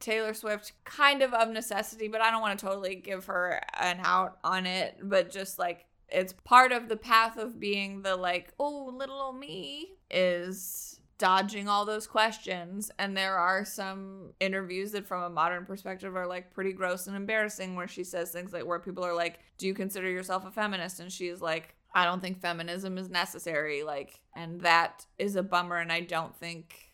Taylor 0.00 0.34
Swift 0.34 0.72
kind 0.84 1.22
of 1.22 1.34
of 1.34 1.50
necessity, 1.50 2.08
but 2.08 2.20
I 2.20 2.30
don't 2.30 2.40
want 2.40 2.58
to 2.58 2.66
totally 2.66 2.94
give 2.94 3.26
her 3.26 3.60
an 3.78 4.00
out 4.02 4.38
on 4.44 4.66
it, 4.66 4.98
but 5.02 5.30
just 5.30 5.58
like 5.58 5.86
it's 6.08 6.32
part 6.44 6.72
of 6.72 6.88
the 6.88 6.96
path 6.96 7.36
of 7.36 7.60
being 7.60 8.02
the 8.02 8.16
like, 8.16 8.52
oh, 8.58 8.92
little 8.96 9.20
old 9.20 9.38
me 9.38 9.94
is 10.10 11.00
dodging 11.18 11.68
all 11.68 11.84
those 11.84 12.06
questions. 12.06 12.90
And 12.98 13.16
there 13.16 13.36
are 13.36 13.64
some 13.64 14.32
interviews 14.40 14.92
that, 14.92 15.06
from 15.06 15.24
a 15.24 15.30
modern 15.30 15.66
perspective, 15.66 16.16
are 16.16 16.26
like 16.26 16.52
pretty 16.54 16.72
gross 16.72 17.08
and 17.08 17.16
embarrassing 17.16 17.74
where 17.74 17.88
she 17.88 18.04
says 18.04 18.30
things 18.30 18.52
like, 18.52 18.64
where 18.64 18.78
people 18.78 19.04
are 19.04 19.14
like, 19.14 19.40
do 19.58 19.66
you 19.66 19.74
consider 19.74 20.08
yourself 20.08 20.46
a 20.46 20.50
feminist? 20.50 21.00
And 21.00 21.12
she's 21.12 21.40
like, 21.40 21.74
I 21.94 22.04
don't 22.04 22.20
think 22.20 22.40
feminism 22.40 22.96
is 22.98 23.10
necessary. 23.10 23.82
Like, 23.82 24.20
and 24.34 24.60
that 24.60 25.06
is 25.18 25.36
a 25.36 25.42
bummer. 25.42 25.76
And 25.76 25.92
I 25.92 26.00
don't 26.00 26.34
think 26.36 26.87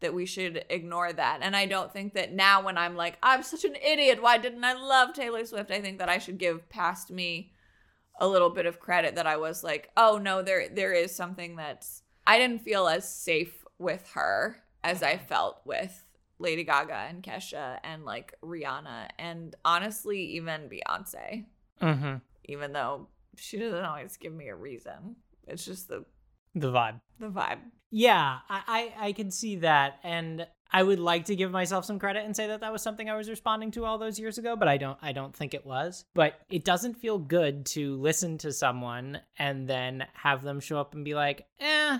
that 0.00 0.14
we 0.14 0.26
should 0.26 0.64
ignore 0.70 1.12
that. 1.12 1.40
And 1.42 1.54
I 1.54 1.66
don't 1.66 1.92
think 1.92 2.14
that 2.14 2.32
now 2.32 2.62
when 2.62 2.78
I'm 2.78 2.96
like, 2.96 3.18
I'm 3.22 3.42
such 3.42 3.64
an 3.64 3.76
idiot, 3.76 4.22
why 4.22 4.38
didn't 4.38 4.64
I 4.64 4.72
love 4.72 5.12
Taylor 5.12 5.44
Swift? 5.44 5.70
I 5.70 5.80
think 5.80 5.98
that 5.98 6.08
I 6.08 6.18
should 6.18 6.38
give 6.38 6.68
past 6.68 7.10
me 7.10 7.52
a 8.18 8.28
little 8.28 8.50
bit 8.50 8.66
of 8.66 8.80
credit 8.80 9.14
that 9.14 9.26
I 9.26 9.36
was 9.36 9.64
like, 9.64 9.90
oh 9.96 10.18
no, 10.18 10.42
there 10.42 10.68
there 10.68 10.92
is 10.92 11.14
something 11.14 11.56
that's 11.56 12.02
I 12.26 12.38
didn't 12.38 12.62
feel 12.62 12.86
as 12.86 13.08
safe 13.08 13.64
with 13.78 14.06
her 14.14 14.62
as 14.84 15.02
I 15.02 15.16
felt 15.16 15.60
with 15.64 16.04
Lady 16.38 16.64
Gaga 16.64 17.06
and 17.08 17.22
Kesha 17.22 17.78
and 17.82 18.04
like 18.04 18.34
Rihanna 18.42 19.08
and 19.18 19.54
honestly 19.64 20.22
even 20.36 20.68
Beyonce, 20.68 21.44
hmm 21.80 22.16
even 22.44 22.72
though 22.72 23.06
she 23.36 23.58
doesn't 23.58 23.84
always 23.84 24.16
give 24.16 24.32
me 24.32 24.48
a 24.48 24.56
reason. 24.56 25.16
It's 25.46 25.64
just 25.64 25.88
the 25.88 26.04
the 26.54 26.70
vibe. 26.72 27.00
the 27.18 27.28
vibe. 27.28 27.58
Yeah, 27.90 28.38
I, 28.48 28.92
I 28.98 29.06
I 29.08 29.12
can 29.12 29.30
see 29.30 29.56
that, 29.56 29.98
and 30.04 30.46
I 30.72 30.82
would 30.82 31.00
like 31.00 31.24
to 31.24 31.36
give 31.36 31.50
myself 31.50 31.84
some 31.84 31.98
credit 31.98 32.24
and 32.24 32.36
say 32.36 32.46
that 32.46 32.60
that 32.60 32.72
was 32.72 32.82
something 32.82 33.10
I 33.10 33.16
was 33.16 33.28
responding 33.28 33.72
to 33.72 33.84
all 33.84 33.98
those 33.98 34.18
years 34.20 34.38
ago, 34.38 34.54
but 34.54 34.68
I 34.68 34.76
don't 34.76 34.98
I 35.02 35.12
don't 35.12 35.34
think 35.34 35.54
it 35.54 35.66
was. 35.66 36.04
But 36.14 36.34
it 36.48 36.64
doesn't 36.64 36.94
feel 36.94 37.18
good 37.18 37.66
to 37.66 37.96
listen 37.96 38.38
to 38.38 38.52
someone 38.52 39.20
and 39.38 39.68
then 39.68 40.06
have 40.14 40.42
them 40.42 40.60
show 40.60 40.78
up 40.78 40.94
and 40.94 41.04
be 41.04 41.14
like, 41.14 41.46
"Eh, 41.58 41.98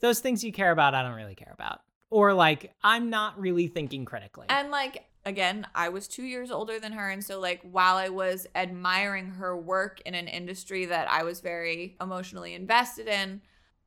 those 0.00 0.20
things 0.20 0.44
you 0.44 0.52
care 0.52 0.70
about, 0.70 0.94
I 0.94 1.02
don't 1.02 1.14
really 1.14 1.34
care 1.34 1.52
about," 1.54 1.80
or 2.10 2.34
like, 2.34 2.74
"I'm 2.82 3.08
not 3.08 3.40
really 3.40 3.68
thinking 3.68 4.04
critically." 4.04 4.46
And 4.50 4.70
like 4.70 5.04
again, 5.24 5.66
I 5.74 5.88
was 5.88 6.06
2 6.06 6.22
years 6.22 6.50
older 6.50 6.78
than 6.78 6.92
her 6.92 7.08
and 7.08 7.24
so 7.24 7.40
like 7.40 7.60
while 7.62 7.96
I 7.96 8.10
was 8.10 8.46
admiring 8.54 9.30
her 9.30 9.56
work 9.56 10.00
in 10.04 10.14
an 10.14 10.28
industry 10.28 10.84
that 10.84 11.10
I 11.10 11.22
was 11.22 11.40
very 11.40 11.96
emotionally 12.00 12.52
invested 12.54 13.08
in, 13.08 13.40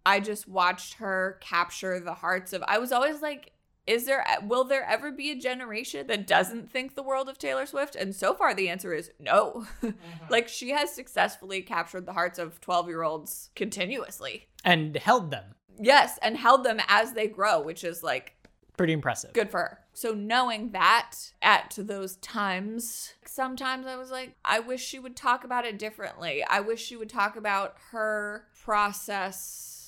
I 0.09 0.19
just 0.19 0.47
watched 0.47 0.95
her 0.95 1.37
capture 1.41 1.99
the 1.99 2.15
hearts 2.15 2.53
of 2.53 2.63
I 2.67 2.77
was 2.79 2.91
always 2.91 3.21
like 3.21 3.51
is 3.87 4.05
there 4.05 4.23
will 4.43 4.63
there 4.65 4.85
ever 4.87 5.11
be 5.11 5.31
a 5.31 5.35
generation 5.35 6.05
that 6.07 6.27
doesn't 6.27 6.69
think 6.71 6.93
the 6.95 7.01
world 7.03 7.27
of 7.29 7.37
Taylor 7.39 7.65
Swift? 7.65 7.95
And 7.95 8.13
so 8.15 8.33
far 8.35 8.53
the 8.53 8.69
answer 8.69 8.93
is 8.93 9.11
no. 9.19 9.65
Mm-hmm. 9.81 10.25
like 10.29 10.47
she 10.47 10.69
has 10.71 10.91
successfully 10.93 11.61
captured 11.61 12.05
the 12.05 12.13
hearts 12.13 12.37
of 12.39 12.59
12-year-olds 12.61 13.49
continuously. 13.55 14.47
and 14.63 14.95
held 14.97 15.31
them. 15.31 15.45
Yes, 15.81 16.19
and 16.21 16.37
held 16.37 16.63
them 16.63 16.79
as 16.87 17.13
they 17.13 17.27
grow, 17.27 17.61
which 17.61 17.83
is 17.83 18.03
like 18.03 18.35
Pretty 18.77 18.93
impressive. 18.93 19.33
good 19.33 19.49
for 19.49 19.59
her. 19.59 19.79
So 19.93 20.13
knowing 20.13 20.71
that 20.71 21.11
at 21.41 21.75
those 21.77 22.15
times, 22.17 23.13
sometimes 23.25 23.85
I 23.87 23.95
was 23.95 24.11
like, 24.11 24.35
I 24.45 24.59
wish 24.59 24.81
she 24.85 24.99
would 24.99 25.15
talk 25.15 25.43
about 25.43 25.65
it 25.65 25.79
differently. 25.79 26.43
I 26.47 26.59
wish 26.61 26.81
she 26.85 26.95
would 26.95 27.09
talk 27.09 27.35
about 27.35 27.75
her 27.91 28.45
process 28.63 29.78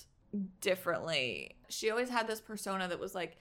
differently. 0.62 1.56
She 1.70 1.90
always 1.90 2.10
had 2.10 2.28
this 2.28 2.42
persona 2.42 2.88
that 2.88 3.00
was 3.00 3.16
like, 3.16 3.38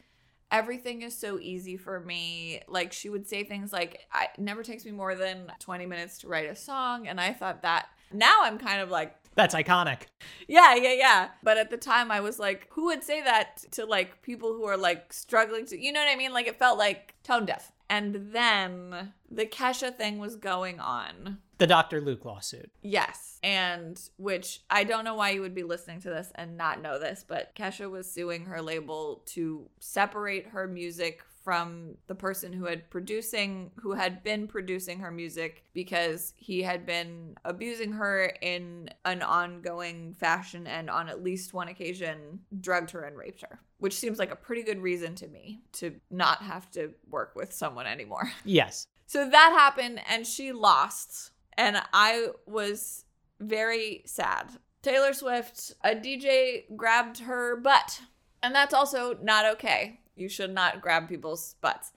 everything 0.51 1.03
is 1.03 1.17
so 1.17 1.39
easy 1.39 1.77
for 1.77 2.01
me. 2.01 2.61
Like 2.69 2.93
she 2.93 3.09
would 3.09 3.29
say 3.29 3.45
things 3.45 3.73
like, 3.73 4.01
I, 4.13 4.25
it 4.25 4.41
never 4.41 4.63
takes 4.63 4.85
me 4.85 4.91
more 4.93 5.15
than 5.15 5.53
20 5.61 5.87
minutes 5.87 6.19
to 6.19 6.29
write 6.29 6.51
a 6.51 6.57
song. 6.57 7.07
And 7.07 7.21
I 7.21 7.33
thought 7.33 7.63
that 7.63 7.89
now 8.13 8.41
I'm 8.43 8.59
kind 8.59 8.81
of 8.81 8.91
like, 8.91 9.15
That's 9.37 9.55
iconic. 9.55 10.03
yeah, 10.49 10.75
yeah, 10.75 10.93
yeah. 10.95 11.29
But 11.43 11.57
at 11.59 11.71
the 11.71 11.77
time, 11.77 12.11
I 12.11 12.21
was 12.21 12.39
like, 12.41 12.67
who 12.71 12.87
would 12.87 13.05
say 13.05 13.23
that 13.23 13.59
to 13.73 13.85
like 13.87 14.23
people 14.23 14.53
who 14.53 14.65
are 14.65 14.77
like 14.77 15.13
struggling 15.13 15.67
to, 15.67 15.81
you 15.81 15.93
know 15.93 16.01
what 16.01 16.13
I 16.13 16.17
mean? 16.17 16.33
Like 16.33 16.49
it 16.49 16.59
felt 16.59 16.79
like 16.79 17.15
tone 17.23 17.47
deaf. 17.47 17.71
And 17.89 18.33
then 18.33 19.13
the 19.31 19.47
Kesha 19.47 19.97
thing 19.97 20.19
was 20.19 20.37
going 20.37 20.79
on. 20.81 21.39
The 21.61 21.67
Dr. 21.67 22.01
Luke 22.01 22.25
lawsuit. 22.25 22.71
Yes. 22.83 23.39
And 23.43 24.01
which 24.17 24.61
I 24.71 24.83
don't 24.85 25.05
know 25.05 25.15
why 25.15 25.31
you 25.31 25.43
would 25.43 25.55
be 25.55 25.63
listening 25.63 26.01
to 26.01 26.11
this 26.11 26.33
and 26.35 26.57
not 26.57 26.81
know 26.83 26.99
this, 26.99 27.25
but 27.27 27.55
Kesha 27.55 27.89
was 27.89 28.11
suing 28.11 28.47
her 28.47 28.61
label 28.61 29.23
to 29.27 29.69
separate 29.79 30.49
her 30.49 30.67
music 30.67 31.23
from 31.45 31.97
the 32.07 32.15
person 32.15 32.53
who 32.53 32.65
had 32.65 32.89
producing 32.91 33.71
who 33.77 33.93
had 33.93 34.23
been 34.23 34.47
producing 34.47 35.01
her 35.01 35.11
music 35.11 35.65
because 35.73 36.35
he 36.37 36.63
had 36.63 36.85
been 36.85 37.35
abusing 37.45 37.93
her 37.93 38.27
in 38.43 38.89
an 39.05 39.23
ongoing 39.23 40.15
fashion 40.15 40.67
and 40.67 40.91
on 40.91 41.09
at 41.09 41.23
least 41.23 41.55
one 41.55 41.69
occasion 41.69 42.41
drugged 42.61 42.91
her 42.91 43.05
and 43.05 43.17
raped 43.17 43.41
her 43.41 43.59
which 43.79 43.97
seems 43.97 44.19
like 44.19 44.31
a 44.31 44.37
pretty 44.37 44.63
good 44.63 44.81
reason 44.81 45.15
to 45.15 45.27
me 45.29 45.63
to 45.73 45.95
not 46.11 46.43
have 46.43 46.71
to 46.71 46.91
work 47.09 47.33
with 47.35 47.53
someone 47.53 47.87
anymore 47.87 48.31
Yes. 48.45 48.87
so 49.07 49.29
that 49.29 49.53
happened 49.57 49.99
and 50.11 50.27
she 50.27 50.53
lost 50.53 51.31
and 51.61 51.77
i 51.93 52.29
was 52.47 53.05
very 53.39 54.03
sad. 54.05 54.51
Taylor 54.83 55.13
swift 55.13 55.73
a 55.83 55.91
dj 55.91 56.65
grabbed 56.77 57.21
her 57.21 57.57
butt. 57.57 58.01
And 58.43 58.55
that's 58.55 58.75
also 58.75 59.19
not 59.23 59.45
okay. 59.55 60.01
You 60.17 60.29
should 60.29 60.55
not 60.55 60.81
grab 60.81 61.09
people's 61.09 61.57
butts. 61.61 61.93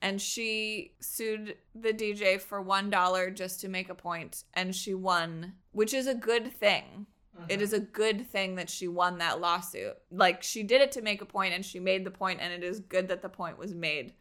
And 0.00 0.20
she 0.20 0.92
sued 1.00 1.56
the 1.74 1.92
dj 1.92 2.40
for 2.40 2.60
one 2.60 2.90
dollar 2.90 3.30
just 3.30 3.60
to 3.60 3.68
make 3.68 3.88
a 3.88 3.94
point 3.94 4.44
and 4.54 4.74
she 4.74 4.94
won 4.94 5.54
which 5.72 5.94
is 5.94 6.06
a 6.06 6.14
good 6.14 6.52
thing. 6.52 7.06
Mm-hmm. 7.36 7.50
It 7.50 7.62
is 7.62 7.72
a 7.72 7.80
good 7.80 8.26
thing 8.30 8.56
that 8.56 8.70
she 8.70 8.88
won 8.88 9.18
that 9.18 9.40
lawsuit. 9.40 9.96
Like 10.10 10.42
she 10.42 10.62
did 10.62 10.80
it 10.80 10.92
to 10.92 11.02
make 11.02 11.22
a 11.22 11.26
point 11.26 11.54
and 11.54 11.64
she 11.64 11.80
made 11.80 12.04
the 12.04 12.10
point 12.10 12.40
and 12.42 12.52
it 12.52 12.64
is 12.64 12.80
good 12.80 13.08
that 13.08 13.22
the 13.22 13.28
point 13.28 13.58
was 13.58 13.74
made 13.74 14.12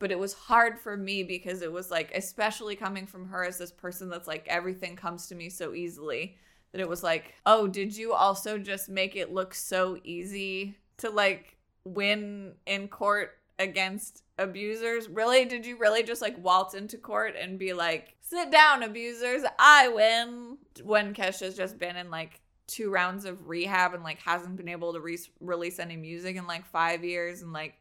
but 0.00 0.10
it 0.10 0.18
was 0.18 0.32
hard 0.32 0.80
for 0.80 0.96
me 0.96 1.22
because 1.22 1.62
it 1.62 1.70
was 1.70 1.90
like 1.90 2.10
especially 2.16 2.74
coming 2.74 3.06
from 3.06 3.28
her 3.28 3.44
as 3.44 3.58
this 3.58 3.70
person 3.70 4.08
that's 4.08 4.26
like 4.26 4.44
everything 4.48 4.96
comes 4.96 5.28
to 5.28 5.36
me 5.36 5.48
so 5.48 5.72
easily 5.74 6.36
that 6.72 6.80
it 6.80 6.88
was 6.88 7.04
like 7.04 7.34
oh 7.46 7.68
did 7.68 7.96
you 7.96 8.12
also 8.12 8.58
just 8.58 8.88
make 8.88 9.14
it 9.14 9.32
look 9.32 9.54
so 9.54 9.96
easy 10.02 10.74
to 10.96 11.08
like 11.10 11.56
win 11.84 12.52
in 12.66 12.88
court 12.88 13.36
against 13.58 14.22
abusers? 14.38 15.08
Really? 15.08 15.44
Did 15.44 15.66
you 15.66 15.76
really 15.76 16.02
just 16.02 16.22
like 16.22 16.42
waltz 16.42 16.74
into 16.74 16.96
court 16.96 17.34
and 17.38 17.58
be 17.58 17.72
like 17.74 18.16
sit 18.22 18.50
down 18.50 18.84
abusers 18.84 19.42
i 19.58 19.88
win 19.88 20.56
when 20.84 21.12
kesha's 21.12 21.56
just 21.56 21.78
been 21.78 21.96
in 21.96 22.10
like 22.10 22.40
two 22.68 22.88
rounds 22.88 23.24
of 23.24 23.48
rehab 23.48 23.92
and 23.92 24.04
like 24.04 24.20
hasn't 24.20 24.56
been 24.56 24.68
able 24.68 24.92
to 24.92 25.00
re- 25.00 25.18
release 25.40 25.80
any 25.80 25.96
music 25.96 26.36
in 26.36 26.46
like 26.46 26.64
five 26.64 27.04
years 27.04 27.42
and 27.42 27.52
like 27.52 27.74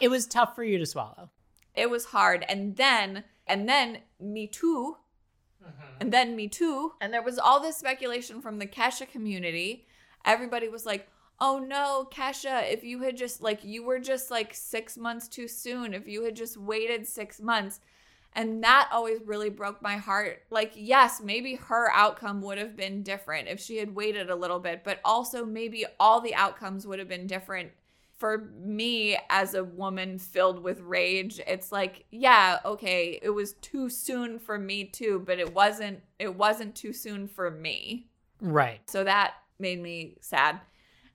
It 0.00 0.08
was 0.08 0.26
tough 0.26 0.54
for 0.56 0.64
you 0.64 0.78
to 0.78 0.86
swallow. 0.86 1.30
It 1.76 1.90
was 1.90 2.06
hard. 2.06 2.44
And 2.48 2.76
then 2.76 3.24
and 3.46 3.68
then 3.68 3.98
me 4.18 4.46
too. 4.46 4.96
Mm-hmm. 5.62 5.96
And 6.00 6.12
then 6.12 6.34
me 6.34 6.48
too. 6.48 6.92
And 7.00 7.12
there 7.12 7.22
was 7.22 7.38
all 7.38 7.60
this 7.60 7.76
speculation 7.76 8.40
from 8.40 8.58
the 8.58 8.66
kesha 8.66 9.08
community. 9.08 9.86
Everybody 10.24 10.68
was 10.68 10.86
like 10.86 11.08
oh 11.38 11.58
no 11.58 12.08
kesha 12.10 12.72
if 12.72 12.82
you 12.82 13.02
had 13.02 13.14
just 13.14 13.42
like 13.42 13.62
you 13.62 13.84
were 13.84 13.98
just 13.98 14.30
like 14.30 14.54
six 14.54 14.96
months 14.96 15.28
too 15.28 15.46
soon 15.46 15.92
if 15.92 16.08
you 16.08 16.24
had 16.24 16.34
just 16.34 16.56
waited 16.56 17.06
six 17.06 17.40
months. 17.40 17.80
And 18.32 18.62
that 18.64 18.90
always 18.92 19.20
really 19.24 19.48
broke 19.48 19.80
my 19.80 19.96
heart. 19.96 20.42
Like 20.50 20.72
yes 20.74 21.20
maybe 21.22 21.54
her 21.54 21.90
outcome 21.92 22.40
would 22.42 22.58
have 22.58 22.74
been 22.74 23.02
different 23.02 23.48
if 23.48 23.60
she 23.60 23.76
had 23.76 23.94
waited 23.94 24.30
a 24.30 24.36
little 24.36 24.60
bit 24.60 24.82
but 24.82 25.00
also 25.04 25.44
maybe 25.44 25.84
all 26.00 26.20
the 26.20 26.34
outcomes 26.34 26.86
would 26.86 26.98
have 26.98 27.08
been 27.08 27.26
different 27.26 27.70
for 28.18 28.50
me 28.58 29.18
as 29.28 29.54
a 29.54 29.62
woman 29.62 30.18
filled 30.18 30.62
with 30.62 30.80
rage 30.80 31.40
it's 31.46 31.70
like 31.70 32.06
yeah 32.10 32.58
okay 32.64 33.18
it 33.22 33.30
was 33.30 33.52
too 33.54 33.90
soon 33.90 34.38
for 34.38 34.58
me 34.58 34.84
too 34.84 35.22
but 35.26 35.38
it 35.38 35.54
wasn't 35.54 36.00
it 36.18 36.34
wasn't 36.34 36.74
too 36.74 36.92
soon 36.92 37.28
for 37.28 37.50
me. 37.50 38.06
Right. 38.40 38.80
so 38.86 39.04
that 39.04 39.34
made 39.58 39.80
me 39.80 40.16
sad. 40.20 40.60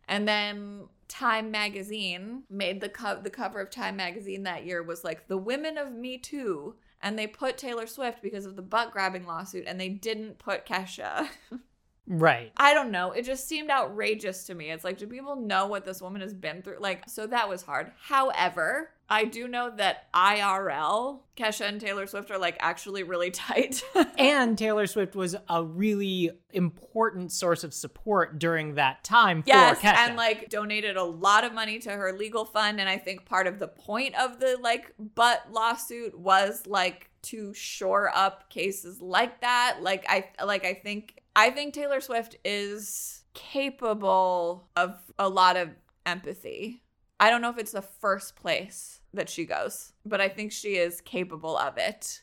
And 0.08 0.28
then 0.28 0.88
time 1.08 1.52
magazine 1.52 2.43
made 2.49 2.82
the 2.82 2.89
co- 2.89 3.22
the 3.22 3.30
cover 3.30 3.60
of 3.60 3.70
time 3.70 3.97
magazine 3.97 4.43
that 4.43 4.66
year 4.66 4.82
was 4.82 5.04
like 5.04 5.28
the 5.28 5.38
women 5.38 5.78
of 5.78 5.91
me 5.91 6.18
too 6.18 6.74
and 7.02 7.20
they 7.20 7.28
put 7.28 7.58
taylor 7.58 7.86
swift 7.86 8.22
because 8.22 8.45
of 8.45 8.56
the 8.56 8.62
butt 8.62 8.91
grabbing 8.93 9.28
lawsuit 9.28 9.66
and 9.68 9.78
they 9.78 9.89
didn't 9.89 10.39
put 10.39 10.66
kesha 10.66 11.28
Right. 12.08 12.52
I 12.58 12.74
don't 12.74 12.91
know. 12.91 13.12
It 13.12 13.24
just 13.24 13.47
seemed 13.47 13.70
outrageous 13.70 14.45
to 14.45 14.56
me. 14.56 14.72
It's 14.72 14.84
like, 14.84 14.97
do 14.97 15.08
people 15.08 15.36
know 15.36 15.68
what 15.68 15.86
this 15.86 16.02
woman 16.02 16.22
has 16.22 16.34
been 16.34 16.62
through? 16.62 16.78
Like, 16.80 17.08
so 17.08 17.28
that 17.28 17.47
was 17.47 17.62
hard. 17.62 17.91
However, 18.02 18.89
I 19.08 19.26
do 19.26 19.47
know 19.47 19.72
that 19.76 20.12
IRL, 20.14 21.20
Kesha 21.38 21.68
and 21.68 21.80
Taylor 21.80 22.08
Swift 22.08 22.32
are 22.32 22.38
like 22.38 22.58
actually 22.60 23.04
really 23.04 23.30
tight. 23.32 23.84
And 24.18 24.58
Taylor 24.58 24.88
Swift 24.88 25.16
was 25.16 25.36
a 25.49 25.64
really 25.64 26.32
important 26.52 27.32
source 27.32 27.64
of 27.64 27.74
support 27.74 28.39
during 28.39 28.76
that 28.76 29.04
time 29.04 29.43
yes, 29.45 29.80
for 29.80 29.88
Kesha. 29.88 29.97
and 29.97 30.16
like 30.16 30.49
donated 30.49 30.95
a 30.95 31.04
lot 31.04 31.43
of 31.43 31.54
money 31.54 31.78
to 31.80 31.91
her 31.91 32.14
legal 32.14 32.45
fund. 32.45 32.80
And 32.80 32.89
I 32.89 32.97
think 32.97 33.26
part 33.26 33.47
of 33.47 33.60
the 33.60 33.68
point 33.68 34.16
of 34.16 34.39
the 34.39 34.58
like 34.62 34.93
butt 34.97 35.45
lawsuit 35.52 36.18
was 36.18 36.66
like 36.66 37.10
to 37.24 37.54
shore 37.54 38.12
up 38.16 38.49
cases 38.49 39.02
like 39.02 39.41
that. 39.41 39.78
Like 39.82 40.06
I 40.10 40.30
like 40.43 40.66
I 40.66 40.74
think 40.74 41.20
I 41.36 41.49
think 41.49 41.73
Taylor 41.73 42.01
Swift 42.01 42.36
is 42.43 43.23
capable 43.34 44.67
of 44.75 44.99
a 45.17 45.29
lot 45.29 45.55
of 45.57 45.69
empathy. 46.05 46.84
I 47.19 47.29
don't 47.29 47.41
know 47.41 47.49
if 47.49 47.57
it's 47.57 47.71
the 47.71 47.82
first 47.82 48.36
place 48.36 49.01
that 49.13 49.29
she 49.29 49.45
goes, 49.45 49.93
but 50.05 50.19
I 50.19 50.27
think 50.27 50.51
she 50.51 50.75
is 50.75 51.01
capable 51.01 51.57
of 51.57 51.77
it. 51.77 52.21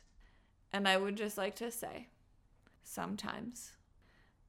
And 0.72 0.86
I 0.86 0.96
would 0.96 1.16
just 1.16 1.38
like 1.38 1.56
to 1.56 1.70
say 1.70 2.08
sometimes 2.82 3.72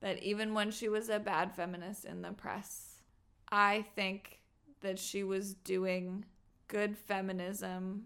that 0.02 0.22
even 0.24 0.54
when 0.54 0.72
she 0.72 0.90
was 0.90 1.10
a 1.10 1.20
bad 1.20 1.56
feminist 1.56 2.06
in 2.06 2.22
the 2.22 2.32
press, 2.32 3.02
I 3.52 3.86
think 3.96 4.40
that 4.82 5.00
she 5.00 5.24
was 5.24 5.54
doing 5.54 6.26
good 6.68 6.98
feminism 6.98 8.06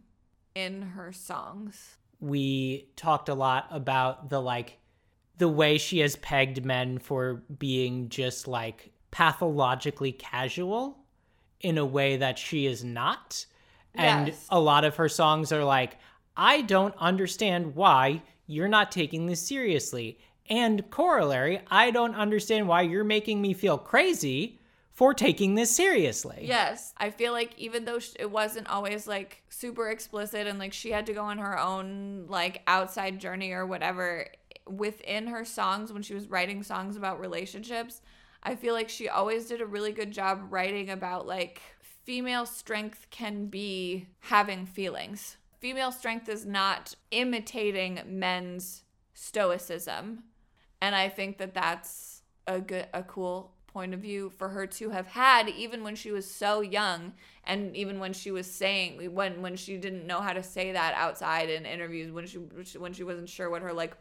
in 0.55 0.81
her 0.81 1.11
songs. 1.11 1.97
we 2.19 2.87
talked 2.95 3.27
a 3.27 3.33
lot 3.33 3.67
about 3.69 4.29
the 4.29 4.39
like 4.41 4.77
the 5.37 5.49
way 5.49 5.77
she 5.77 5.99
has 5.99 6.15
pegged 6.17 6.63
men 6.63 6.99
for 6.99 7.43
being 7.57 8.09
just 8.09 8.47
like 8.47 8.91
pathologically 9.11 10.11
casual 10.11 10.97
in 11.61 11.77
a 11.77 11.85
way 11.85 12.17
that 12.17 12.37
she 12.37 12.65
is 12.65 12.83
not. 12.83 13.45
And 13.95 14.27
Yes. 14.27 14.45
a 14.49 14.59
lot 14.59 14.83
of 14.85 14.95
her 14.97 15.09
songs 15.09 15.51
are 15.51 15.63
like, 15.63 15.97
I 16.35 16.61
don't 16.61 16.95
understand 16.97 17.75
why 17.75 18.21
you're 18.47 18.67
not 18.67 18.91
taking 18.91 19.25
this 19.27 19.41
seriously. 19.41 20.19
And 20.49 20.89
corollary, 20.89 21.61
I 21.71 21.91
don't 21.91 22.15
understand 22.15 22.67
why 22.67 22.81
you're 22.81 23.03
making 23.03 23.41
me 23.41 23.53
feel 23.53 23.77
crazy 23.77 24.59
for 24.91 25.13
taking 25.13 25.55
this 25.55 25.75
seriously. 25.75 26.39
Yes, 26.41 26.93
I 26.97 27.09
feel 27.09 27.31
like 27.31 27.57
even 27.57 27.85
though 27.85 27.99
it 28.19 28.29
wasn't 28.29 28.67
always 28.67 29.07
like 29.07 29.41
super 29.49 29.89
explicit 29.89 30.45
and 30.45 30.59
like 30.59 30.73
she 30.73 30.91
had 30.91 31.05
to 31.07 31.13
go 31.13 31.23
on 31.23 31.37
her 31.39 31.57
own 31.57 32.25
like 32.27 32.61
outside 32.67 33.19
journey 33.19 33.53
or 33.53 33.65
whatever 33.65 34.27
within 34.67 35.27
her 35.27 35.45
songs 35.45 35.91
when 35.91 36.03
she 36.03 36.13
was 36.13 36.29
writing 36.29 36.63
songs 36.63 36.95
about 36.95 37.19
relationships, 37.19 38.01
I 38.41 38.55
feel 38.55 38.73
like 38.73 38.89
she 38.89 39.07
always 39.09 39.45
did 39.45 39.61
a 39.61 39.65
really 39.65 39.91
good 39.91 40.11
job 40.11 40.47
writing 40.49 40.89
about 40.89 41.25
like 41.25 41.61
female 42.03 42.45
strength 42.45 43.07
can 43.09 43.47
be 43.47 44.07
having 44.19 44.65
feelings. 44.65 45.37
Female 45.59 45.91
strength 45.91 46.27
is 46.27 46.45
not 46.45 46.95
imitating 47.11 48.01
men's 48.05 48.83
stoicism. 49.13 50.23
And 50.81 50.95
I 50.95 51.07
think 51.07 51.37
that 51.37 51.53
that's 51.53 52.21
a 52.45 52.59
good 52.59 52.87
a 52.93 53.03
cool 53.03 53.53
point 53.67 53.93
of 53.93 53.99
view 53.99 54.29
for 54.29 54.49
her 54.49 54.67
to 54.67 54.91
have 54.91 55.07
had 55.07 55.49
even 55.49 55.83
when 55.83 55.95
she 55.95 56.11
was 56.11 56.29
so 56.29 56.61
young 56.61 57.11
and 57.45 57.75
even 57.75 57.99
when 57.99 58.13
she 58.13 58.29
was 58.29 58.45
saying 58.45 59.13
when 59.13 59.41
when 59.41 59.55
she 59.55 59.77
didn't 59.77 60.05
know 60.05 60.21
how 60.21 60.31
to 60.31 60.43
say 60.43 60.71
that 60.73 60.93
outside 60.93 61.49
in 61.49 61.65
interviews 61.65 62.11
when 62.11 62.27
she 62.27 62.37
when 62.77 62.93
she 62.93 63.03
wasn't 63.03 63.27
sure 63.27 63.49
what 63.49 63.63
her 63.63 63.73
like 63.73 63.97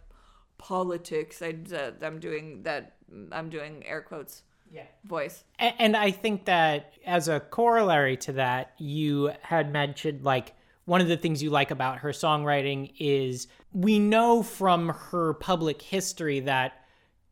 politics 0.63 1.43
I 1.43 1.57
uh, 1.75 1.91
I'm 2.03 2.21
doing 2.21 2.63
that 2.63 2.95
I'm 3.33 3.51
doing 3.51 3.85
air 3.85 4.01
quotes 4.01 4.43
Yeah. 4.73 4.85
voice 5.05 5.45
A- 5.59 5.75
And 5.83 5.97
I 5.97 6.11
think 6.13 6.45
that 6.45 6.93
as 7.05 7.29
a 7.29 7.41
corollary 7.41 8.17
to 8.19 8.33
that, 8.35 8.73
you 8.79 9.33
had 9.43 9.73
mentioned 9.73 10.23
like 10.25 10.55
one 10.85 11.01
of 11.01 11.09
the 11.09 11.17
things 11.17 11.43
you 11.43 11.51
like 11.51 11.71
about 11.73 11.99
her 11.99 12.11
songwriting 12.11 12.93
is 12.99 13.49
we 13.73 13.99
know 13.99 14.43
from 14.43 14.89
her 15.11 15.35
public 15.35 15.83
history 15.83 16.41
that 16.41 16.73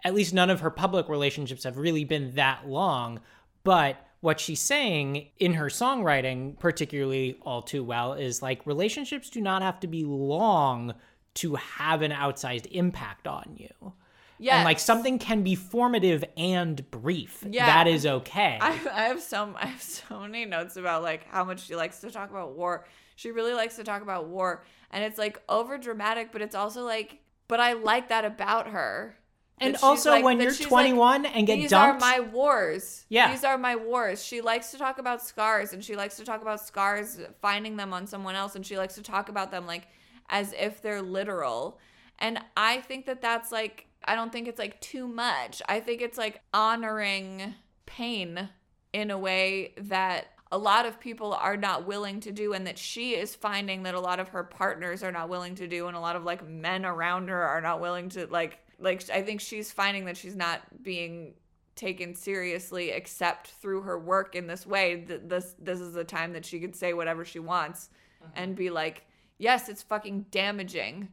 at 0.05 0.15
least 0.15 0.35
none 0.35 0.51
of 0.51 0.61
her 0.61 0.71
public 0.71 1.09
relationships 1.09 1.65
have 1.65 1.77
really 1.77 2.05
been 2.05 2.35
that 2.35 2.69
long. 2.69 3.21
But 3.65 3.97
what 4.21 4.41
she's 4.41 4.61
saying 4.61 5.29
in 5.39 5.55
her 5.55 5.67
songwriting, 5.67 6.59
particularly 6.59 7.39
all 7.43 7.63
too 7.63 7.85
well, 7.85 8.13
is 8.15 8.43
like 8.43 8.67
relationships 8.67 9.31
do 9.31 9.41
not 9.41 9.63
have 9.63 9.79
to 9.81 9.87
be 9.87 10.05
long 10.05 10.95
to 11.35 11.55
have 11.57 12.03
an 12.03 12.11
outsized 12.13 12.67
impact 12.73 13.27
on 13.27 13.55
you. 13.57 13.93
yeah 14.39 14.57
And 14.57 14.65
like 14.65 14.79
something 14.79 15.19
can 15.19 15.43
be 15.43 15.55
formative 15.55 16.25
and 16.37 16.89
brief. 16.91 17.45
Yeah. 17.49 17.67
That 17.67 17.87
is 17.87 18.05
okay. 18.07 18.59
I, 18.61 18.69
I 18.71 19.03
have 19.09 19.21
some 19.21 19.57
I 19.57 19.67
have 19.67 19.83
so 19.83 20.21
many 20.21 20.45
notes 20.45 20.77
about 20.77 21.03
like 21.03 21.25
how 21.29 21.45
much 21.45 21.67
she 21.67 21.77
likes 21.77 22.01
to 22.01 22.11
talk 22.11 22.31
about 22.31 22.55
war. 22.57 22.87
She 23.17 23.31
really 23.31 23.53
likes 23.55 23.77
to 23.77 23.85
talk 23.85 24.01
about 24.03 24.29
war, 24.29 24.65
and 24.91 25.05
it's 25.05 25.19
like 25.19 25.43
over 25.47 25.77
dramatic, 25.77 26.33
but 26.33 26.41
it's 26.41 26.55
also 26.55 26.85
like, 26.85 27.19
but 27.49 27.61
I 27.61 27.75
like 27.75 28.09
that 28.09 28.25
about 28.25 28.69
her 28.69 29.15
And 29.59 29.77
also, 29.83 30.11
like- 30.13 30.25
when 30.25 30.41
you're 30.41 30.53
she's 30.55 30.61
like, 30.71 30.87
21 30.87 31.27
and 31.27 31.47
get 31.47 31.57
These 31.57 31.69
dumped, 31.71 32.01
these 32.01 32.09
are 32.09 32.19
my 32.19 32.21
wars. 32.21 33.05
Yeah. 33.11 33.31
These 33.31 33.45
are 33.45 33.59
my 33.59 33.77
wars. 33.77 34.25
She 34.25 34.41
likes 34.41 34.71
to 34.71 34.79
talk 34.79 34.99
about 34.99 35.21
scars 35.23 35.75
and 35.75 35.85
she 35.85 35.97
likes 35.97 36.17
to 36.17 36.25
talk 36.25 36.41
about 36.41 36.61
scars 36.61 37.21
finding 37.43 37.77
them 37.77 37.93
on 37.93 38.07
someone 38.07 38.37
else 38.37 38.57
and 38.57 38.65
she 38.65 38.79
likes 38.79 38.95
to 38.95 39.03
talk 39.03 39.29
about 39.29 39.51
them 39.51 39.67
like 39.67 39.87
as 40.31 40.55
if 40.59 40.81
they're 40.81 41.03
literal. 41.03 41.79
And 42.19 42.39
I 42.57 42.81
think 42.81 43.07
that 43.07 43.21
that's 43.21 43.53
like 43.53 43.87
I 44.05 44.15
don't 44.15 44.33
think 44.33 44.49
it's 44.49 44.59
like 44.59 44.81
too 44.81 45.07
much. 45.07 45.61
I 45.69 45.81
think 45.81 46.01
it's 46.01 46.17
like 46.17 46.41
honoring 46.55 47.55
pain 47.85 48.49
in 48.93 49.11
a 49.11 49.19
way 49.19 49.75
that 49.77 50.29
a 50.53 50.59
lot 50.59 50.87
of 50.87 50.99
people 50.99 51.33
are 51.33 51.57
not 51.57 51.87
willing 51.87 52.19
to 52.21 52.33
do 52.33 52.55
and 52.55 52.67
that 52.67 52.79
she 52.79 53.15
is 53.15 53.35
finding 53.35 53.85
that 53.85 53.95
a 53.95 54.01
lot 54.01 54.19
of 54.19 54.29
her 54.29 54.43
partners 54.43 55.03
are 55.03 55.13
not 55.13 55.29
willing 55.29 55.55
to 55.55 55.69
do 55.69 55.87
and 55.87 55.97
a 55.97 56.01
lot 56.01 56.17
of 56.17 56.25
like 56.25 56.47
men 56.49 56.85
around 56.85 57.29
her 57.29 57.43
are 57.43 57.61
not 57.61 57.81
willing 57.81 58.09
to 58.09 58.27
like 58.27 58.59
like 58.79 59.09
I 59.11 59.23
think 59.23 59.41
she's 59.41 59.71
finding 59.71 60.07
that 60.07 60.17
she's 60.17 60.35
not 60.35 60.61
being 60.83 61.35
taken 61.77 62.15
seriously 62.15 62.91
except 62.91 63.49
through 63.49 63.83
her 63.83 63.99
work 63.99 64.35
in 64.35 64.47
this 64.47 64.67
way 64.67 65.05
Th- 65.07 65.21
this 65.25 65.55
this 65.59 65.81
is 65.81 65.95
a 65.95 66.05
time 66.05 66.33
that 66.33 66.45
she 66.45 66.59
could 66.59 66.75
say 66.75 66.95
whatever 66.95 67.25
she 67.25 67.39
wants 67.39 67.91
mm-hmm. 68.23 68.33
and 68.35 68.57
be 68.57 68.71
like 68.71 69.07
yes 69.41 69.69
it's 69.69 69.83
fucking 69.83 70.27
damaging 70.31 71.09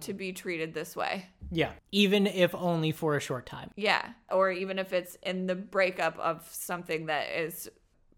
to 0.00 0.10
mm-hmm. 0.10 0.18
be 0.18 0.32
treated 0.32 0.74
this 0.74 0.94
way 0.94 1.26
yeah, 1.50 1.70
even 1.92 2.26
if 2.26 2.54
only 2.54 2.92
for 2.92 3.16
a 3.16 3.20
short 3.20 3.46
time. 3.46 3.70
yeah 3.76 4.10
or 4.30 4.50
even 4.50 4.78
if 4.78 4.92
it's 4.92 5.16
in 5.22 5.46
the 5.46 5.54
breakup 5.54 6.18
of 6.18 6.46
something 6.50 7.06
that 7.06 7.28
is 7.30 7.70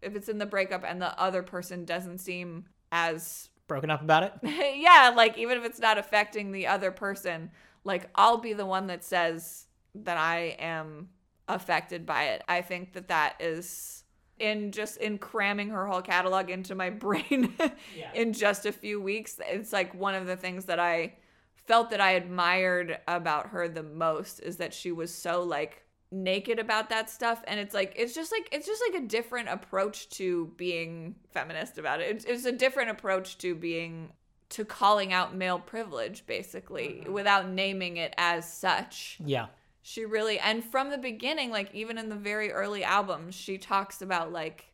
if 0.02 0.16
it's 0.16 0.28
in 0.28 0.38
the 0.38 0.46
breakup 0.46 0.82
and 0.84 1.00
the 1.00 1.18
other 1.20 1.42
person 1.42 1.84
doesn't 1.84 2.18
seem 2.18 2.64
as 2.90 3.50
Broken 3.70 3.88
up 3.88 4.02
about 4.02 4.24
it. 4.24 4.32
yeah, 4.80 5.12
like 5.14 5.38
even 5.38 5.56
if 5.56 5.64
it's 5.64 5.78
not 5.78 5.96
affecting 5.96 6.50
the 6.50 6.66
other 6.66 6.90
person, 6.90 7.52
like 7.84 8.10
I'll 8.16 8.38
be 8.38 8.52
the 8.52 8.66
one 8.66 8.88
that 8.88 9.04
says 9.04 9.66
that 9.94 10.16
I 10.16 10.56
am 10.58 11.10
affected 11.46 12.04
by 12.04 12.24
it. 12.30 12.42
I 12.48 12.62
think 12.62 12.94
that 12.94 13.06
that 13.08 13.36
is 13.38 13.99
in 14.40 14.72
just 14.72 14.96
in 14.96 15.18
cramming 15.18 15.68
her 15.70 15.86
whole 15.86 16.02
catalog 16.02 16.50
into 16.50 16.74
my 16.74 16.90
brain 17.04 17.54
Yeah. 17.96 18.10
in 18.14 18.32
just 18.32 18.66
a 18.66 18.72
few 18.72 19.00
weeks. 19.00 19.38
It's 19.46 19.72
like 19.72 19.94
one 19.94 20.14
of 20.14 20.26
the 20.26 20.36
things 20.36 20.64
that 20.66 20.78
I 20.80 21.14
felt 21.54 21.90
that 21.90 22.00
I 22.00 22.12
admired 22.12 22.98
about 23.06 23.48
her 23.50 23.68
the 23.68 23.82
most 23.82 24.40
is 24.40 24.56
that 24.56 24.74
she 24.74 24.90
was 24.92 25.14
so 25.14 25.42
like 25.42 25.84
naked 26.12 26.58
about 26.58 26.88
that 26.90 27.08
stuff 27.08 27.44
and 27.46 27.60
it's 27.60 27.72
like 27.72 27.92
it's 27.96 28.12
just 28.12 28.32
like 28.32 28.48
it's 28.50 28.66
just 28.66 28.82
like 28.90 29.00
a 29.00 29.06
different 29.06 29.48
approach 29.48 30.08
to 30.08 30.50
being 30.56 31.14
feminist 31.30 31.78
about 31.78 32.00
it 32.00 32.10
it's, 32.10 32.24
it's 32.24 32.44
a 32.44 32.50
different 32.50 32.90
approach 32.90 33.38
to 33.38 33.54
being 33.54 34.10
to 34.48 34.64
calling 34.64 35.12
out 35.12 35.36
male 35.36 35.60
privilege 35.60 36.26
basically 36.26 37.02
mm-hmm. 37.02 37.12
without 37.12 37.48
naming 37.48 37.96
it 37.96 38.12
as 38.18 38.52
such 38.52 39.18
Yeah. 39.24 39.46
She 39.82 40.04
really 40.04 40.38
and 40.38 40.64
from 40.64 40.90
the 40.90 40.98
beginning 40.98 41.50
like 41.50 41.74
even 41.74 41.96
in 41.98 42.08
the 42.08 42.16
very 42.16 42.52
early 42.52 42.84
albums 42.84 43.34
she 43.34 43.56
talks 43.56 44.02
about 44.02 44.32
like 44.32 44.70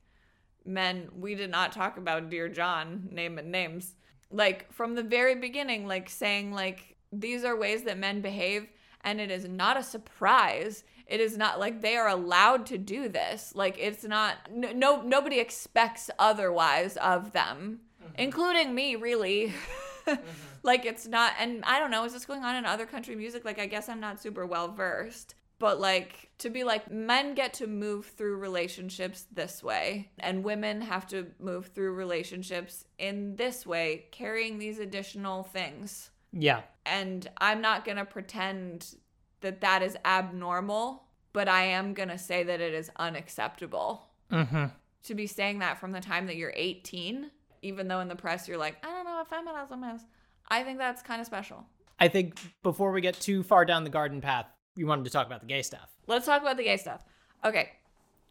men 0.66 1.09
we 1.16 1.34
did 1.34 1.50
not 1.50 1.72
talk 1.72 1.96
about 1.96 2.30
dear 2.30 2.48
john 2.48 3.09
name 3.11 3.38
and 3.38 3.50
names. 3.50 3.94
Like 4.30 4.72
from 4.72 4.94
the 4.94 5.02
very 5.02 5.36
beginning 5.36 5.86
like 5.86 6.11
saying 6.11 6.52
like 6.52 6.96
these 7.12 7.44
are 7.44 7.57
ways 7.57 7.84
that 7.84 7.98
men 7.98 8.20
behave 8.20 8.68
and 9.02 9.20
it 9.20 9.30
is 9.30 9.46
not 9.46 9.76
a 9.76 9.82
surprise. 9.82 10.84
It 11.07 11.20
is 11.20 11.36
not 11.36 11.61
like 11.61 11.80
they 11.80 11.96
are 11.96 12.09
allowed 12.09 12.66
to 12.66 12.78
do 12.78 13.09
this. 13.09 13.52
Like 13.54 13.76
it's 13.78 14.04
not 14.04 14.36
no, 14.50 14.72
no 14.72 15.02
nobody 15.02 15.38
expects 15.38 16.11
otherwise 16.18 16.96
of 16.96 17.32
them 17.32 17.80
mm-hmm. 18.02 18.12
including 18.18 18.74
me 18.74 18.96
really 18.96 19.52
like 20.62 20.84
it's 20.86 21.07
not 21.07 21.32
and 21.38 21.64
i 21.64 21.78
don't 21.78 21.90
know 21.90 22.04
is 22.04 22.12
this 22.12 22.24
going 22.26 22.44
on 22.44 22.57
in 22.57 22.64
other 22.64 22.86
country 22.86 23.14
music 23.16 23.44
like 23.44 23.59
i 23.59 23.66
guess 23.66 23.88
i'm 23.88 24.00
not 24.00 24.20
super 24.20 24.46
well 24.46 24.68
versed 24.68 25.34
but 25.59 25.80
like 25.80 26.28
to 26.38 26.50
be 26.50 26.64
like 26.64 26.90
men 26.90 27.34
get 27.34 27.54
to 27.54 27.66
move 27.66 28.07
through 28.07 28.36
relationships 28.36 29.26
this 29.32 29.62
way 29.62 30.11
and 30.18 30.44
women 30.44 30.80
have 30.82 31.07
to 31.07 31.26
move 31.40 31.68
through 31.68 31.92
relationships 31.92 32.84
in 32.98 33.34
this 33.36 33.64
way 33.66 34.04
carrying 34.11 34.59
these 34.59 34.78
additional 34.78 35.42
things 35.44 36.11
Yeah. 36.32 36.61
and 36.84 37.28
i'm 37.38 37.61
not 37.61 37.84
going 37.84 37.96
to 37.98 38.04
pretend 38.04 38.96
that 39.40 39.61
that 39.62 39.82
is 39.82 39.96
abnormal 40.04 41.04
but 41.32 41.48
i 41.48 41.62
am 41.64 41.94
going 41.94 42.09
to 42.11 42.18
say 42.18 42.42
that 42.42 42.61
it 42.61 42.74
is 42.74 42.90
unacceptable 42.96 44.02
Mm-hmm. 44.32 44.64
to 45.04 45.14
be 45.14 45.28
saying 45.28 45.61
that 45.61 45.78
from 45.78 45.92
the 45.92 46.00
time 46.00 46.26
that 46.26 46.34
you're 46.34 46.52
18 46.57 47.30
even 47.62 47.86
though 47.86 48.00
in 48.00 48.09
the 48.09 48.16
press 48.16 48.48
you're 48.48 48.59
like 48.59 48.76
i 48.84 48.95
what 49.29 49.45
feminism 49.45 49.85
is 49.85 50.03
i 50.49 50.62
think 50.62 50.79
that's 50.79 51.03
kind 51.03 51.20
of 51.20 51.27
special. 51.27 51.66
I 51.99 52.09
think 52.09 52.39
before 52.62 52.93
we 52.93 53.01
get 53.01 53.18
too 53.18 53.43
far 53.43 53.64
down 53.64 53.83
the 53.83 53.89
garden 53.89 54.20
path, 54.20 54.45
we 54.77 54.85
wanted 54.85 55.07
to 55.07 55.11
talk 55.11 55.27
about 55.27 55.41
the 55.41 55.47
gay 55.47 55.62
stuff. 55.62 55.97
let's 56.07 56.27
talk 56.27 56.43
about 56.43 56.59
the 56.59 56.64
gay 56.64 56.77
stuff. 56.77 57.03
Okay 57.45 57.70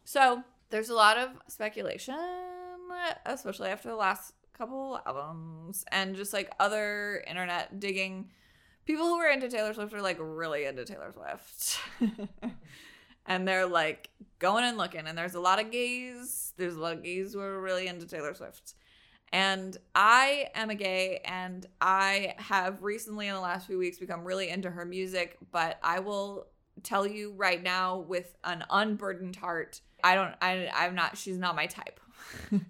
so 0.04 0.42
there's 0.70 0.88
a 0.88 0.94
lot 0.94 1.18
of 1.18 1.30
speculation 1.48 2.16
especially 3.24 3.70
after 3.70 3.88
the 3.88 3.96
last 3.96 4.34
couple 4.56 5.00
albums 5.06 5.84
and 5.92 6.16
just 6.16 6.32
like 6.32 6.50
other 6.58 7.22
internet 7.28 7.78
digging. 7.78 8.30
People 8.86 9.06
who 9.06 9.16
are 9.16 9.28
into 9.28 9.48
taylor 9.48 9.74
swift 9.74 9.92
are 9.92 10.00
like 10.00 10.18
really 10.20 10.64
into 10.64 10.84
taylor 10.84 11.12
swift. 11.12 11.80
And 13.28 13.46
they're 13.46 13.66
like 13.66 14.10
going 14.38 14.64
and 14.64 14.76
looking 14.76 15.06
and 15.06 15.18
there's 15.18 15.34
a 15.34 15.40
lot 15.40 15.60
of 15.60 15.70
gays 15.72 16.52
there's 16.56 16.76
a 16.76 16.80
lot 16.80 16.92
of 16.92 17.02
gays 17.02 17.32
who 17.32 17.40
are 17.40 17.60
really 17.60 17.88
into 17.88 18.06
taylor 18.06 18.34
swift 18.34 18.74
and 19.32 19.76
i 19.94 20.46
am 20.54 20.70
a 20.70 20.74
gay 20.74 21.20
and 21.24 21.66
i 21.80 22.34
have 22.38 22.82
recently 22.82 23.26
in 23.28 23.34
the 23.34 23.40
last 23.40 23.66
few 23.66 23.78
weeks 23.78 23.98
become 23.98 24.24
really 24.24 24.48
into 24.48 24.70
her 24.70 24.84
music 24.84 25.36
but 25.52 25.78
i 25.82 25.98
will 25.98 26.46
tell 26.82 27.06
you 27.06 27.32
right 27.32 27.62
now 27.62 27.98
with 27.98 28.36
an 28.44 28.64
unburdened 28.70 29.36
heart 29.36 29.80
i 30.04 30.14
don't 30.14 30.34
I, 30.40 30.70
i'm 30.74 30.94
not 30.94 31.16
she's 31.16 31.38
not 31.38 31.56
my 31.56 31.66
type 31.66 32.00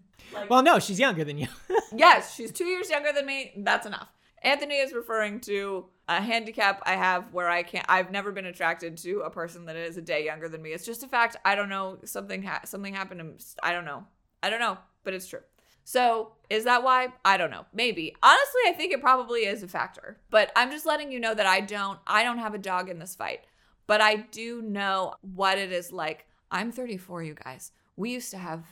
Well, 0.48 0.62
no, 0.62 0.78
she's 0.78 0.98
younger 0.98 1.24
than 1.24 1.38
you. 1.38 1.48
yes, 1.94 2.34
she's 2.34 2.52
two 2.52 2.66
years 2.66 2.90
younger 2.90 3.12
than 3.12 3.26
me. 3.26 3.52
That's 3.59 3.86
enough. 3.86 4.09
Anthony 4.42 4.76
is 4.76 4.92
referring 4.92 5.40
to 5.40 5.86
a 6.09 6.20
handicap 6.20 6.82
I 6.84 6.92
have 6.92 7.32
where 7.32 7.48
I 7.48 7.62
can't. 7.62 7.86
I've 7.88 8.11
never 8.11 8.32
been 8.32 8.46
attracted 8.46 8.96
to 8.98 9.20
a 9.20 9.30
person 9.30 9.64
that 9.66 9.76
is 9.76 9.96
a 9.96 10.02
day 10.02 10.24
younger 10.24 10.48
than 10.48 10.62
me. 10.62 10.70
It's 10.72 10.84
just 10.84 11.02
a 11.02 11.09
fact. 11.09 11.36
I 11.44 11.54
don't 11.54 11.68
know. 11.68 11.98
Something 12.04 12.42
ha- 12.42 12.62
something 12.64 12.94
happened. 12.94 13.20
To, 13.20 13.44
I 13.62 13.72
don't 13.72 13.84
know. 13.84 14.04
I 14.42 14.50
don't 14.50 14.61
know, 14.61 14.78
but 15.04 15.14
it's 15.14 15.26
true. 15.26 15.40
So 15.89 16.32
is 16.51 16.64
that 16.64 16.82
why? 16.82 17.12
I 17.24 17.37
don't 17.37 17.53
know. 17.53 17.64
Maybe. 17.72 18.12
Honestly, 18.20 18.61
I 18.66 18.72
think 18.72 18.93
it 18.93 19.01
probably 19.01 19.43
is 19.43 19.62
a 19.62 19.68
factor. 19.68 20.18
But 20.30 20.51
I'm 20.57 20.72
just 20.72 20.84
letting 20.84 21.12
you 21.12 21.20
know 21.20 21.32
that 21.32 21.47
I 21.47 21.61
don't. 21.61 22.01
I 22.09 22.24
don't 22.24 22.39
have 22.39 22.55
a 22.55 22.59
dog 22.59 22.91
in 22.91 22.99
this 22.99 23.14
fight. 23.14 23.47
But 23.87 24.01
I 24.01 24.16
do 24.16 24.61
know 24.62 25.14
what 25.20 25.59
it 25.59 25.70
is 25.70 25.93
like. 25.93 26.26
I'm 26.51 26.72
34, 26.72 27.22
you 27.22 27.34
guys. 27.34 27.70
We 27.95 28.11
used 28.11 28.32
to 28.32 28.39
have 28.39 28.64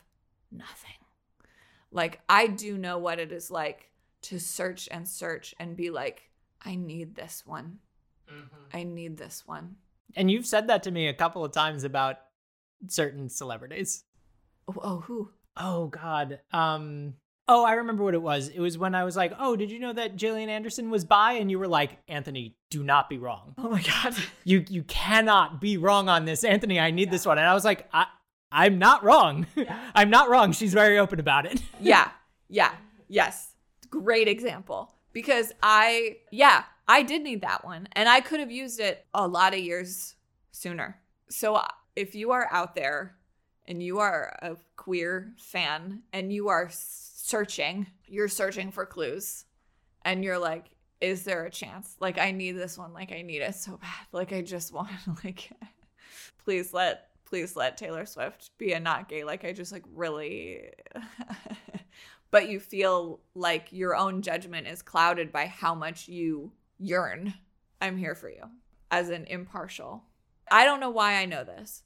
nothing. 0.50 0.90
Like, 1.92 2.20
I 2.28 2.48
do 2.48 2.76
know 2.76 2.98
what 2.98 3.20
it 3.20 3.30
is 3.30 3.48
like 3.48 3.90
to 4.22 4.40
search 4.40 4.88
and 4.90 5.06
search 5.06 5.54
and 5.60 5.76
be 5.76 5.90
like, 5.90 6.28
I 6.64 6.74
need 6.74 7.14
this 7.14 7.44
one. 7.46 7.78
Mm-hmm. 8.28 8.76
I 8.76 8.82
need 8.82 9.16
this 9.18 9.44
one. 9.46 9.76
and 10.16 10.32
you've 10.32 10.46
said 10.46 10.66
that 10.66 10.82
to 10.82 10.90
me 10.90 11.06
a 11.06 11.14
couple 11.14 11.44
of 11.44 11.52
times 11.52 11.84
about 11.84 12.16
certain 12.88 13.28
celebrities. 13.28 14.02
Oh, 14.66 14.74
oh 14.82 15.00
who? 15.00 15.30
Oh 15.56 15.86
God. 15.88 16.40
Um. 16.52 17.14
Oh, 17.46 17.62
I 17.62 17.74
remember 17.74 18.02
what 18.02 18.14
it 18.14 18.22
was. 18.22 18.48
It 18.48 18.58
was 18.58 18.78
when 18.78 18.94
I 18.94 19.04
was 19.04 19.16
like, 19.16 19.32
"Oh, 19.38 19.54
did 19.54 19.70
you 19.70 19.78
know 19.78 19.92
that 19.92 20.16
Gillian 20.16 20.48
Anderson 20.48 20.88
was 20.90 21.04
bi 21.04 21.34
And 21.34 21.50
you 21.50 21.58
were 21.58 21.68
like, 21.68 21.98
"Anthony, 22.08 22.56
do 22.70 22.82
not 22.82 23.08
be 23.08 23.18
wrong. 23.18 23.54
Oh 23.58 23.68
my 23.68 23.82
God. 23.82 24.14
You 24.44 24.64
you 24.68 24.82
cannot 24.84 25.60
be 25.60 25.76
wrong 25.76 26.08
on 26.08 26.24
this, 26.24 26.44
Anthony. 26.44 26.80
I 26.80 26.90
need 26.90 27.10
this 27.10 27.26
one." 27.26 27.38
And 27.38 27.46
I 27.46 27.54
was 27.54 27.64
like, 27.64 27.88
"I 27.92 28.06
I'm 28.50 28.78
not 28.78 29.04
wrong. 29.04 29.46
I'm 29.94 30.10
not 30.10 30.30
wrong. 30.30 30.52
She's 30.52 30.72
very 30.72 30.98
open 30.98 31.20
about 31.20 31.46
it." 31.46 31.62
yeah. 31.80 32.10
Yeah. 32.48 32.72
Yes. 33.08 33.54
Great 33.90 34.28
example. 34.28 34.94
Because 35.12 35.52
I, 35.62 36.16
yeah, 36.32 36.64
I 36.88 37.02
did 37.02 37.22
need 37.22 37.42
that 37.42 37.64
one. 37.64 37.88
And 37.92 38.08
I 38.08 38.20
could 38.20 38.40
have 38.40 38.50
used 38.50 38.80
it 38.80 39.06
a 39.14 39.26
lot 39.28 39.54
of 39.54 39.60
years 39.60 40.16
sooner. 40.50 41.00
So 41.30 41.60
if 41.94 42.14
you 42.14 42.32
are 42.32 42.48
out 42.50 42.74
there 42.74 43.16
and 43.66 43.82
you 43.82 43.98
are 43.98 44.36
a 44.42 44.56
queer 44.76 45.32
fan 45.38 46.02
and 46.12 46.32
you 46.32 46.48
are 46.48 46.68
searching, 46.70 47.86
you're 48.06 48.28
searching 48.28 48.70
for 48.70 48.84
clues 48.84 49.44
and 50.04 50.22
you're 50.22 50.38
like, 50.38 50.70
is 51.00 51.24
there 51.24 51.44
a 51.44 51.50
chance? 51.50 51.96
Like, 52.00 52.18
I 52.18 52.30
need 52.30 52.52
this 52.52 52.78
one. 52.78 52.92
Like, 52.92 53.12
I 53.12 53.22
need 53.22 53.42
it 53.42 53.54
so 53.54 53.76
bad. 53.76 54.06
Like, 54.12 54.32
I 54.32 54.42
just 54.42 54.72
want 54.74 54.90
like, 55.24 55.50
please 56.44 56.72
let, 56.72 57.08
please 57.24 57.56
let 57.56 57.76
Taylor 57.76 58.06
Swift 58.06 58.50
be 58.58 58.72
a 58.72 58.80
not 58.80 59.08
gay. 59.08 59.24
Like, 59.24 59.44
I 59.44 59.52
just, 59.52 59.72
like, 59.72 59.84
really. 59.92 60.70
but 62.30 62.48
you 62.48 62.60
feel 62.60 63.20
like 63.34 63.68
your 63.70 63.94
own 63.94 64.22
judgment 64.22 64.66
is 64.66 64.82
clouded 64.82 65.32
by 65.32 65.46
how 65.46 65.74
much 65.74 66.08
you 66.08 66.52
yearn. 66.78 67.34
I'm 67.80 67.96
here 67.96 68.14
for 68.14 68.28
you 68.28 68.44
as 68.90 69.10
an 69.10 69.26
impartial. 69.26 70.04
I 70.50 70.64
don't 70.64 70.80
know 70.80 70.90
why 70.90 71.16
I 71.16 71.26
know 71.26 71.44
this. 71.44 71.82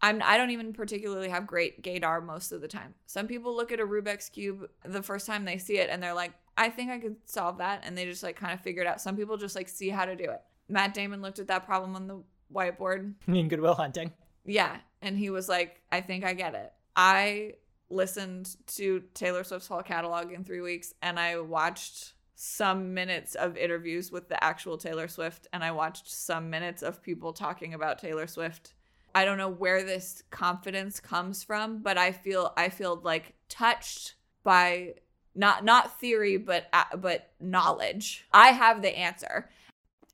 I'm 0.00 0.22
I 0.24 0.36
don't 0.36 0.50
even 0.50 0.72
particularly 0.72 1.28
have 1.28 1.46
great 1.46 1.82
gaydar 1.82 2.24
most 2.24 2.52
of 2.52 2.60
the 2.60 2.68
time. 2.68 2.94
Some 3.06 3.26
people 3.26 3.54
look 3.54 3.72
at 3.72 3.80
a 3.80 3.86
Rubik's 3.86 4.28
cube 4.28 4.68
the 4.84 5.02
first 5.02 5.26
time 5.26 5.44
they 5.44 5.58
see 5.58 5.78
it 5.78 5.90
and 5.90 6.02
they're 6.02 6.14
like, 6.14 6.32
I 6.56 6.70
think 6.70 6.90
I 6.90 6.98
could 6.98 7.16
solve 7.24 7.58
that 7.58 7.82
and 7.84 7.96
they 7.96 8.04
just 8.04 8.22
like 8.22 8.36
kind 8.36 8.52
of 8.52 8.60
figure 8.60 8.82
it 8.82 8.88
out. 8.88 9.00
Some 9.00 9.16
people 9.16 9.36
just 9.36 9.56
like 9.56 9.68
see 9.68 9.88
how 9.88 10.04
to 10.04 10.16
do 10.16 10.24
it. 10.24 10.40
Matt 10.68 10.94
Damon 10.94 11.22
looked 11.22 11.38
at 11.38 11.48
that 11.48 11.64
problem 11.64 11.96
on 11.96 12.06
the 12.06 12.22
whiteboard. 12.52 13.14
Mean 13.26 13.48
Good 13.48 13.60
Will 13.60 13.74
Hunting. 13.74 14.12
Yeah. 14.44 14.76
And 15.02 15.16
he 15.16 15.30
was 15.30 15.48
like, 15.48 15.80
I 15.90 16.00
think 16.00 16.24
I 16.24 16.34
get 16.34 16.54
it. 16.54 16.72
I 16.96 17.54
listened 17.90 18.56
to 18.66 19.02
Taylor 19.14 19.44
Swift's 19.44 19.68
whole 19.68 19.82
catalog 19.82 20.32
in 20.32 20.44
three 20.44 20.60
weeks 20.60 20.92
and 21.00 21.18
I 21.18 21.38
watched 21.38 22.14
some 22.34 22.94
minutes 22.94 23.34
of 23.34 23.56
interviews 23.56 24.12
with 24.12 24.28
the 24.28 24.42
actual 24.44 24.78
Taylor 24.78 25.08
Swift 25.08 25.48
and 25.52 25.64
I 25.64 25.72
watched 25.72 26.08
some 26.08 26.50
minutes 26.50 26.82
of 26.82 27.02
people 27.02 27.32
talking 27.32 27.74
about 27.74 27.98
Taylor 27.98 28.26
Swift. 28.26 28.74
I 29.18 29.24
don't 29.24 29.36
know 29.36 29.48
where 29.48 29.82
this 29.82 30.22
confidence 30.30 31.00
comes 31.00 31.42
from, 31.42 31.82
but 31.82 31.98
I 31.98 32.12
feel 32.12 32.52
I 32.56 32.68
feel 32.68 33.00
like 33.02 33.34
touched 33.48 34.14
by 34.44 34.94
not 35.34 35.64
not 35.64 35.98
theory 35.98 36.36
but 36.36 36.68
uh, 36.72 36.96
but 36.96 37.32
knowledge. 37.40 38.24
I 38.32 38.50
have 38.50 38.80
the 38.80 38.96
answer. 38.96 39.50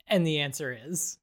And 0.09 0.27
the 0.27 0.41
answer 0.41 0.75
is 0.87 1.19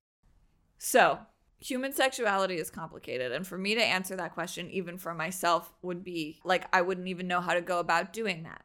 So, 0.77 1.17
human 1.57 1.91
sexuality 1.91 2.57
is 2.57 2.69
complicated. 2.69 3.31
And 3.31 3.47
for 3.47 3.57
me 3.57 3.73
to 3.73 3.83
answer 3.83 4.15
that 4.15 4.35
question, 4.35 4.69
even 4.69 4.99
for 4.99 5.15
myself, 5.15 5.73
would 5.81 6.03
be 6.03 6.39
like, 6.43 6.65
I 6.71 6.83
wouldn't 6.83 7.07
even 7.07 7.27
know 7.27 7.41
how 7.41 7.55
to 7.55 7.61
go 7.61 7.79
about 7.79 8.13
doing 8.13 8.43
that. 8.43 8.61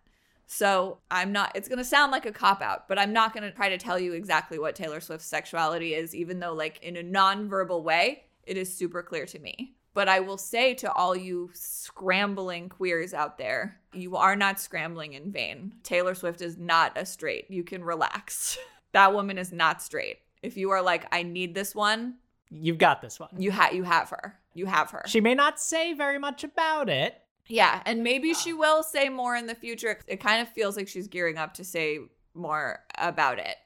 So, 0.46 0.98
I'm 1.10 1.32
not, 1.32 1.52
it's 1.54 1.68
going 1.68 1.78
to 1.78 1.84
sound 1.84 2.12
like 2.12 2.26
a 2.26 2.32
cop 2.32 2.60
out, 2.60 2.86
but 2.86 2.98
I'm 2.98 3.14
not 3.14 3.32
going 3.32 3.44
to 3.44 3.50
try 3.50 3.70
to 3.70 3.78
tell 3.78 3.98
you 3.98 4.12
exactly 4.12 4.58
what 4.58 4.76
Taylor 4.76 5.00
Swift's 5.00 5.26
sexuality 5.26 5.94
is, 5.94 6.14
even 6.14 6.38
though, 6.38 6.52
like, 6.52 6.82
in 6.82 6.96
a 6.98 7.02
non-verbal 7.02 7.82
way, 7.82 8.25
it 8.46 8.56
is 8.56 8.72
super 8.72 9.02
clear 9.02 9.26
to 9.26 9.38
me. 9.38 9.76
But 9.94 10.08
I 10.10 10.20
will 10.20 10.36
say 10.36 10.74
to 10.74 10.92
all 10.92 11.16
you 11.16 11.50
scrambling 11.54 12.68
queers 12.68 13.14
out 13.14 13.38
there, 13.38 13.80
you 13.94 14.16
are 14.16 14.36
not 14.36 14.60
scrambling 14.60 15.14
in 15.14 15.32
vain. 15.32 15.72
Taylor 15.82 16.14
Swift 16.14 16.42
is 16.42 16.58
not 16.58 16.98
a 16.98 17.06
straight. 17.06 17.46
You 17.50 17.64
can 17.64 17.82
relax. 17.82 18.58
that 18.92 19.14
woman 19.14 19.38
is 19.38 19.52
not 19.52 19.80
straight. 19.80 20.18
If 20.42 20.58
you 20.58 20.70
are 20.70 20.82
like, 20.82 21.06
I 21.12 21.22
need 21.22 21.54
this 21.54 21.74
one, 21.74 22.16
you've 22.50 22.76
got 22.78 23.00
this 23.00 23.18
one. 23.18 23.30
you 23.38 23.50
have 23.50 23.72
you 23.72 23.84
have 23.84 24.10
her. 24.10 24.38
You 24.52 24.66
have 24.66 24.90
her. 24.90 25.02
She 25.06 25.20
may 25.20 25.34
not 25.34 25.58
say 25.58 25.94
very 25.94 26.18
much 26.18 26.44
about 26.44 26.88
it. 26.90 27.20
yeah, 27.48 27.82
and 27.86 28.02
maybe 28.04 28.34
she 28.34 28.52
will 28.52 28.82
say 28.82 29.08
more 29.08 29.34
in 29.34 29.46
the 29.46 29.54
future. 29.54 29.98
It 30.06 30.20
kind 30.20 30.42
of 30.42 30.48
feels 30.48 30.76
like 30.76 30.88
she's 30.88 31.08
gearing 31.08 31.38
up 31.38 31.54
to 31.54 31.64
say 31.64 32.00
more 32.34 32.80
about 32.98 33.38
it. 33.38 33.56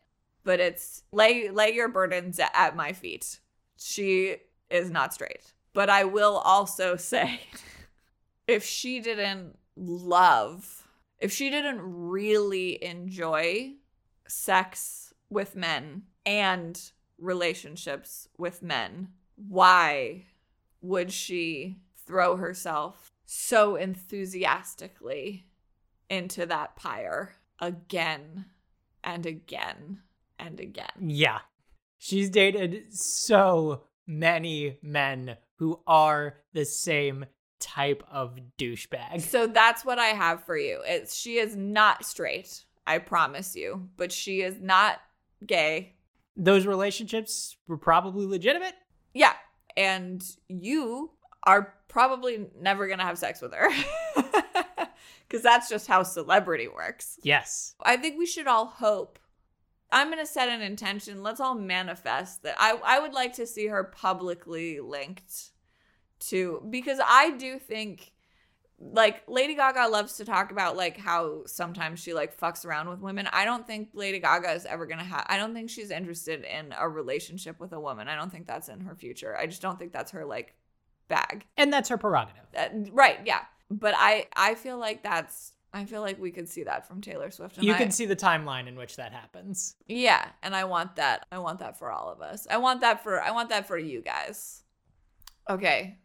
But 0.44 0.60
it's 0.60 1.02
lay 1.12 1.50
lay 1.50 1.74
your 1.74 1.88
burdens 1.88 2.38
at 2.54 2.76
my 2.76 2.92
feet. 2.92 3.40
She 3.76 4.36
is 4.70 4.90
not 4.90 5.14
straight. 5.14 5.52
But 5.72 5.90
I 5.90 6.04
will 6.04 6.36
also 6.38 6.96
say 6.96 7.40
if 8.46 8.64
she 8.64 9.00
didn't 9.00 9.58
love, 9.76 10.88
if 11.18 11.32
she 11.32 11.50
didn't 11.50 11.80
really 11.82 12.82
enjoy 12.82 13.74
sex 14.28 15.12
with 15.28 15.54
men 15.54 16.02
and 16.26 16.80
relationships 17.18 18.28
with 18.38 18.62
men, 18.62 19.08
why 19.36 20.24
would 20.80 21.12
she 21.12 21.78
throw 22.06 22.36
herself 22.36 23.12
so 23.26 23.76
enthusiastically 23.76 25.46
into 26.08 26.46
that 26.46 26.74
pyre 26.76 27.36
again 27.60 28.46
and 29.04 29.26
again 29.26 30.00
and 30.38 30.58
again? 30.58 30.90
Yeah. 30.98 31.40
She's 31.98 32.30
dated 32.30 32.94
so 32.94 33.82
many 34.10 34.76
men 34.82 35.36
who 35.56 35.80
are 35.86 36.38
the 36.52 36.64
same 36.64 37.24
type 37.60 38.02
of 38.10 38.38
douchebag. 38.58 39.20
So 39.22 39.46
that's 39.46 39.84
what 39.84 39.98
I 39.98 40.08
have 40.08 40.44
for 40.44 40.56
you. 40.56 40.80
It's 40.84 41.16
she 41.16 41.38
is 41.38 41.54
not 41.54 42.04
straight, 42.04 42.64
I 42.86 42.98
promise 42.98 43.54
you, 43.54 43.88
but 43.96 44.10
she 44.10 44.42
is 44.42 44.60
not 44.60 45.00
gay. 45.46 45.94
Those 46.36 46.66
relationships 46.66 47.56
were 47.68 47.76
probably 47.76 48.26
legitimate. 48.26 48.74
Yeah, 49.14 49.34
and 49.76 50.22
you 50.48 51.10
are 51.44 51.74
probably 51.88 52.46
never 52.60 52.86
going 52.86 52.98
to 52.98 53.04
have 53.04 53.18
sex 53.18 53.40
with 53.40 53.52
her. 53.54 53.68
Cuz 55.28 55.42
that's 55.42 55.68
just 55.68 55.86
how 55.86 56.02
celebrity 56.02 56.66
works. 56.66 57.18
Yes. 57.22 57.74
I 57.82 57.96
think 57.96 58.18
we 58.18 58.26
should 58.26 58.48
all 58.48 58.66
hope. 58.66 59.19
I'm 59.92 60.08
going 60.08 60.24
to 60.24 60.26
set 60.26 60.48
an 60.48 60.62
intention. 60.62 61.22
Let's 61.22 61.40
all 61.40 61.54
manifest 61.54 62.42
that 62.44 62.56
I 62.58 62.78
I 62.84 63.00
would 63.00 63.12
like 63.12 63.34
to 63.34 63.46
see 63.46 63.66
her 63.66 63.84
publicly 63.84 64.80
linked 64.80 65.50
to 66.20 66.62
because 66.70 67.00
I 67.04 67.30
do 67.32 67.58
think 67.58 68.12
like 68.78 69.22
Lady 69.28 69.54
Gaga 69.54 69.88
loves 69.88 70.16
to 70.16 70.24
talk 70.24 70.52
about 70.52 70.76
like 70.76 70.96
how 70.96 71.44
sometimes 71.46 72.00
she 72.00 72.14
like 72.14 72.38
fucks 72.38 72.64
around 72.64 72.88
with 72.88 73.00
women. 73.00 73.28
I 73.32 73.44
don't 73.44 73.66
think 73.66 73.90
Lady 73.92 74.18
Gaga 74.20 74.52
is 74.52 74.64
ever 74.64 74.86
going 74.86 74.98
to 74.98 75.04
have 75.04 75.26
I 75.28 75.36
don't 75.36 75.54
think 75.54 75.70
she's 75.70 75.90
interested 75.90 76.44
in 76.44 76.74
a 76.78 76.88
relationship 76.88 77.60
with 77.60 77.72
a 77.72 77.80
woman. 77.80 78.08
I 78.08 78.16
don't 78.16 78.30
think 78.30 78.46
that's 78.46 78.68
in 78.68 78.80
her 78.80 78.94
future. 78.94 79.36
I 79.36 79.46
just 79.46 79.60
don't 79.60 79.78
think 79.78 79.92
that's 79.92 80.12
her 80.12 80.24
like 80.24 80.54
bag. 81.08 81.46
And 81.58 81.72
that's 81.72 81.90
her 81.90 81.98
prerogative. 81.98 82.44
Uh, 82.56 82.68
right, 82.92 83.18
yeah. 83.24 83.40
But 83.70 83.94
I 83.96 84.26
I 84.34 84.54
feel 84.54 84.78
like 84.78 85.02
that's 85.02 85.52
I 85.72 85.84
feel 85.84 86.00
like 86.00 86.18
we 86.18 86.30
could 86.32 86.48
see 86.48 86.64
that 86.64 86.88
from 86.88 87.00
Taylor 87.00 87.30
Swift. 87.30 87.56
And 87.56 87.64
You 87.64 87.74
I- 87.74 87.78
can 87.78 87.90
see 87.92 88.04
the 88.06 88.16
timeline 88.16 88.66
in 88.66 88.76
which 88.76 88.96
that 88.96 89.12
happens. 89.12 89.76
yeah, 89.86 90.28
and 90.42 90.54
I 90.56 90.64
want 90.64 90.96
that. 90.96 91.26
I 91.30 91.38
want 91.38 91.60
that 91.60 91.78
for 91.78 91.92
all 91.92 92.08
of 92.10 92.20
us. 92.20 92.46
I 92.50 92.56
want 92.56 92.80
that 92.80 93.02
for 93.04 93.20
I 93.22 93.30
want 93.30 93.50
that 93.50 93.66
for 93.68 93.78
you 93.78 94.00
guys. 94.02 94.62
Okay. 95.48 95.98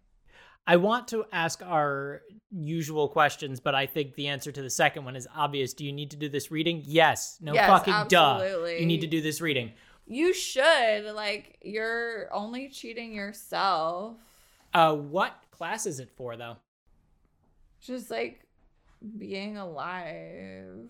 I 0.68 0.78
want 0.78 1.08
to 1.10 1.26
ask 1.32 1.62
our 1.64 2.24
usual 2.52 3.08
questions, 3.08 3.60
but 3.60 3.76
I 3.76 3.86
think 3.86 4.16
the 4.16 4.28
answer 4.28 4.52
to 4.52 4.62
the 4.64 4.70
second 4.70 5.06
one 5.06 5.16
is 5.16 5.28
obvious. 5.36 5.74
Do 5.76 5.86
you 5.86 5.92
need 5.94 6.10
to 6.12 6.18
do 6.18 6.28
this 6.28 6.50
reading? 6.50 6.82
Yes. 6.86 7.38
No 7.40 7.54
Yes, 7.54 7.68
fucking 7.70 8.08
duh. 8.08 8.66
You 8.80 8.86
need 8.88 9.02
to 9.02 9.08
do 9.08 9.22
this 9.22 9.42
reading. 9.42 9.74
You 10.08 10.34
should 10.34 11.06
like 11.16 11.58
you're 11.64 12.32
only 12.34 12.70
cheating 12.70 13.14
yourself. 13.14 14.18
Uh 14.74 14.94
what 14.96 15.36
class 15.52 15.86
is 15.88 16.00
it 16.00 16.10
for 16.16 16.36
though? 16.38 16.58
Just 17.82 18.10
like 18.12 18.45
being 19.18 19.58
alive. 19.58 20.90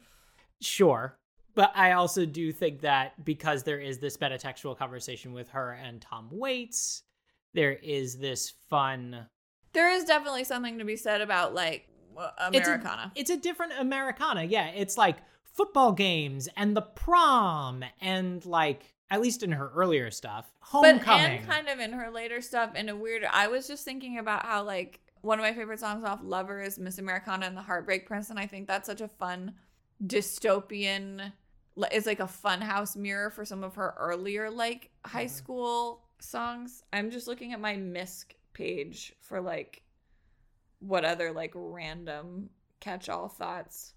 Sure. 0.62 1.18
But 1.54 1.72
I 1.76 1.94
also 1.94 2.26
do 2.26 2.52
think 2.52 2.82
that 2.82 3.24
because 3.24 3.64
there 3.64 3.80
is 3.80 4.00
this 4.00 4.18
metatextual 4.18 4.78
conversation 4.78 5.32
with 5.34 5.50
her 5.50 5.72
and 5.72 6.02
Tom 6.02 6.28
Waits, 6.32 7.04
there 7.54 7.74
is 7.74 8.18
this 8.18 8.52
fun 8.70 9.28
There 9.74 9.90
is 9.92 10.04
definitely 10.04 10.44
something 10.44 10.78
to 10.80 10.86
be 10.86 10.98
said 10.98 11.22
about 11.22 11.54
like 11.54 11.88
It's 12.52 12.68
a- 12.68 12.72
Americana. 12.72 13.12
It's 13.16 13.30
a 13.30 13.38
different 13.38 13.74
Americana. 13.80 14.44
Yeah, 14.44 14.68
it's 14.68 14.98
like 14.98 15.18
football 15.44 15.94
games 15.94 16.50
and 16.58 16.76
the 16.76 16.82
prom 16.82 17.84
and 18.02 18.46
like 18.46 18.94
at 19.10 19.22
least 19.22 19.44
in 19.44 19.52
her 19.54 19.70
earlier 19.76 20.10
stuff, 20.12 20.52
homecoming. 20.60 21.00
but 21.04 21.10
and 21.10 21.48
kind 21.48 21.68
of 21.70 21.80
in 21.80 21.94
her 21.94 22.10
later 22.12 22.42
stuff 22.42 22.76
in 22.76 22.90
a 22.90 22.96
weird 22.96 23.24
I 23.32 23.48
was 23.48 23.68
just 23.68 23.86
thinking 23.86 24.18
about 24.18 24.46
how 24.46 24.64
like 24.64 25.00
one 25.26 25.40
of 25.40 25.44
my 25.44 25.54
favorite 25.54 25.80
songs 25.80 26.04
off 26.06 26.20
Lover 26.24 26.62
is 26.62 26.78
Miss 26.78 27.00
Americana 27.00 27.46
and 27.48 27.58
the 27.58 27.62
Heartbreak 27.62 28.06
Prince 28.06 28.30
and 28.30 28.38
I 28.40 28.46
think 28.46 28.68
that's 28.68 28.86
such 28.88 29.02
a 29.02 29.08
fun 29.08 29.56
dystopian 30.06 31.32
is 31.92 32.06
like 32.06 32.20
a 32.20 32.28
fun 32.28 32.62
house 32.62 32.96
mirror 32.96 33.30
for 33.30 33.44
some 33.44 33.64
of 33.64 33.76
her 33.76 33.94
earlier 33.98 34.50
like 34.50 34.92
high 35.06 35.26
Mhm. 35.26 35.30
school 35.30 36.02
songs. 36.20 36.84
I'm 36.94 37.10
just 37.12 37.28
looking 37.28 37.54
at 37.54 37.60
my 37.60 37.76
misc 37.76 38.34
page 38.54 39.14
for 39.20 39.42
like 39.42 39.82
what 40.80 41.04
other 41.06 41.32
like 41.32 41.52
random 41.56 42.50
catch-all 42.80 43.28
thoughts. 43.30 43.94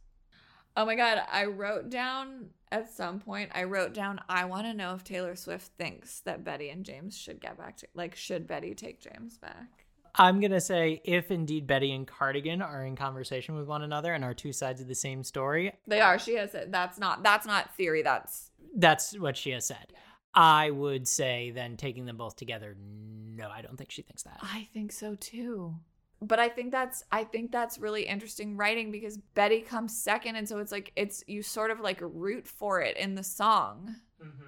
Oh 0.77 0.85
my 0.87 0.95
god, 0.95 1.23
I 1.31 1.45
wrote 1.47 1.91
down 1.91 2.51
at 2.73 2.91
some 2.91 3.21
point 3.21 3.51
I 3.55 3.65
wrote 3.65 3.93
down 3.93 4.21
I 4.29 4.45
want 4.47 4.67
to 4.67 4.75
know 4.75 4.95
if 4.95 5.05
Taylor 5.05 5.37
Swift 5.37 5.73
thinks 5.79 6.21
that 6.21 6.45
Betty 6.45 6.71
and 6.71 6.85
James 6.85 7.17
should 7.19 7.41
get 7.41 7.59
back 7.59 7.77
to 7.79 7.87
like 7.95 8.15
should 8.17 8.47
Betty 8.47 8.75
take 8.75 9.01
James 9.01 9.37
back? 9.39 9.78
I'm 10.19 10.41
going 10.41 10.51
to 10.51 10.61
say 10.61 11.01
if 11.05 11.31
indeed 11.31 11.67
Betty 11.67 11.93
and 11.93 12.07
Cardigan 12.07 12.61
are 12.61 12.85
in 12.85 12.97
conversation 12.97 13.57
with 13.57 13.69
one 13.69 13.83
another 13.83 14.13
and 14.13 14.25
are 14.25 14.35
two 14.35 14.53
sides 14.53 14.81
of 14.81 14.89
the 14.89 14.95
same 14.95 15.23
story, 15.23 15.73
They 15.87 16.01
are. 16.01 16.19
She 16.19 16.35
has 16.35 16.53
said 16.53 16.73
That's 16.73 16.99
not 16.99 17.23
that's 17.23 17.47
not 17.47 17.75
theory. 17.77 18.03
That's 18.03 18.51
that's 18.75 19.17
what 19.19 19.37
she 19.37 19.51
has 19.51 19.65
said. 19.65 19.93
I 20.35 20.71
would 20.71 21.09
say 21.09 21.53
then 21.53 21.77
taking 21.77 22.05
them 22.05 22.17
both 22.17 22.37
together, 22.37 22.77
no, 22.79 23.49
I 23.49 23.63
don't 23.63 23.77
think 23.77 23.91
she 23.91 24.03
thinks 24.03 24.25
that. 24.25 24.39
I 24.43 24.69
think 24.73 24.93
so 24.93 25.15
too. 25.15 25.75
But 26.21 26.41
I 26.41 26.49
think 26.49 26.73
that's 26.73 27.05
I 27.13 27.23
think 27.23 27.53
that's 27.53 27.79
really 27.79 28.03
interesting 28.03 28.57
writing 28.57 28.91
because 28.91 29.17
Betty 29.17 29.61
comes 29.61 29.97
second 29.97 30.35
and 30.35 30.49
so 30.49 30.59
it's 30.59 30.73
like 30.73 30.93
it's 30.97 31.23
you 31.29 31.43
sort 31.43 31.71
of 31.71 31.81
like 31.81 32.01
root 32.03 32.47
for 32.49 32.81
it 32.81 32.97
in 32.97 33.15
the 33.15 33.23
song. 33.23 33.95
Mm-hmm. 34.21 34.45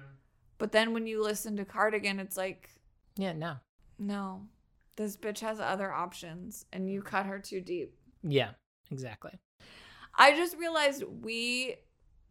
But 0.57 0.73
then 0.73 0.93
when 0.93 1.07
you 1.07 1.23
listen 1.23 1.55
to 1.57 1.65
Cardigan 1.65 2.19
it's 2.19 2.35
like 2.35 2.69
Yeah, 3.15 3.31
no. 3.33 3.55
no. 3.97 4.41
This 4.95 5.17
bitch 5.17 5.39
has 5.39 5.59
other 5.59 5.91
options 5.91 6.65
and 6.73 6.89
you 6.89 7.01
cut 7.01 7.25
her 7.25 7.39
too 7.39 7.61
deep. 7.61 7.95
Yeah, 8.23 8.51
exactly. 8.91 9.31
I 10.15 10.35
just 10.35 10.57
realized 10.57 11.03
we 11.21 11.75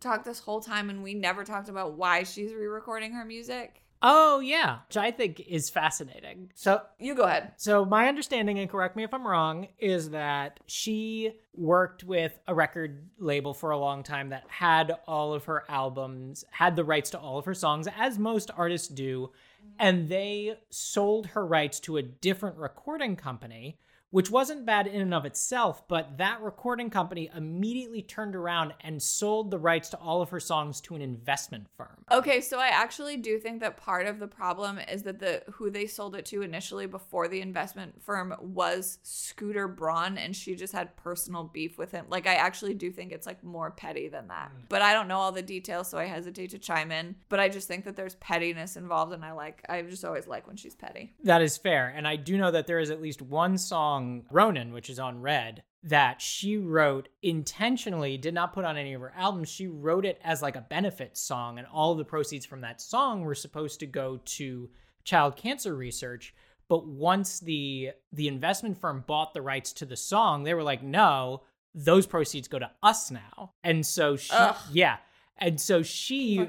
talked 0.00 0.24
this 0.24 0.40
whole 0.40 0.60
time 0.60 0.90
and 0.90 1.02
we 1.02 1.14
never 1.14 1.44
talked 1.44 1.68
about 1.68 1.94
why 1.94 2.22
she's 2.22 2.52
re-recording 2.52 3.12
her 3.12 3.24
music. 3.24 3.82
Oh, 4.02 4.40
yeah, 4.40 4.78
which 4.88 4.96
I 4.96 5.10
think 5.10 5.40
is 5.40 5.68
fascinating. 5.68 6.52
So 6.54 6.80
You 6.98 7.14
go 7.14 7.24
ahead. 7.24 7.52
So 7.58 7.84
my 7.84 8.08
understanding, 8.08 8.58
and 8.58 8.70
correct 8.70 8.96
me 8.96 9.04
if 9.04 9.12
I'm 9.12 9.26
wrong, 9.26 9.68
is 9.78 10.10
that 10.10 10.60
she 10.66 11.32
worked 11.52 12.02
with 12.02 12.38
a 12.46 12.54
record 12.54 13.10
label 13.18 13.52
for 13.52 13.72
a 13.72 13.78
long 13.78 14.02
time 14.02 14.30
that 14.30 14.44
had 14.48 14.92
all 15.06 15.34
of 15.34 15.44
her 15.44 15.64
albums, 15.68 16.46
had 16.50 16.76
the 16.76 16.84
rights 16.84 17.10
to 17.10 17.18
all 17.18 17.38
of 17.38 17.44
her 17.44 17.52
songs, 17.52 17.88
as 17.94 18.18
most 18.18 18.50
artists 18.56 18.88
do, 18.88 19.32
and 19.78 20.08
they 20.08 20.56
sold 20.70 21.26
her 21.28 21.44
rights 21.44 21.80
to 21.80 21.96
a 21.96 22.02
different 22.02 22.56
recording 22.56 23.16
company 23.16 23.78
which 24.10 24.30
wasn't 24.30 24.66
bad 24.66 24.86
in 24.86 25.00
and 25.00 25.14
of 25.14 25.24
itself, 25.24 25.86
but 25.88 26.18
that 26.18 26.40
recording 26.42 26.90
company 26.90 27.30
immediately 27.34 28.02
turned 28.02 28.34
around 28.34 28.74
and 28.80 29.00
sold 29.00 29.50
the 29.50 29.58
rights 29.58 29.88
to 29.90 29.96
all 29.98 30.20
of 30.20 30.30
her 30.30 30.40
songs 30.40 30.80
to 30.80 30.94
an 30.94 31.02
investment 31.02 31.66
firm. 31.76 32.04
Okay, 32.10 32.40
so 32.40 32.58
I 32.58 32.68
actually 32.68 33.16
do 33.16 33.38
think 33.38 33.60
that 33.60 33.76
part 33.76 34.06
of 34.06 34.18
the 34.18 34.26
problem 34.26 34.78
is 34.78 35.02
that 35.04 35.20
the 35.20 35.42
who 35.52 35.70
they 35.70 35.86
sold 35.86 36.16
it 36.16 36.24
to 36.26 36.42
initially 36.42 36.86
before 36.86 37.28
the 37.28 37.40
investment 37.40 38.02
firm 38.02 38.34
was 38.40 38.98
Scooter 39.02 39.68
Braun 39.68 40.18
and 40.18 40.34
she 40.34 40.54
just 40.54 40.72
had 40.72 40.96
personal 40.96 41.44
beef 41.44 41.78
with 41.78 41.92
him. 41.92 42.06
Like 42.08 42.26
I 42.26 42.34
actually 42.34 42.74
do 42.74 42.90
think 42.90 43.12
it's 43.12 43.26
like 43.26 43.42
more 43.44 43.70
petty 43.70 44.08
than 44.08 44.28
that. 44.28 44.50
Mm. 44.50 44.62
But 44.68 44.82
I 44.82 44.92
don't 44.92 45.08
know 45.08 45.18
all 45.18 45.32
the 45.32 45.42
details 45.42 45.88
so 45.88 45.98
I 45.98 46.06
hesitate 46.06 46.50
to 46.50 46.58
chime 46.58 46.90
in, 46.90 47.14
but 47.28 47.38
I 47.38 47.48
just 47.48 47.68
think 47.68 47.84
that 47.84 47.96
there's 47.96 48.16
pettiness 48.16 48.76
involved 48.76 49.12
and 49.12 49.24
I 49.24 49.32
like 49.32 49.64
I 49.68 49.82
just 49.82 50.04
always 50.04 50.26
like 50.26 50.46
when 50.46 50.56
she's 50.56 50.74
petty. 50.74 51.14
That 51.22 51.42
is 51.42 51.56
fair. 51.56 51.92
And 51.94 52.08
I 52.08 52.16
do 52.16 52.36
know 52.36 52.50
that 52.50 52.66
there 52.66 52.80
is 52.80 52.90
at 52.90 53.00
least 53.00 53.22
one 53.22 53.56
song, 53.56 53.99
Ronan, 54.30 54.72
which 54.72 54.90
is 54.90 54.98
on 54.98 55.20
Red, 55.20 55.62
that 55.82 56.20
she 56.20 56.56
wrote 56.58 57.08
intentionally, 57.22 58.18
did 58.18 58.34
not 58.34 58.52
put 58.52 58.64
on 58.64 58.76
any 58.76 58.92
of 58.92 59.00
her 59.00 59.14
albums. 59.16 59.48
She 59.48 59.66
wrote 59.66 60.04
it 60.04 60.20
as 60.22 60.42
like 60.42 60.56
a 60.56 60.66
benefit 60.68 61.16
song, 61.16 61.58
and 61.58 61.66
all 61.72 61.94
the 61.94 62.04
proceeds 62.04 62.44
from 62.44 62.60
that 62.60 62.80
song 62.80 63.22
were 63.22 63.34
supposed 63.34 63.80
to 63.80 63.86
go 63.86 64.20
to 64.24 64.68
child 65.04 65.36
cancer 65.36 65.74
research. 65.74 66.34
But 66.68 66.86
once 66.86 67.40
the 67.40 67.90
the 68.12 68.28
investment 68.28 68.78
firm 68.78 69.04
bought 69.06 69.34
the 69.34 69.42
rights 69.42 69.72
to 69.74 69.86
the 69.86 69.96
song, 69.96 70.44
they 70.44 70.54
were 70.54 70.62
like, 70.62 70.82
no, 70.82 71.42
those 71.74 72.06
proceeds 72.06 72.48
go 72.48 72.58
to 72.58 72.70
us 72.82 73.10
now. 73.10 73.52
And 73.64 73.84
so 73.84 74.16
she 74.16 74.32
Ugh. 74.32 74.56
yeah. 74.72 74.98
And 75.38 75.58
so 75.58 75.82
she 75.82 76.46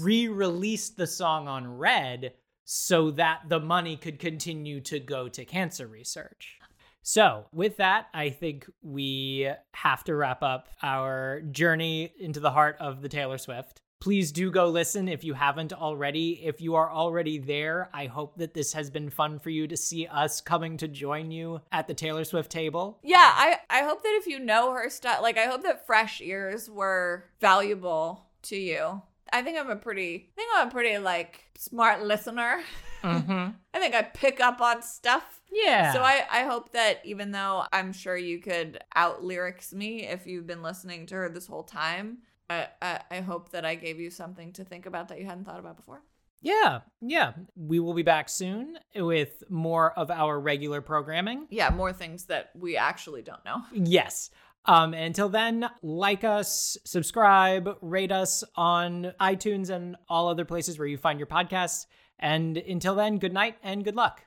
re-released 0.00 0.98
the 0.98 1.06
song 1.06 1.48
on 1.48 1.78
Red 1.78 2.34
so 2.64 3.10
that 3.12 3.42
the 3.48 3.58
money 3.58 3.96
could 3.96 4.18
continue 4.18 4.80
to 4.82 5.00
go 5.00 5.28
to 5.28 5.44
cancer 5.46 5.86
research. 5.86 6.58
So, 7.06 7.44
with 7.52 7.76
that, 7.76 8.06
I 8.14 8.30
think 8.30 8.66
we 8.80 9.50
have 9.74 10.04
to 10.04 10.14
wrap 10.14 10.42
up 10.42 10.70
our 10.82 11.42
journey 11.42 12.10
into 12.18 12.40
the 12.40 12.50
heart 12.50 12.76
of 12.80 13.02
the 13.02 13.10
Taylor 13.10 13.36
Swift. 13.36 13.82
Please 14.00 14.32
do 14.32 14.50
go 14.50 14.68
listen 14.68 15.06
if 15.06 15.22
you 15.22 15.34
haven't 15.34 15.74
already. 15.74 16.42
If 16.42 16.62
you 16.62 16.76
are 16.76 16.90
already 16.90 17.36
there, 17.36 17.90
I 17.92 18.06
hope 18.06 18.38
that 18.38 18.54
this 18.54 18.72
has 18.72 18.88
been 18.88 19.10
fun 19.10 19.38
for 19.38 19.50
you 19.50 19.68
to 19.68 19.76
see 19.76 20.06
us 20.06 20.40
coming 20.40 20.78
to 20.78 20.88
join 20.88 21.30
you 21.30 21.60
at 21.72 21.88
the 21.88 21.94
Taylor 21.94 22.24
Swift 22.24 22.50
table. 22.50 22.98
Yeah, 23.02 23.30
I 23.34 23.58
I 23.68 23.82
hope 23.82 24.02
that 24.02 24.18
if 24.20 24.26
you 24.26 24.38
know 24.38 24.72
her 24.72 24.88
stuff, 24.88 25.20
like 25.20 25.36
I 25.36 25.44
hope 25.44 25.62
that 25.64 25.86
fresh 25.86 26.22
ears 26.22 26.70
were 26.70 27.24
valuable 27.38 28.24
to 28.44 28.56
you. 28.56 29.02
I 29.32 29.42
think 29.42 29.58
I'm 29.58 29.70
a 29.70 29.76
pretty 29.76 30.30
I 30.32 30.36
think 30.36 30.48
I'm 30.54 30.68
a 30.68 30.70
pretty 30.70 30.98
like 30.98 31.44
smart 31.56 32.02
listener. 32.02 32.60
Mm-hmm. 33.02 33.48
I 33.74 33.78
think 33.78 33.94
I 33.94 34.02
pick 34.02 34.40
up 34.40 34.60
on 34.60 34.82
stuff. 34.82 35.40
Yeah. 35.52 35.92
So 35.92 36.00
I, 36.00 36.24
I 36.30 36.42
hope 36.44 36.72
that 36.72 37.00
even 37.04 37.32
though 37.32 37.64
I'm 37.72 37.92
sure 37.92 38.16
you 38.16 38.40
could 38.40 38.78
out 38.94 39.22
lyrics 39.22 39.72
me 39.72 40.06
if 40.06 40.26
you've 40.26 40.46
been 40.46 40.62
listening 40.62 41.06
to 41.06 41.14
her 41.16 41.28
this 41.28 41.46
whole 41.46 41.62
time, 41.62 42.18
I, 42.50 42.68
I, 42.82 43.00
I 43.10 43.20
hope 43.20 43.50
that 43.50 43.64
I 43.64 43.74
gave 43.74 44.00
you 44.00 44.10
something 44.10 44.52
to 44.54 44.64
think 44.64 44.86
about 44.86 45.08
that 45.08 45.18
you 45.20 45.26
hadn't 45.26 45.44
thought 45.44 45.60
about 45.60 45.76
before. 45.76 46.02
yeah, 46.42 46.80
yeah. 47.00 47.32
We 47.56 47.80
will 47.80 47.94
be 47.94 48.02
back 48.02 48.28
soon 48.28 48.78
with 48.94 49.42
more 49.48 49.92
of 49.98 50.10
our 50.10 50.38
regular 50.38 50.80
programming. 50.80 51.46
Yeah, 51.50 51.70
more 51.70 51.92
things 51.92 52.26
that 52.26 52.50
we 52.54 52.76
actually 52.76 53.22
don't 53.22 53.44
know. 53.44 53.62
Yes. 53.72 54.30
Um, 54.66 54.94
until 54.94 55.28
then, 55.28 55.68
like 55.82 56.24
us, 56.24 56.78
subscribe, 56.84 57.76
rate 57.82 58.12
us 58.12 58.42
on 58.56 59.12
iTunes 59.20 59.68
and 59.68 59.96
all 60.08 60.28
other 60.28 60.44
places 60.44 60.78
where 60.78 60.88
you 60.88 60.96
find 60.96 61.18
your 61.18 61.26
podcasts. 61.26 61.86
And 62.18 62.56
until 62.56 62.94
then, 62.94 63.18
good 63.18 63.34
night 63.34 63.56
and 63.62 63.84
good 63.84 63.96
luck. 63.96 64.22